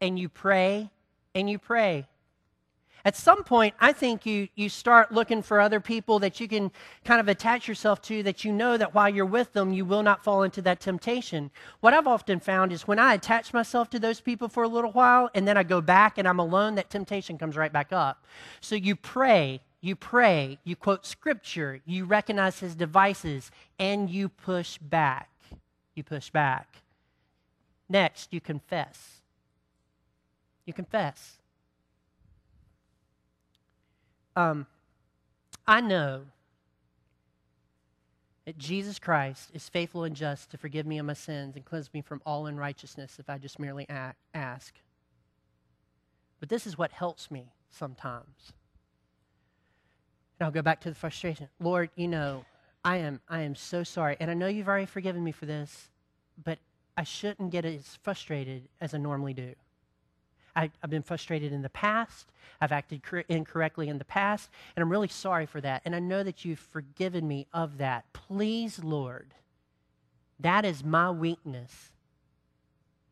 and 0.00 0.18
you 0.18 0.28
pray, 0.28 0.90
and 1.34 1.48
you 1.48 1.58
pray. 1.58 2.06
At 3.04 3.16
some 3.16 3.44
point, 3.44 3.74
I 3.80 3.92
think 3.92 4.26
you, 4.26 4.48
you 4.54 4.68
start 4.68 5.12
looking 5.12 5.42
for 5.42 5.60
other 5.60 5.80
people 5.80 6.18
that 6.18 6.40
you 6.40 6.48
can 6.48 6.70
kind 7.04 7.20
of 7.20 7.28
attach 7.28 7.68
yourself 7.68 8.02
to 8.02 8.22
that 8.24 8.44
you 8.44 8.52
know 8.52 8.76
that 8.76 8.94
while 8.94 9.08
you're 9.08 9.24
with 9.24 9.52
them, 9.52 9.72
you 9.72 9.84
will 9.84 10.02
not 10.02 10.24
fall 10.24 10.42
into 10.42 10.60
that 10.62 10.80
temptation. 10.80 11.50
What 11.80 11.94
I've 11.94 12.06
often 12.06 12.40
found 12.40 12.72
is 12.72 12.88
when 12.88 12.98
I 12.98 13.14
attach 13.14 13.54
myself 13.54 13.88
to 13.90 13.98
those 13.98 14.20
people 14.20 14.48
for 14.48 14.62
a 14.62 14.68
little 14.68 14.90
while 14.92 15.30
and 15.34 15.46
then 15.46 15.56
I 15.56 15.62
go 15.62 15.80
back 15.80 16.18
and 16.18 16.26
I'm 16.26 16.40
alone, 16.40 16.74
that 16.74 16.90
temptation 16.90 17.38
comes 17.38 17.56
right 17.56 17.72
back 17.72 17.92
up. 17.92 18.24
So 18.60 18.74
you 18.74 18.96
pray, 18.96 19.60
you 19.80 19.94
pray, 19.94 20.58
you 20.64 20.74
quote 20.74 21.06
scripture, 21.06 21.80
you 21.86 22.04
recognize 22.04 22.58
his 22.58 22.74
devices, 22.74 23.50
and 23.78 24.10
you 24.10 24.28
push 24.28 24.76
back. 24.78 25.30
You 25.94 26.02
push 26.02 26.30
back. 26.30 26.82
Next, 27.88 28.32
you 28.32 28.40
confess. 28.40 29.20
You 30.66 30.72
confess. 30.74 31.37
Um, 34.38 34.68
I 35.66 35.80
know 35.80 36.22
that 38.44 38.56
Jesus 38.56 39.00
Christ 39.00 39.50
is 39.52 39.68
faithful 39.68 40.04
and 40.04 40.14
just 40.14 40.52
to 40.52 40.56
forgive 40.56 40.86
me 40.86 40.98
of 40.98 41.06
my 41.06 41.14
sins 41.14 41.56
and 41.56 41.64
cleanse 41.64 41.92
me 41.92 42.02
from 42.02 42.22
all 42.24 42.46
unrighteousness 42.46 43.18
if 43.18 43.28
I 43.28 43.36
just 43.38 43.58
merely 43.58 43.84
ask. 44.32 44.74
But 46.38 46.48
this 46.48 46.68
is 46.68 46.78
what 46.78 46.92
helps 46.92 47.32
me 47.32 47.52
sometimes. 47.68 48.52
And 50.38 50.46
I'll 50.46 50.52
go 50.52 50.62
back 50.62 50.80
to 50.82 50.88
the 50.88 50.94
frustration. 50.94 51.48
Lord, 51.58 51.90
you 51.96 52.06
know, 52.06 52.44
I 52.84 52.98
am 52.98 53.20
I 53.28 53.40
am 53.40 53.56
so 53.56 53.82
sorry. 53.82 54.16
And 54.20 54.30
I 54.30 54.34
know 54.34 54.46
you've 54.46 54.68
already 54.68 54.86
forgiven 54.86 55.24
me 55.24 55.32
for 55.32 55.46
this, 55.46 55.90
but 56.44 56.60
I 56.96 57.02
shouldn't 57.02 57.50
get 57.50 57.64
as 57.64 57.98
frustrated 58.04 58.68
as 58.80 58.94
I 58.94 58.98
normally 58.98 59.34
do. 59.34 59.56
I, 60.58 60.70
have 60.80 60.90
been 60.90 61.02
frustrated 61.02 61.52
in 61.52 61.62
the 61.62 61.68
past. 61.68 62.26
I've 62.60 62.72
acted 62.72 63.04
cor- 63.04 63.24
incorrectly 63.28 63.88
in 63.88 63.98
the 63.98 64.04
past, 64.04 64.50
and 64.74 64.82
I'm 64.82 64.90
really 64.90 65.08
sorry 65.08 65.46
for 65.46 65.60
that. 65.60 65.82
And 65.84 65.94
I 65.94 66.00
know 66.00 66.24
that 66.24 66.44
you've 66.44 66.58
forgiven 66.58 67.28
me 67.28 67.46
of 67.52 67.78
that. 67.78 68.12
Please, 68.12 68.82
Lord, 68.82 69.34
that 70.40 70.64
is 70.64 70.82
my 70.82 71.10
weakness. 71.10 71.92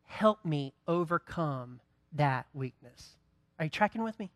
Help 0.03 0.43
me 0.43 0.73
overcome 0.89 1.79
that 2.11 2.47
weakness. 2.53 3.15
Are 3.59 3.65
you 3.65 3.71
tracking 3.71 4.03
with 4.03 4.19
me? 4.19 4.29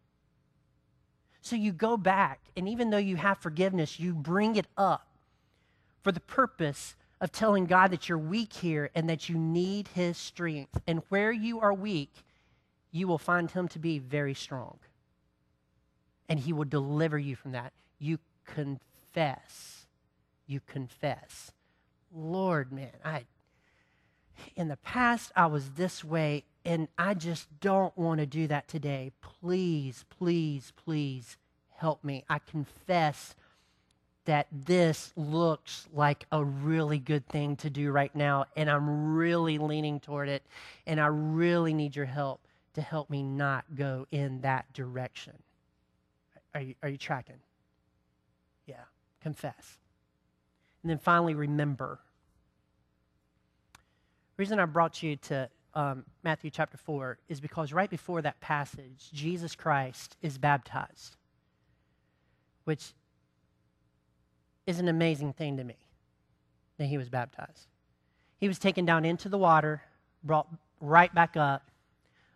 So 1.41 1.57
you 1.57 1.73
go 1.73 1.97
back, 1.97 2.39
and 2.55 2.69
even 2.69 2.91
though 2.91 2.97
you 2.97 3.17
have 3.17 3.39
forgiveness, 3.39 3.99
you 3.99 4.13
bring 4.13 4.55
it 4.55 4.67
up 4.77 5.07
for 6.01 6.13
the 6.13 6.19
purpose 6.21 6.95
of 7.19 7.33
telling 7.33 7.65
God 7.65 7.91
that 7.91 8.07
you're 8.07 8.17
weak 8.17 8.53
here 8.53 8.89
and 8.95 9.09
that 9.09 9.27
you 9.27 9.37
need 9.37 9.89
His 9.89 10.17
strength. 10.17 10.79
And 10.87 11.01
where 11.09 11.31
you 11.31 11.59
are 11.59 11.73
weak, 11.73 12.13
you 12.91 13.07
will 13.07 13.17
find 13.17 13.49
him 13.49 13.67
to 13.69 13.79
be 13.79 13.99
very 13.99 14.33
strong. 14.33 14.77
And 16.27 16.39
he 16.39 16.53
will 16.53 16.65
deliver 16.65 17.17
you 17.17 17.35
from 17.35 17.51
that. 17.53 17.73
You 17.99 18.19
confess. 18.45 19.85
You 20.45 20.59
confess. 20.65 21.51
Lord, 22.13 22.71
man, 22.71 22.91
I 23.03 23.25
in 24.55 24.69
the 24.69 24.77
past 24.77 25.31
I 25.35 25.45
was 25.45 25.71
this 25.71 26.03
way 26.03 26.45
and 26.65 26.87
I 26.97 27.13
just 27.13 27.47
don't 27.59 27.95
want 27.97 28.19
to 28.19 28.25
do 28.25 28.47
that 28.47 28.67
today. 28.67 29.11
Please, 29.21 30.05
please, 30.09 30.73
please 30.75 31.37
help 31.77 32.03
me. 32.03 32.23
I 32.29 32.39
confess 32.39 33.35
that 34.25 34.47
this 34.51 35.11
looks 35.15 35.87
like 35.91 36.25
a 36.31 36.43
really 36.43 36.99
good 36.99 37.27
thing 37.27 37.55
to 37.57 37.71
do 37.71 37.91
right 37.91 38.15
now, 38.15 38.45
and 38.55 38.69
I'm 38.69 39.15
really 39.15 39.57
leaning 39.57 39.99
toward 39.99 40.29
it, 40.29 40.43
and 40.85 40.99
I 40.99 41.07
really 41.07 41.73
need 41.73 41.95
your 41.95 42.05
help 42.05 42.39
to 42.73 42.81
help 42.81 43.09
me 43.09 43.23
not 43.23 43.75
go 43.75 44.07
in 44.11 44.41
that 44.41 44.71
direction. 44.73 45.33
Are 46.53 46.61
you, 46.61 46.75
are 46.83 46.89
you 46.89 46.97
tracking? 46.97 47.39
Yeah, 48.65 48.83
confess. 49.21 49.77
And 50.83 50.89
then 50.89 50.97
finally, 50.97 51.33
remember. 51.33 51.99
The 53.73 54.41
reason 54.41 54.59
I 54.59 54.65
brought 54.65 55.03
you 55.03 55.15
to 55.17 55.49
um, 55.73 56.03
Matthew 56.23 56.49
chapter 56.49 56.77
4 56.77 57.19
is 57.29 57.39
because 57.39 57.71
right 57.73 57.89
before 57.89 58.21
that 58.21 58.39
passage, 58.39 59.09
Jesus 59.13 59.55
Christ 59.55 60.17
is 60.21 60.37
baptized, 60.37 61.15
which 62.65 62.93
is 64.65 64.79
an 64.79 64.87
amazing 64.87 65.33
thing 65.33 65.57
to 65.57 65.63
me 65.63 65.77
that 66.77 66.85
he 66.85 66.97
was 66.97 67.09
baptized. 67.09 67.67
He 68.39 68.47
was 68.47 68.57
taken 68.59 68.85
down 68.85 69.05
into 69.05 69.29
the 69.29 69.37
water, 69.37 69.81
brought 70.23 70.47
right 70.79 71.13
back 71.13 71.37
up. 71.37 71.69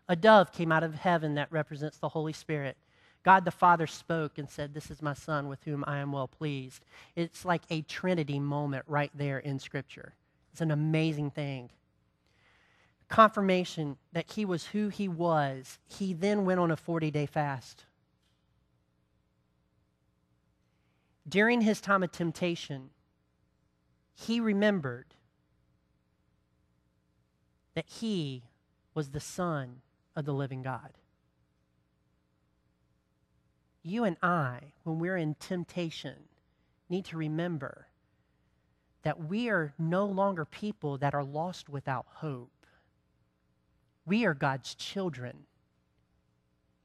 A 0.07 0.15
dove 0.15 0.51
came 0.51 0.71
out 0.71 0.83
of 0.83 0.95
heaven 0.95 1.35
that 1.35 1.51
represents 1.51 1.97
the 1.97 2.09
Holy 2.09 2.33
Spirit. 2.33 2.77
God 3.23 3.43
the 3.43 3.51
Father 3.51 3.87
spoke 3.87 4.37
and 4.37 4.47
said, 4.47 4.73
This 4.73 4.91
is 4.91 5.01
my 5.01 5.15
Son 5.15 5.47
with 5.47 5.63
whom 5.63 5.83
I 5.87 5.97
am 5.97 6.11
well 6.11 6.27
pleased. 6.27 6.85
It's 7.15 7.43
like 7.43 7.63
a 7.71 7.81
Trinity 7.81 8.39
moment 8.39 8.85
right 8.87 9.11
there 9.15 9.39
in 9.39 9.57
Scripture. 9.57 10.13
It's 10.51 10.61
an 10.61 10.69
amazing 10.69 11.31
thing. 11.31 11.71
Confirmation 13.09 13.97
that 14.13 14.31
he 14.31 14.45
was 14.45 14.67
who 14.67 14.89
he 14.89 15.07
was, 15.07 15.79
he 15.87 16.13
then 16.13 16.45
went 16.45 16.59
on 16.59 16.69
a 16.69 16.77
40 16.77 17.09
day 17.09 17.25
fast. 17.25 17.85
During 21.27 21.61
his 21.61 21.81
time 21.81 22.03
of 22.03 22.11
temptation, 22.11 22.91
he 24.13 24.39
remembered 24.39 25.15
that 27.73 27.85
he 27.87 28.43
was 28.93 29.09
the 29.09 29.19
Son 29.19 29.81
of 30.15 30.25
the 30.25 30.33
living 30.33 30.61
God. 30.61 30.91
You 33.83 34.03
and 34.03 34.17
I, 34.23 34.59
when 34.83 34.99
we're 34.99 35.17
in 35.17 35.35
temptation, 35.35 36.15
need 36.89 37.05
to 37.05 37.17
remember 37.17 37.87
that 39.03 39.23
we 39.23 39.49
are 39.49 39.73
no 39.77 40.05
longer 40.05 40.45
people 40.45 40.97
that 40.97 41.13
are 41.13 41.23
lost 41.23 41.69
without 41.69 42.05
hope. 42.09 42.65
We 44.05 44.25
are 44.25 44.33
God's 44.33 44.73
children. 44.73 45.45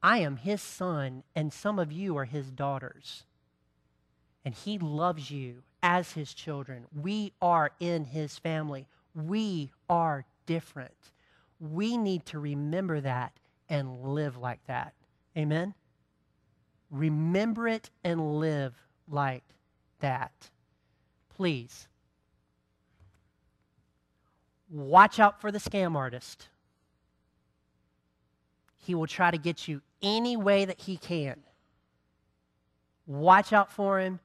I 0.03 0.19
am 0.19 0.37
his 0.37 0.61
son, 0.61 1.23
and 1.35 1.51
some 1.51 1.79
of 1.79 1.91
you 1.91 2.17
are 2.17 2.25
his 2.25 2.51
daughters. 2.51 3.23
And 4.45 4.53
he 4.53 4.77
loves 4.77 5.31
you 5.31 5.63
as 5.81 6.11
his 6.13 6.33
children. 6.33 6.85
We 6.95 7.33
are 7.41 7.71
in 7.79 8.05
his 8.05 8.37
family. 8.37 8.87
We 9.15 9.71
are 9.89 10.25
different. 10.45 11.11
We 11.61 11.95
need 11.95 12.25
to 12.27 12.39
remember 12.39 12.99
that 13.01 13.33
and 13.69 14.01
live 14.01 14.35
like 14.35 14.65
that. 14.65 14.93
Amen? 15.37 15.75
Remember 16.89 17.67
it 17.67 17.91
and 18.03 18.39
live 18.39 18.73
like 19.07 19.43
that. 19.99 20.49
Please. 21.29 21.87
Watch 24.69 25.19
out 25.19 25.39
for 25.39 25.51
the 25.51 25.59
scam 25.59 25.95
artist. 25.95 26.49
He 28.83 28.95
will 28.95 29.07
try 29.07 29.29
to 29.29 29.37
get 29.37 29.67
you 29.67 29.81
any 30.01 30.35
way 30.35 30.65
that 30.65 30.81
he 30.81 30.97
can. 30.97 31.41
Watch 33.05 33.53
out 33.53 33.71
for 33.71 33.99
him. 33.99 34.19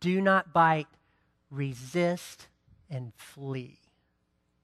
Do 0.00 0.20
not 0.20 0.52
bite. 0.52 0.88
Resist 1.50 2.48
and 2.90 3.12
flee. 3.14 3.78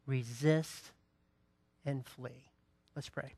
Resist 0.06 0.90
and 1.90 2.06
flee. 2.06 2.50
Let's 2.94 3.08
pray. 3.08 3.34